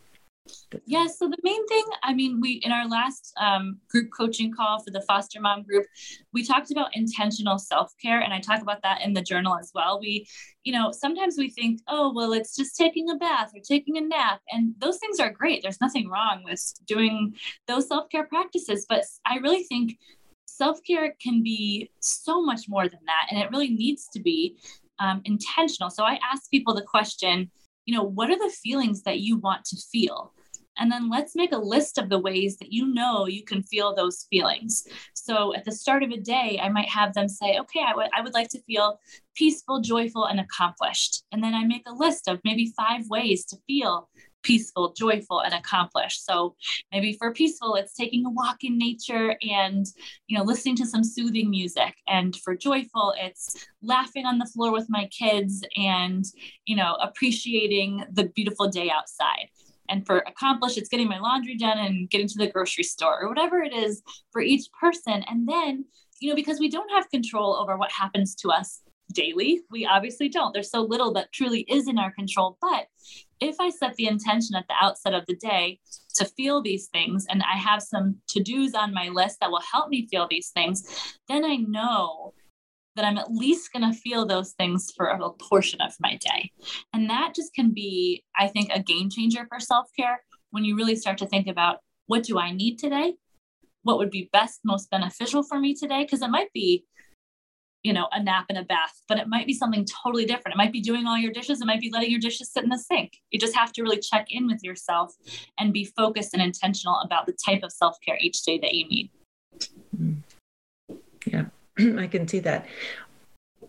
yeah, 0.86 1.06
so 1.06 1.28
the 1.28 1.38
main 1.42 1.66
thing, 1.68 1.84
I 2.02 2.12
mean, 2.12 2.40
we 2.40 2.54
in 2.64 2.70
our 2.70 2.86
last 2.86 3.32
um, 3.40 3.78
group 3.88 4.10
coaching 4.16 4.52
call 4.52 4.82
for 4.82 4.90
the 4.90 5.00
foster 5.00 5.40
mom 5.40 5.62
group, 5.62 5.86
we 6.32 6.44
talked 6.44 6.70
about 6.70 6.94
intentional 6.94 7.58
self 7.58 7.92
care, 8.00 8.20
and 8.20 8.32
I 8.32 8.40
talk 8.40 8.60
about 8.60 8.82
that 8.82 9.00
in 9.00 9.14
the 9.14 9.22
journal 9.22 9.56
as 9.56 9.72
well. 9.74 9.98
We, 10.00 10.26
you 10.62 10.72
know, 10.72 10.92
sometimes 10.92 11.36
we 11.38 11.48
think, 11.48 11.80
oh, 11.88 12.12
well, 12.14 12.32
it's 12.32 12.54
just 12.56 12.76
taking 12.76 13.08
a 13.10 13.16
bath 13.16 13.52
or 13.54 13.60
taking 13.60 13.96
a 13.96 14.02
nap, 14.02 14.40
and 14.50 14.74
those 14.78 14.98
things 14.98 15.18
are 15.18 15.30
great. 15.30 15.62
There's 15.62 15.80
nothing 15.80 16.08
wrong 16.08 16.42
with 16.44 16.74
doing 16.86 17.34
those 17.66 17.88
self 17.88 18.10
care 18.10 18.26
practices, 18.26 18.84
but 18.86 19.04
I 19.26 19.36
really 19.36 19.62
think 19.64 19.98
self 20.44 20.80
care 20.86 21.14
can 21.22 21.42
be 21.42 21.90
so 22.00 22.42
much 22.42 22.68
more 22.68 22.88
than 22.88 23.00
that, 23.06 23.28
and 23.30 23.40
it 23.40 23.50
really 23.50 23.70
needs 23.70 24.08
to 24.12 24.20
be 24.20 24.58
um, 24.98 25.20
intentional. 25.24 25.90
So 25.90 26.04
I 26.04 26.18
ask 26.32 26.50
people 26.50 26.74
the 26.74 26.82
question 26.82 27.50
you 27.86 27.94
know, 27.94 28.02
what 28.02 28.30
are 28.30 28.38
the 28.38 28.54
feelings 28.62 29.02
that 29.02 29.20
you 29.20 29.36
want 29.36 29.64
to 29.66 29.76
feel? 29.76 30.32
And 30.78 30.90
then 30.90 31.08
let's 31.08 31.36
make 31.36 31.52
a 31.52 31.58
list 31.58 31.98
of 31.98 32.08
the 32.08 32.18
ways 32.18 32.56
that 32.56 32.72
you 32.72 32.92
know 32.92 33.26
you 33.26 33.44
can 33.44 33.62
feel 33.62 33.94
those 33.94 34.26
feelings. 34.28 34.84
So 35.14 35.54
at 35.54 35.64
the 35.64 35.70
start 35.70 36.02
of 36.02 36.10
a 36.10 36.18
day, 36.18 36.58
I 36.60 36.68
might 36.68 36.88
have 36.88 37.14
them 37.14 37.28
say, 37.28 37.58
okay, 37.60 37.80
I 37.86 37.94
would, 37.94 38.08
I 38.16 38.22
would 38.22 38.34
like 38.34 38.48
to 38.50 38.62
feel 38.62 38.98
peaceful, 39.36 39.80
joyful, 39.80 40.24
and 40.24 40.40
accomplished. 40.40 41.24
And 41.30 41.44
then 41.44 41.54
I 41.54 41.64
make 41.64 41.84
a 41.86 41.94
list 41.94 42.26
of 42.26 42.40
maybe 42.44 42.72
five 42.76 43.08
ways 43.08 43.44
to 43.46 43.56
feel 43.68 44.08
peaceful, 44.44 44.92
joyful, 44.96 45.40
and 45.40 45.54
accomplished. 45.54 46.24
So 46.24 46.54
maybe 46.92 47.14
for 47.14 47.32
peaceful, 47.32 47.74
it's 47.74 47.94
taking 47.94 48.24
a 48.24 48.30
walk 48.30 48.58
in 48.62 48.78
nature 48.78 49.36
and 49.42 49.86
you 50.28 50.38
know 50.38 50.44
listening 50.44 50.76
to 50.76 50.86
some 50.86 51.02
soothing 51.02 51.50
music. 51.50 51.94
And 52.06 52.36
for 52.36 52.54
joyful, 52.56 53.14
it's 53.18 53.66
laughing 53.82 54.26
on 54.26 54.38
the 54.38 54.46
floor 54.46 54.72
with 54.72 54.86
my 54.88 55.08
kids 55.08 55.64
and 55.76 56.24
you 56.66 56.76
know 56.76 56.94
appreciating 57.02 58.04
the 58.12 58.28
beautiful 58.34 58.68
day 58.68 58.90
outside. 58.90 59.48
And 59.88 60.06
for 60.06 60.18
accomplished, 60.18 60.78
it's 60.78 60.88
getting 60.88 61.08
my 61.08 61.18
laundry 61.18 61.56
done 61.56 61.78
and 61.78 62.08
getting 62.08 62.28
to 62.28 62.38
the 62.38 62.50
grocery 62.50 62.84
store 62.84 63.22
or 63.22 63.28
whatever 63.28 63.62
it 63.62 63.72
is 63.72 64.02
for 64.32 64.40
each 64.40 64.66
person. 64.78 65.22
And 65.28 65.46
then, 65.46 65.84
you 66.20 66.30
know, 66.30 66.34
because 66.34 66.58
we 66.58 66.70
don't 66.70 66.90
have 66.90 67.10
control 67.10 67.54
over 67.56 67.76
what 67.76 67.92
happens 67.92 68.34
to 68.36 68.48
us 68.48 68.80
daily, 69.12 69.62
we 69.70 69.86
obviously 69.86 70.28
don't. 70.28 70.52
There's 70.52 70.70
so 70.70 70.82
little 70.82 71.12
that 71.14 71.32
truly 71.32 71.60
is 71.62 71.88
in 71.88 71.98
our 71.98 72.12
control. 72.12 72.58
But 72.60 72.86
if 73.40 73.56
I 73.60 73.70
set 73.70 73.94
the 73.94 74.06
intention 74.06 74.56
at 74.56 74.66
the 74.68 74.74
outset 74.80 75.14
of 75.14 75.24
the 75.26 75.36
day 75.36 75.80
to 76.16 76.24
feel 76.24 76.62
these 76.62 76.88
things 76.88 77.26
and 77.28 77.42
I 77.42 77.56
have 77.58 77.82
some 77.82 78.16
to 78.28 78.42
dos 78.42 78.74
on 78.74 78.94
my 78.94 79.08
list 79.08 79.40
that 79.40 79.50
will 79.50 79.60
help 79.60 79.88
me 79.88 80.08
feel 80.08 80.26
these 80.28 80.50
things, 80.50 81.16
then 81.28 81.44
I 81.44 81.56
know 81.56 82.34
that 82.96 83.04
I'm 83.04 83.18
at 83.18 83.32
least 83.32 83.72
going 83.72 83.90
to 83.90 83.98
feel 83.98 84.24
those 84.24 84.52
things 84.52 84.92
for 84.96 85.06
a 85.06 85.30
portion 85.30 85.80
of 85.80 85.94
my 86.00 86.16
day. 86.16 86.52
And 86.92 87.10
that 87.10 87.34
just 87.34 87.52
can 87.54 87.72
be, 87.72 88.24
I 88.36 88.46
think, 88.46 88.70
a 88.72 88.82
game 88.82 89.10
changer 89.10 89.46
for 89.48 89.58
self 89.58 89.90
care 89.98 90.22
when 90.50 90.64
you 90.64 90.76
really 90.76 90.96
start 90.96 91.18
to 91.18 91.26
think 91.26 91.48
about 91.48 91.78
what 92.06 92.22
do 92.22 92.38
I 92.38 92.52
need 92.52 92.78
today? 92.78 93.14
What 93.82 93.98
would 93.98 94.10
be 94.10 94.30
best, 94.32 94.60
most 94.64 94.90
beneficial 94.90 95.42
for 95.42 95.58
me 95.58 95.74
today? 95.74 96.04
Because 96.04 96.22
it 96.22 96.28
might 96.28 96.52
be, 96.52 96.84
you 97.84 97.92
know, 97.92 98.08
a 98.12 98.22
nap 98.22 98.46
and 98.48 98.56
a 98.56 98.64
bath, 98.64 99.02
but 99.08 99.18
it 99.18 99.28
might 99.28 99.46
be 99.46 99.52
something 99.52 99.86
totally 100.02 100.24
different. 100.24 100.54
It 100.54 100.56
might 100.56 100.72
be 100.72 100.80
doing 100.80 101.06
all 101.06 101.18
your 101.18 101.32
dishes. 101.32 101.60
It 101.60 101.66
might 101.66 101.82
be 101.82 101.90
letting 101.92 102.10
your 102.10 102.18
dishes 102.18 102.50
sit 102.50 102.64
in 102.64 102.70
the 102.70 102.78
sink. 102.78 103.20
You 103.30 103.38
just 103.38 103.54
have 103.54 103.72
to 103.74 103.82
really 103.82 104.00
check 104.00 104.28
in 104.30 104.46
with 104.46 104.64
yourself 104.64 105.14
and 105.60 105.72
be 105.72 105.84
focused 105.84 106.32
and 106.32 106.42
intentional 106.42 106.98
about 107.04 107.26
the 107.26 107.36
type 107.46 107.62
of 107.62 107.70
self 107.70 107.98
care 108.04 108.16
each 108.20 108.42
day 108.42 108.58
that 108.58 108.72
you 108.72 108.88
need. 108.88 109.10
Yeah, 111.26 111.44
I 111.98 112.06
can 112.06 112.26
see 112.26 112.40
that. 112.40 112.66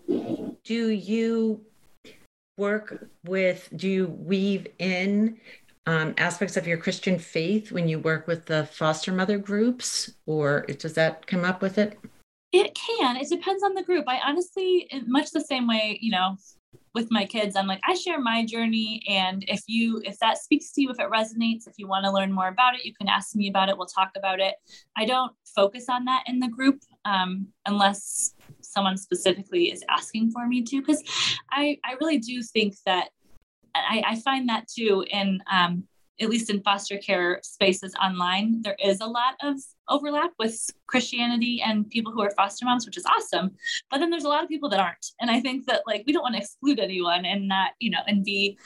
Do 0.07 0.89
you 0.89 1.61
work 2.57 3.09
with, 3.25 3.67
do 3.75 3.89
you 3.89 4.07
weave 4.07 4.67
in 4.79 5.37
um, 5.87 6.15
aspects 6.17 6.55
of 6.55 6.65
your 6.65 6.77
Christian 6.77 7.19
faith 7.19 7.71
when 7.71 7.89
you 7.89 7.99
work 7.99 8.27
with 8.27 8.45
the 8.45 8.65
foster 8.65 9.11
mother 9.11 9.37
groups, 9.37 10.11
or 10.25 10.61
does 10.79 10.93
that 10.93 11.27
come 11.27 11.43
up 11.43 11.61
with 11.61 11.77
it? 11.77 11.99
It 12.55 12.73
can. 12.75 13.17
It 13.17 13.29
depends 13.29 13.63
on 13.63 13.73
the 13.73 13.83
group. 13.83 14.05
I 14.07 14.19
honestly, 14.25 14.89
much 15.05 15.31
the 15.31 15.41
same 15.41 15.67
way, 15.67 15.99
you 16.01 16.11
know, 16.11 16.37
with 16.93 17.11
my 17.11 17.25
kids, 17.25 17.57
I'm 17.57 17.67
like, 17.67 17.81
I 17.85 17.93
share 17.93 18.19
my 18.19 18.45
journey. 18.45 19.03
And 19.09 19.43
if 19.49 19.63
you, 19.67 20.01
if 20.05 20.17
that 20.19 20.37
speaks 20.37 20.71
to 20.71 20.81
you, 20.81 20.89
if 20.89 20.99
it 20.99 21.09
resonates, 21.11 21.67
if 21.67 21.73
you 21.77 21.87
want 21.87 22.05
to 22.05 22.11
learn 22.11 22.31
more 22.31 22.47
about 22.47 22.75
it, 22.75 22.85
you 22.85 22.93
can 22.93 23.09
ask 23.09 23.35
me 23.35 23.49
about 23.49 23.67
it. 23.67 23.77
We'll 23.77 23.87
talk 23.87 24.11
about 24.15 24.39
it. 24.39 24.55
I 24.95 25.03
don't 25.03 25.33
focus 25.53 25.85
on 25.89 26.05
that 26.05 26.23
in 26.27 26.39
the 26.39 26.47
group 26.47 26.79
um, 27.03 27.47
unless 27.65 28.33
someone 28.61 28.97
specifically 28.97 29.71
is 29.71 29.83
asking 29.89 30.31
for 30.31 30.47
me 30.47 30.63
to, 30.63 30.79
because 30.79 31.03
I, 31.51 31.77
I 31.83 31.95
really 31.99 32.19
do 32.19 32.41
think 32.41 32.75
that 32.85 33.09
I, 33.75 34.01
I 34.07 34.15
find 34.21 34.47
that 34.47 34.69
too 34.69 35.03
in 35.11 35.39
um, 35.51 35.83
at 36.21 36.29
least 36.29 36.49
in 36.49 36.61
foster 36.61 36.97
care 36.97 37.39
spaces 37.43 37.93
online, 38.01 38.61
there 38.61 38.77
is 38.83 39.01
a 39.01 39.05
lot 39.05 39.35
of 39.43 39.57
overlap 39.89 40.31
with 40.39 40.69
Christianity 40.87 41.61
and 41.65 41.89
people 41.89 42.11
who 42.11 42.21
are 42.21 42.31
foster 42.31 42.65
moms, 42.65 42.85
which 42.85 42.97
is 42.97 43.05
awesome. 43.05 43.51
But 43.89 43.99
then 43.99 44.09
there's 44.09 44.23
a 44.23 44.29
lot 44.29 44.43
of 44.43 44.49
people 44.49 44.69
that 44.69 44.79
aren't. 44.79 45.05
And 45.19 45.29
I 45.29 45.41
think 45.41 45.65
that 45.67 45.81
like 45.85 46.03
we 46.07 46.13
don't 46.13 46.23
want 46.23 46.35
to 46.35 46.41
exclude 46.41 46.79
anyone 46.79 47.25
and 47.25 47.47
not, 47.47 47.71
you 47.79 47.89
know, 47.89 47.99
and 48.07 48.23
be, 48.23 48.57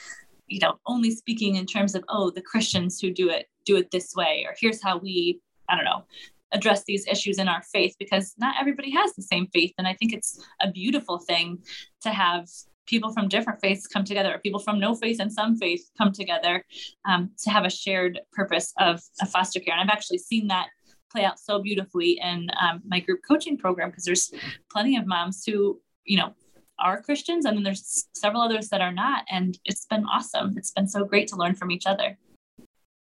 you 0.46 0.60
know, 0.60 0.78
only 0.86 1.10
speaking 1.10 1.56
in 1.56 1.66
terms 1.66 1.94
of, 1.94 2.04
oh, 2.08 2.30
the 2.30 2.42
Christians 2.42 3.00
who 3.00 3.12
do 3.12 3.28
it, 3.30 3.46
do 3.64 3.76
it 3.76 3.90
this 3.90 4.14
way, 4.14 4.44
or 4.46 4.54
here's 4.58 4.82
how 4.82 4.98
we, 4.98 5.40
I 5.68 5.76
don't 5.76 5.84
know, 5.84 6.04
address 6.52 6.84
these 6.84 7.06
issues 7.06 7.38
in 7.38 7.48
our 7.48 7.62
faith 7.62 7.94
because 7.98 8.34
not 8.38 8.56
everybody 8.60 8.90
has 8.90 9.14
the 9.14 9.22
same 9.22 9.46
faith. 9.52 9.72
And 9.78 9.86
I 9.86 9.94
think 9.94 10.12
it's 10.12 10.44
a 10.60 10.70
beautiful 10.70 11.18
thing 11.18 11.58
to 12.02 12.10
have 12.10 12.48
people 12.90 13.12
from 13.12 13.28
different 13.28 13.60
faiths 13.60 13.86
come 13.86 14.04
together, 14.04 14.34
or 14.34 14.38
people 14.38 14.60
from 14.60 14.80
no 14.80 14.94
faith 14.94 15.20
and 15.20 15.32
some 15.32 15.56
faith 15.56 15.88
come 15.96 16.12
together 16.12 16.64
um, 17.08 17.30
to 17.38 17.48
have 17.48 17.64
a 17.64 17.70
shared 17.70 18.20
purpose 18.32 18.74
of, 18.78 19.00
of, 19.22 19.30
foster 19.30 19.60
care. 19.60 19.74
And 19.74 19.80
I've 19.80 19.96
actually 19.96 20.18
seen 20.18 20.48
that 20.48 20.66
play 21.12 21.24
out 21.24 21.38
so 21.38 21.62
beautifully 21.62 22.20
in 22.22 22.50
um, 22.60 22.82
my 22.84 22.98
group 22.98 23.20
coaching 23.26 23.56
program 23.56 23.90
because 23.90 24.04
there's 24.04 24.32
plenty 24.70 24.96
of 24.96 25.06
moms 25.06 25.44
who, 25.46 25.80
you 26.04 26.18
know, 26.18 26.34
are 26.80 27.00
Christians, 27.00 27.44
and 27.44 27.56
then 27.56 27.62
there's 27.62 28.08
several 28.14 28.42
others 28.42 28.68
that 28.70 28.80
are 28.80 28.92
not. 28.92 29.24
And 29.30 29.56
it's 29.64 29.86
been 29.86 30.04
awesome. 30.04 30.54
It's 30.56 30.72
been 30.72 30.88
so 30.88 31.04
great 31.04 31.28
to 31.28 31.36
learn 31.36 31.54
from 31.54 31.70
each 31.70 31.86
other. 31.86 32.18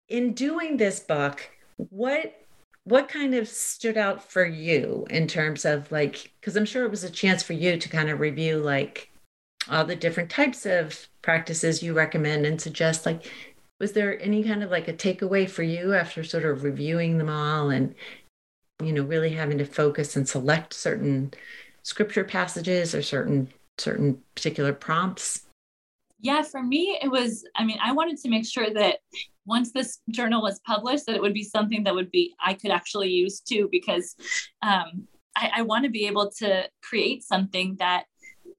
In 0.08 0.34
doing 0.34 0.78
this 0.78 1.00
book, 1.00 1.50
what 1.78 2.36
what 2.84 3.08
kind 3.08 3.36
of 3.36 3.48
stood 3.48 3.98
out 3.98 4.32
for 4.32 4.46
you 4.46 5.06
in 5.10 5.28
terms 5.28 5.64
of 5.64 5.92
like 5.92 6.32
because 6.40 6.56
i'm 6.56 6.66
sure 6.66 6.86
it 6.86 6.90
was 6.90 7.04
a 7.04 7.10
chance 7.10 7.44
for 7.44 7.54
you 7.54 7.78
to 7.78 7.88
kind 7.88 8.10
of 8.10 8.20
review 8.20 8.58
like 8.58 9.09
all 9.70 9.86
the 9.86 9.96
different 9.96 10.30
types 10.30 10.66
of 10.66 11.08
practices 11.22 11.84
you 11.84 11.94
recommend 11.94 12.46
and 12.46 12.62
suggest 12.62 13.06
like 13.06 13.32
was 13.80 13.94
there 13.94 14.22
any 14.22 14.44
kind 14.44 14.64
of 14.64 14.72
like 14.72 14.88
a 14.88 14.94
takeaway 14.94 15.50
for 15.50 15.64
you 15.64 15.94
after 15.94 16.24
sort 16.24 16.46
of 16.46 16.64
reviewing 16.64 17.18
them 17.18 17.30
all 17.30 17.70
and 17.70 17.96
you 18.84 18.92
know 18.92 19.04
really 19.04 19.32
having 19.32 19.58
to 19.58 19.66
focus 19.66 20.16
and 20.16 20.28
select 20.28 20.74
certain 20.74 21.32
scripture 21.84 22.24
passages 22.24 22.94
or 22.94 23.02
certain 23.02 23.48
certain 23.78 24.22
particular 24.36 24.74
prompts? 24.74 25.46
Yeah 26.20 26.42
for 26.42 26.62
me 26.62 27.00
it 27.02 27.10
was 27.10 27.46
i 27.56 27.64
mean 27.64 27.78
i 27.82 27.92
wanted 27.92 28.18
to 28.18 28.30
make 28.30 28.46
sure 28.46 28.70
that 28.74 28.98
once 29.46 29.72
this 29.72 30.00
journal 30.10 30.42
was 30.42 30.60
published 30.66 31.06
that 31.06 31.16
it 31.16 31.22
would 31.22 31.34
be 31.34 31.44
something 31.44 31.84
that 31.86 31.96
would 31.96 32.12
be 32.12 32.36
i 32.44 32.54
could 32.54 32.72
actually 32.72 33.10
use 33.10 33.40
too 33.40 33.70
because 33.72 34.16
um, 34.62 35.08
I, 35.36 35.52
I 35.58 35.62
want 35.62 35.86
to 35.86 35.90
be 35.90 36.08
able 36.08 36.30
to 36.40 36.70
create 36.84 37.24
something 37.24 37.78
that 37.80 38.04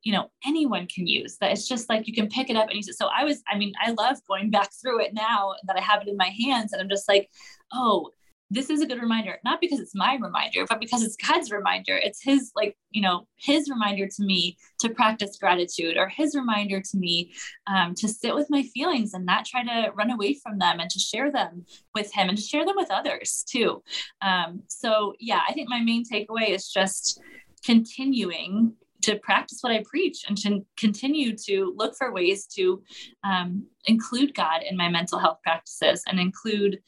you 0.03 0.12
know 0.12 0.30
anyone 0.46 0.86
can 0.86 1.07
use 1.07 1.36
that 1.40 1.53
it's 1.53 1.68
just 1.68 1.88
like 1.88 2.07
you 2.07 2.14
can 2.14 2.28
pick 2.28 2.51
it 2.51 2.57
up 2.57 2.68
and 2.68 2.76
use 2.76 2.88
it. 2.88 2.96
So 2.96 3.09
i 3.14 3.24
was 3.24 3.42
i 3.48 3.57
mean 3.57 3.72
i 3.84 3.90
love 3.92 4.16
going 4.26 4.51
back 4.57 4.70
through 4.80 5.01
it 5.01 5.14
now 5.14 5.55
that 5.66 5.76
i 5.76 5.80
have 5.80 6.03
it 6.03 6.09
in 6.09 6.16
my 6.16 6.32
hands 6.46 6.72
and 6.72 6.80
i'm 6.80 6.88
just 6.88 7.09
like 7.09 7.28
oh 7.72 8.11
this 8.51 8.68
is 8.68 8.80
a 8.80 8.86
good 8.86 9.01
reminder. 9.01 9.38
Not 9.44 9.61
because 9.61 9.78
it's 9.78 9.94
my 9.94 10.16
reminder 10.20 10.66
but 10.68 10.80
because 10.80 11.03
it's 11.03 11.16
god's 11.16 11.51
reminder. 11.51 11.96
It's 11.96 12.22
his 12.22 12.51
like 12.57 12.76
you 12.90 13.01
know 13.01 13.26
his 13.36 13.70
reminder 13.70 14.09
to 14.09 14.22
me 14.22 14.59
to 14.80 14.90
practice 14.90 15.38
gratitude 15.38 15.96
or 15.96 16.09
his 16.09 16.34
reminder 16.34 16.80
to 16.80 16.96
me 16.96 17.32
um, 17.66 17.94
to 17.94 18.09
sit 18.09 18.34
with 18.34 18.48
my 18.51 18.62
feelings 18.62 19.14
and 19.14 19.24
not 19.24 19.46
try 19.46 19.62
to 19.62 19.92
run 19.94 20.11
away 20.11 20.34
from 20.34 20.59
them 20.59 20.80
and 20.80 20.90
to 20.90 20.98
share 20.98 21.30
them 21.30 21.64
with 21.94 22.12
him 22.12 22.28
and 22.28 22.36
to 22.36 22.42
share 22.42 22.66
them 22.66 22.76
with 22.76 22.90
others 22.90 23.44
too. 23.48 23.82
Um, 24.20 24.62
so 24.66 25.14
yeah 25.20 25.40
i 25.48 25.53
think 25.53 25.68
my 25.68 25.80
main 25.80 26.05
takeaway 26.05 26.48
is 26.51 26.68
just 26.68 27.20
continuing 27.64 28.74
to 29.03 29.16
practice 29.16 29.59
what 29.61 29.72
I 29.72 29.82
preach 29.84 30.24
and 30.28 30.36
to 30.38 30.64
continue 30.76 31.36
to 31.46 31.72
look 31.76 31.94
for 31.96 32.12
ways 32.12 32.46
to 32.57 32.82
um, 33.24 33.66
include 33.86 34.34
God 34.34 34.62
in 34.68 34.76
my 34.76 34.88
mental 34.88 35.18
health 35.18 35.38
practices 35.42 36.03
and 36.07 36.18
include 36.18 36.80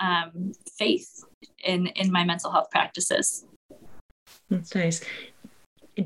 um, 0.00 0.52
faith 0.78 1.24
in 1.64 1.86
in 1.88 2.10
my 2.10 2.24
mental 2.24 2.50
health 2.50 2.70
practices. 2.70 3.44
That's 4.48 4.74
nice. 4.74 5.02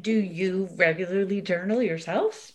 Do 0.00 0.12
you 0.12 0.68
regularly 0.76 1.40
journal 1.40 1.82
yourself? 1.82 2.53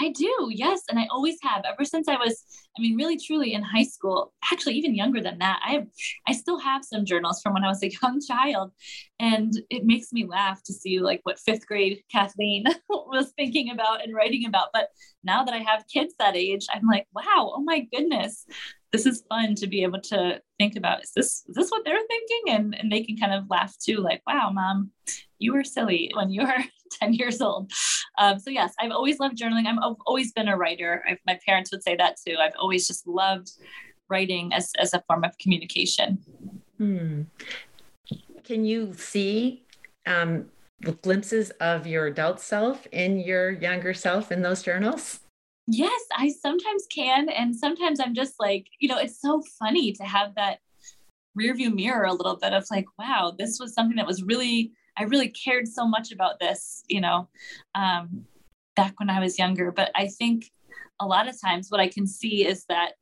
I 0.00 0.08
do, 0.08 0.48
yes. 0.50 0.82
And 0.88 0.98
I 0.98 1.06
always 1.10 1.36
have 1.42 1.62
ever 1.70 1.84
since 1.84 2.08
I 2.08 2.16
was, 2.16 2.42
I 2.76 2.80
mean, 2.80 2.96
really 2.96 3.18
truly 3.18 3.52
in 3.52 3.62
high 3.62 3.84
school, 3.84 4.32
actually 4.50 4.74
even 4.76 4.94
younger 4.94 5.20
than 5.20 5.38
that. 5.40 5.60
I 5.62 5.72
have 5.72 5.86
I 6.26 6.32
still 6.32 6.58
have 6.58 6.84
some 6.84 7.04
journals 7.04 7.42
from 7.42 7.52
when 7.52 7.64
I 7.64 7.68
was 7.68 7.82
a 7.82 7.90
young 8.02 8.18
child. 8.26 8.72
And 9.18 9.52
it 9.68 9.84
makes 9.84 10.10
me 10.10 10.24
laugh 10.24 10.62
to 10.64 10.72
see 10.72 11.00
like 11.00 11.20
what 11.24 11.38
fifth 11.38 11.66
grade 11.66 12.02
Kathleen 12.10 12.64
was 12.88 13.32
thinking 13.36 13.70
about 13.70 14.02
and 14.02 14.14
writing 14.14 14.46
about. 14.46 14.68
But 14.72 14.88
now 15.22 15.44
that 15.44 15.52
I 15.52 15.58
have 15.58 15.84
kids 15.92 16.14
that 16.18 16.34
age, 16.34 16.66
I'm 16.72 16.86
like, 16.86 17.06
wow, 17.14 17.52
oh 17.54 17.62
my 17.62 17.86
goodness, 17.92 18.46
this 18.92 19.04
is 19.04 19.22
fun 19.28 19.54
to 19.56 19.66
be 19.66 19.82
able 19.82 20.00
to 20.00 20.40
think 20.58 20.76
about 20.76 21.02
is 21.02 21.12
this 21.14 21.44
is 21.48 21.54
this 21.54 21.70
what 21.70 21.84
they're 21.84 21.98
thinking 22.08 22.54
and 22.54 22.74
and 22.74 22.90
they 22.90 23.02
can 23.02 23.16
kind 23.16 23.32
of 23.32 23.48
laugh 23.48 23.76
too 23.78 23.98
like 23.98 24.20
wow 24.26 24.50
mom 24.52 24.90
you 25.38 25.52
were 25.52 25.64
silly 25.64 26.10
when 26.14 26.30
you 26.30 26.42
were 26.42 26.64
10 27.00 27.14
years 27.14 27.40
old. 27.40 27.70
Um, 28.18 28.38
so 28.38 28.50
yes 28.50 28.74
i've 28.80 28.90
always 28.90 29.18
loved 29.18 29.38
journaling. 29.38 29.66
I 29.66 29.72
have 29.72 29.96
always 30.06 30.32
been 30.32 30.48
a 30.48 30.56
writer. 30.56 31.02
I've, 31.08 31.18
my 31.26 31.38
parents 31.46 31.70
would 31.72 31.82
say 31.82 31.96
that 31.96 32.16
too. 32.26 32.36
I've 32.40 32.56
always 32.58 32.86
just 32.86 33.06
loved 33.06 33.50
writing 34.08 34.52
as, 34.52 34.72
as 34.78 34.92
a 34.92 35.02
form 35.06 35.24
of 35.24 35.36
communication. 35.38 36.18
Hmm. 36.78 37.22
can 38.44 38.64
you 38.64 38.94
see 38.94 39.64
um, 40.06 40.46
glimpses 41.02 41.50
of 41.60 41.86
your 41.86 42.06
adult 42.06 42.40
self 42.40 42.86
in 42.92 43.18
your 43.18 43.50
younger 43.50 43.94
self 43.94 44.32
in 44.32 44.42
those 44.42 44.62
journals? 44.62 45.20
Yes, 45.66 46.00
I 46.16 46.30
sometimes 46.30 46.86
can. 46.90 47.28
And 47.28 47.54
sometimes 47.54 48.00
I'm 48.00 48.14
just 48.14 48.34
like, 48.40 48.66
you 48.80 48.88
know, 48.88 48.98
it's 48.98 49.20
so 49.20 49.42
funny 49.58 49.92
to 49.92 50.04
have 50.04 50.34
that 50.34 50.58
rear 51.34 51.54
view 51.54 51.70
mirror 51.70 52.04
a 52.04 52.12
little 52.12 52.36
bit 52.36 52.52
of 52.52 52.66
like, 52.70 52.86
wow, 52.98 53.32
this 53.38 53.58
was 53.60 53.74
something 53.74 53.96
that 53.96 54.06
was 54.06 54.22
really, 54.22 54.72
I 55.00 55.04
really 55.04 55.28
cared 55.28 55.66
so 55.66 55.88
much 55.88 56.12
about 56.12 56.38
this, 56.40 56.84
you 56.86 57.00
know, 57.00 57.26
um, 57.74 58.26
back 58.76 59.00
when 59.00 59.08
I 59.08 59.18
was 59.18 59.38
younger. 59.38 59.72
But 59.72 59.90
I 59.94 60.08
think 60.08 60.50
a 61.00 61.06
lot 61.06 61.26
of 61.26 61.40
times 61.40 61.70
what 61.70 61.80
I 61.80 61.88
can 61.88 62.06
see 62.06 62.46
is 62.46 62.66
that 62.68 62.92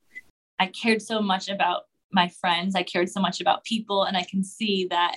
I 0.60 0.68
cared 0.68 1.02
so 1.02 1.20
much 1.20 1.48
about 1.48 1.82
my 2.12 2.28
friends, 2.28 2.76
I 2.76 2.84
cared 2.84 3.10
so 3.10 3.20
much 3.20 3.40
about 3.40 3.64
people. 3.64 4.04
And 4.04 4.16
I 4.16 4.22
can 4.22 4.44
see 4.44 4.86
that 4.90 5.16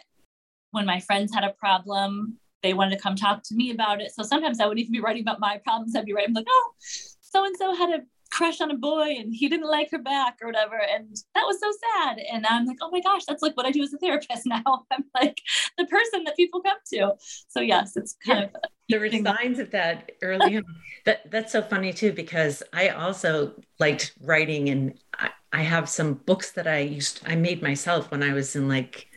when 0.72 0.88
my 0.88 1.00
friends 1.00 1.32
had 1.32 1.44
a 1.44 1.54
problem, 1.54 2.40
they 2.64 2.74
wanted 2.74 2.96
to 2.96 3.02
come 3.02 3.16
talk 3.16 3.44
to 3.44 3.56
me 3.56 3.70
about 3.70 4.02
it. 4.02 4.12
So 4.12 4.24
sometimes 4.24 4.60
I 4.60 4.66
wouldn't 4.66 4.82
even 4.82 4.92
be 4.92 5.02
writing 5.02 5.22
about 5.22 5.40
my 5.40 5.60
problems. 5.64 5.96
I'd 5.96 6.06
be 6.06 6.14
writing 6.14 6.34
like, 6.34 6.48
oh, 6.50 6.72
so 6.80 7.46
and 7.46 7.56
so 7.58 7.76
had 7.76 7.92
a 7.92 8.00
crush 8.32 8.62
on 8.62 8.72
a 8.72 8.78
boy 8.78 9.16
and 9.18 9.34
he 9.34 9.48
didn't 9.48 9.70
like 9.70 9.92
her 9.92 10.00
back 10.00 10.38
or 10.42 10.48
whatever. 10.48 10.80
And 10.80 11.16
that 11.36 11.44
was 11.46 11.60
so 11.60 11.72
sad. 11.94 12.20
And 12.32 12.46
I'm 12.48 12.66
like, 12.66 12.78
oh 12.82 12.90
my 12.90 13.02
gosh, 13.02 13.26
that's 13.28 13.42
like 13.42 13.56
what 13.56 13.66
I 13.66 13.72
do 13.72 13.84
as 13.84 13.94
a 13.94 13.98
therapist 13.98 14.44
now. 14.46 14.86
I'm 14.92 15.04
like 15.14 15.40
the 15.78 15.86
person 15.86 16.24
that 16.24 16.36
people 16.36 16.62
come 16.62 16.78
to. 16.94 17.14
So 17.48 17.62
yes, 17.62 17.96
it's 17.96 18.16
kind 18.26 18.40
yeah. 18.40 18.46
of 18.46 18.72
there 18.90 19.00
were 19.00 19.10
signs 19.10 19.60
of 19.60 19.72
that 19.72 20.12
early 20.22 20.58
on. 20.58 20.66
That 21.06 21.30
that's 21.32 21.52
so 21.52 21.62
funny 21.62 21.94
too, 21.94 22.12
because 22.12 22.64
I 22.74 22.90
also 22.90 23.54
liked 23.80 24.14
writing 24.22 24.70
and 24.70 25.00
I, 25.14 25.30
I 25.54 25.62
have 25.62 25.90
some 25.90 26.16
books 26.16 26.52
that 26.54 26.68
I 26.68 26.80
used 26.80 27.22
I 27.26 27.36
made 27.36 27.62
myself 27.62 28.12
when 28.12 28.24
I 28.24 28.34
was 28.34 28.56
in 28.56 28.68
like 28.68 29.08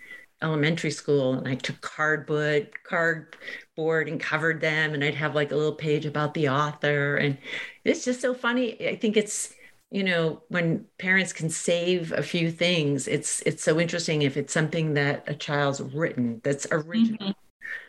elementary 0.43 0.91
school 0.91 1.35
and 1.35 1.49
I 1.49 1.55
took 1.55 1.80
cardboard 1.80 2.70
cardboard 2.85 4.09
and 4.09 4.20
covered 4.20 4.61
them 4.61 4.95
and 4.95 5.03
I'd 5.03 5.14
have 5.14 5.35
like 5.35 5.53
a 5.53 5.57
little 5.57 5.74
page 5.74 6.07
about 6.07 6.35
the 6.35 6.49
author 6.49 7.16
and 7.16 7.39
it's 7.85 8.05
just 8.05 8.20
so 8.20 8.35
funny. 8.35 8.89
I 8.89 8.97
think 8.97 9.16
it's 9.16 9.55
you 9.95 10.03
know 10.03 10.43
when 10.49 10.85
parents 10.99 11.32
can 11.32 11.49
save 11.49 12.11
a 12.12 12.22
few 12.22 12.51
things 12.51 13.07
it's 13.07 13.41
it's 13.43 13.62
so 13.62 13.78
interesting 13.78 14.22
if 14.22 14.37
it's 14.37 14.53
something 14.53 14.95
that 14.95 15.22
a 15.28 15.35
child's 15.35 15.80
written 15.80 16.41
that's 16.43 16.66
original 16.72 17.28
mm-hmm. 17.28 17.30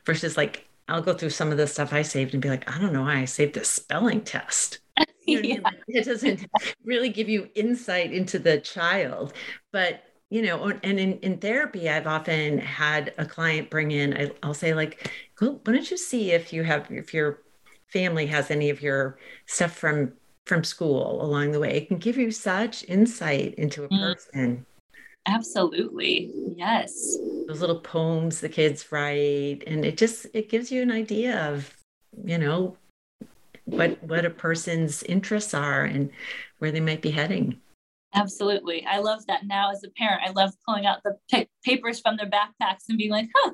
versus 0.05 0.37
like 0.37 0.67
i'll 0.87 1.01
go 1.01 1.15
through 1.15 1.31
some 1.31 1.51
of 1.51 1.57
the 1.57 1.65
stuff 1.65 1.93
i 1.93 2.03
saved 2.03 2.33
and 2.33 2.43
be 2.43 2.49
like 2.49 2.69
i 2.71 2.79
don't 2.79 2.93
know 2.93 3.01
why 3.01 3.17
i 3.17 3.25
saved 3.25 3.57
a 3.57 3.65
spelling 3.65 4.21
test 4.21 4.79
you 5.25 5.41
know 5.41 5.49
yeah. 5.49 5.59
I 5.65 5.71
mean? 5.71 5.81
it 5.87 6.05
doesn't 6.05 6.45
really 6.85 7.09
give 7.09 7.27
you 7.27 7.49
insight 7.55 8.13
into 8.13 8.37
the 8.37 8.59
child 8.59 9.33
but 9.71 10.03
you 10.35 10.41
know 10.41 10.71
and 10.83 10.99
in, 10.99 11.13
in 11.19 11.37
therapy 11.37 11.89
i've 11.89 12.07
often 12.07 12.57
had 12.57 13.13
a 13.17 13.25
client 13.25 13.69
bring 13.69 13.91
in 13.91 14.13
I, 14.17 14.31
i'll 14.43 14.53
say 14.53 14.73
like 14.73 15.09
well, 15.39 15.59
why 15.63 15.73
don't 15.73 15.89
you 15.89 15.97
see 15.97 16.31
if 16.31 16.51
you 16.51 16.63
have 16.63 16.87
if 16.89 17.13
your 17.13 17.39
family 17.87 18.25
has 18.25 18.51
any 18.51 18.69
of 18.69 18.81
your 18.81 19.17
stuff 19.45 19.71
from 19.71 20.11
from 20.45 20.63
school 20.63 21.21
along 21.23 21.51
the 21.51 21.59
way. 21.59 21.77
It 21.77 21.87
can 21.87 21.97
give 21.97 22.17
you 22.17 22.29
such 22.31 22.83
insight 22.87 23.55
into 23.55 23.83
a 23.83 23.89
mm. 23.89 23.99
person. 23.99 24.65
Absolutely. 25.27 26.31
Yes. 26.55 27.17
Those 27.47 27.61
little 27.61 27.79
poems 27.79 28.41
the 28.41 28.49
kids 28.49 28.91
write 28.91 29.63
and 29.65 29.83
it 29.83 29.97
just 29.97 30.27
it 30.33 30.49
gives 30.49 30.71
you 30.71 30.81
an 30.81 30.91
idea 30.91 31.39
of, 31.47 31.75
you 32.23 32.37
know, 32.37 32.77
what 33.65 34.01
what 34.03 34.25
a 34.25 34.29
person's 34.29 35.01
interests 35.03 35.53
are 35.53 35.83
and 35.83 36.11
where 36.59 36.71
they 36.71 36.79
might 36.79 37.01
be 37.01 37.11
heading. 37.11 37.59
Absolutely. 38.15 38.85
I 38.85 38.99
love 38.99 39.25
that 39.27 39.45
now 39.45 39.71
as 39.71 39.83
a 39.83 39.89
parent. 39.89 40.21
I 40.25 40.31
love 40.31 40.51
pulling 40.65 40.85
out 40.85 41.03
the 41.03 41.17
p- 41.29 41.49
papers 41.63 41.99
from 41.99 42.15
their 42.17 42.29
backpacks 42.29 42.85
and 42.87 42.97
being 42.97 43.11
like, 43.11 43.29
"Huh, 43.35 43.51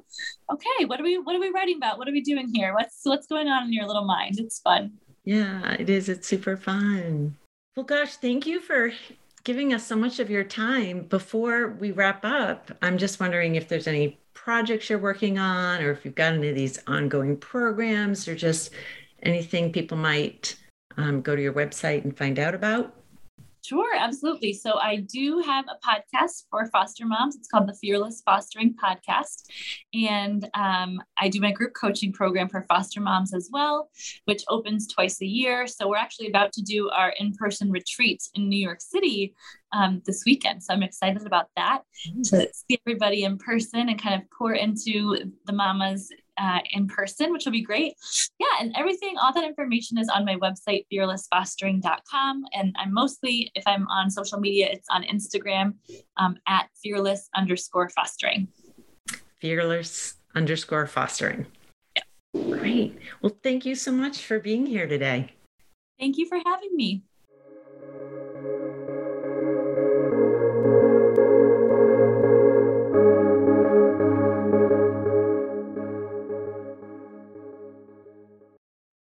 okay, 0.51 0.85
what 0.85 0.99
are 0.99 1.03
we 1.03 1.17
what 1.17 1.35
are 1.35 1.39
we 1.39 1.49
writing 1.49 1.77
about? 1.77 1.97
What 1.97 2.07
are 2.07 2.11
we 2.11 2.21
doing 2.21 2.51
here? 2.53 2.73
What's 2.73 3.01
what's 3.03 3.27
going 3.27 3.47
on 3.47 3.63
in 3.63 3.73
your 3.73 3.87
little 3.87 4.05
mind?" 4.05 4.39
It's 4.39 4.59
fun. 4.59 4.93
Yeah, 5.25 5.73
it 5.73 5.89
is. 5.89 6.09
It's 6.09 6.27
super 6.27 6.57
fun. 6.57 7.35
Well, 7.75 7.85
gosh, 7.85 8.15
thank 8.17 8.45
you 8.45 8.59
for 8.59 8.91
giving 9.43 9.73
us 9.73 9.85
so 9.85 9.95
much 9.95 10.19
of 10.19 10.29
your 10.29 10.43
time. 10.43 11.03
Before 11.03 11.69
we 11.79 11.91
wrap 11.91 12.23
up, 12.23 12.71
I'm 12.81 12.97
just 12.97 13.19
wondering 13.19 13.55
if 13.55 13.67
there's 13.67 13.87
any 13.87 14.19
projects 14.33 14.89
you're 14.89 14.99
working 14.99 15.39
on 15.39 15.81
or 15.81 15.91
if 15.91 16.05
you've 16.05 16.15
got 16.15 16.33
any 16.33 16.49
of 16.49 16.55
these 16.55 16.79
ongoing 16.87 17.37
programs 17.37 18.27
or 18.27 18.35
just 18.35 18.71
anything 19.23 19.71
people 19.71 19.97
might 19.97 20.55
um, 20.97 21.21
go 21.21 21.35
to 21.35 21.41
your 21.41 21.53
website 21.53 22.03
and 22.03 22.17
find 22.17 22.39
out 22.39 22.55
about. 22.55 22.93
Sure, 23.63 23.95
absolutely. 23.95 24.53
So 24.53 24.79
I 24.79 24.97
do 24.97 25.39
have 25.45 25.65
a 25.67 25.77
podcast 25.87 26.45
for 26.49 26.65
foster 26.67 27.05
moms. 27.05 27.35
It's 27.35 27.47
called 27.47 27.67
the 27.67 27.75
Fearless 27.75 28.23
Fostering 28.25 28.73
Podcast. 28.73 29.43
And 29.93 30.49
um, 30.55 30.99
I 31.19 31.29
do 31.29 31.39
my 31.39 31.51
group 31.51 31.73
coaching 31.79 32.11
program 32.11 32.49
for 32.49 32.63
foster 32.63 32.99
moms 33.01 33.35
as 33.35 33.49
well, 33.51 33.89
which 34.25 34.43
opens 34.49 34.87
twice 34.87 35.21
a 35.21 35.27
year. 35.27 35.67
So 35.67 35.87
we're 35.87 35.97
actually 35.97 36.27
about 36.27 36.51
to 36.53 36.63
do 36.63 36.89
our 36.89 37.13
in 37.19 37.33
person 37.33 37.69
retreat 37.69 38.23
in 38.33 38.49
New 38.49 38.59
York 38.59 38.81
City 38.81 39.35
um, 39.73 40.01
this 40.05 40.23
weekend. 40.25 40.63
So 40.63 40.73
I'm 40.73 40.83
excited 40.83 41.25
about 41.25 41.47
that 41.55 41.83
to 42.25 42.49
see 42.51 42.79
everybody 42.85 43.23
in 43.23 43.37
person 43.37 43.89
and 43.89 44.01
kind 44.01 44.19
of 44.19 44.27
pour 44.37 44.53
into 44.53 45.31
the 45.45 45.53
mamas 45.53 46.09
uh, 46.37 46.59
in 46.71 46.87
person, 46.87 47.31
which 47.31 47.45
will 47.45 47.51
be 47.51 47.61
great. 47.61 47.93
Yeah, 48.39 48.47
and 48.59 48.75
everything, 48.77 49.15
all 49.17 49.33
that 49.33 49.43
information 49.43 49.97
is 49.97 50.09
on 50.09 50.25
my 50.25 50.35
website, 50.35 50.85
fearlessfostering.com. 50.91 52.45
And 52.53 52.75
I'm 52.79 52.93
mostly, 52.93 53.51
if 53.55 53.63
I'm 53.67 53.87
on 53.87 54.09
social 54.09 54.39
media, 54.39 54.69
it's 54.71 54.87
on 54.89 55.03
Instagram 55.03 55.75
um, 56.17 56.37
at 56.47 56.69
fearless 56.81 57.29
underscore 57.35 57.89
fostering. 57.89 58.47
Fearless 59.39 60.15
underscore 60.35 60.87
fostering. 60.87 61.45
Yeah. 61.95 62.03
Great. 62.33 62.97
Well, 63.21 63.37
thank 63.43 63.65
you 63.65 63.75
so 63.75 63.91
much 63.91 64.25
for 64.25 64.39
being 64.39 64.65
here 64.65 64.87
today. 64.87 65.33
Thank 65.99 66.17
you 66.17 66.27
for 66.27 66.39
having 66.45 66.75
me. 66.75 67.03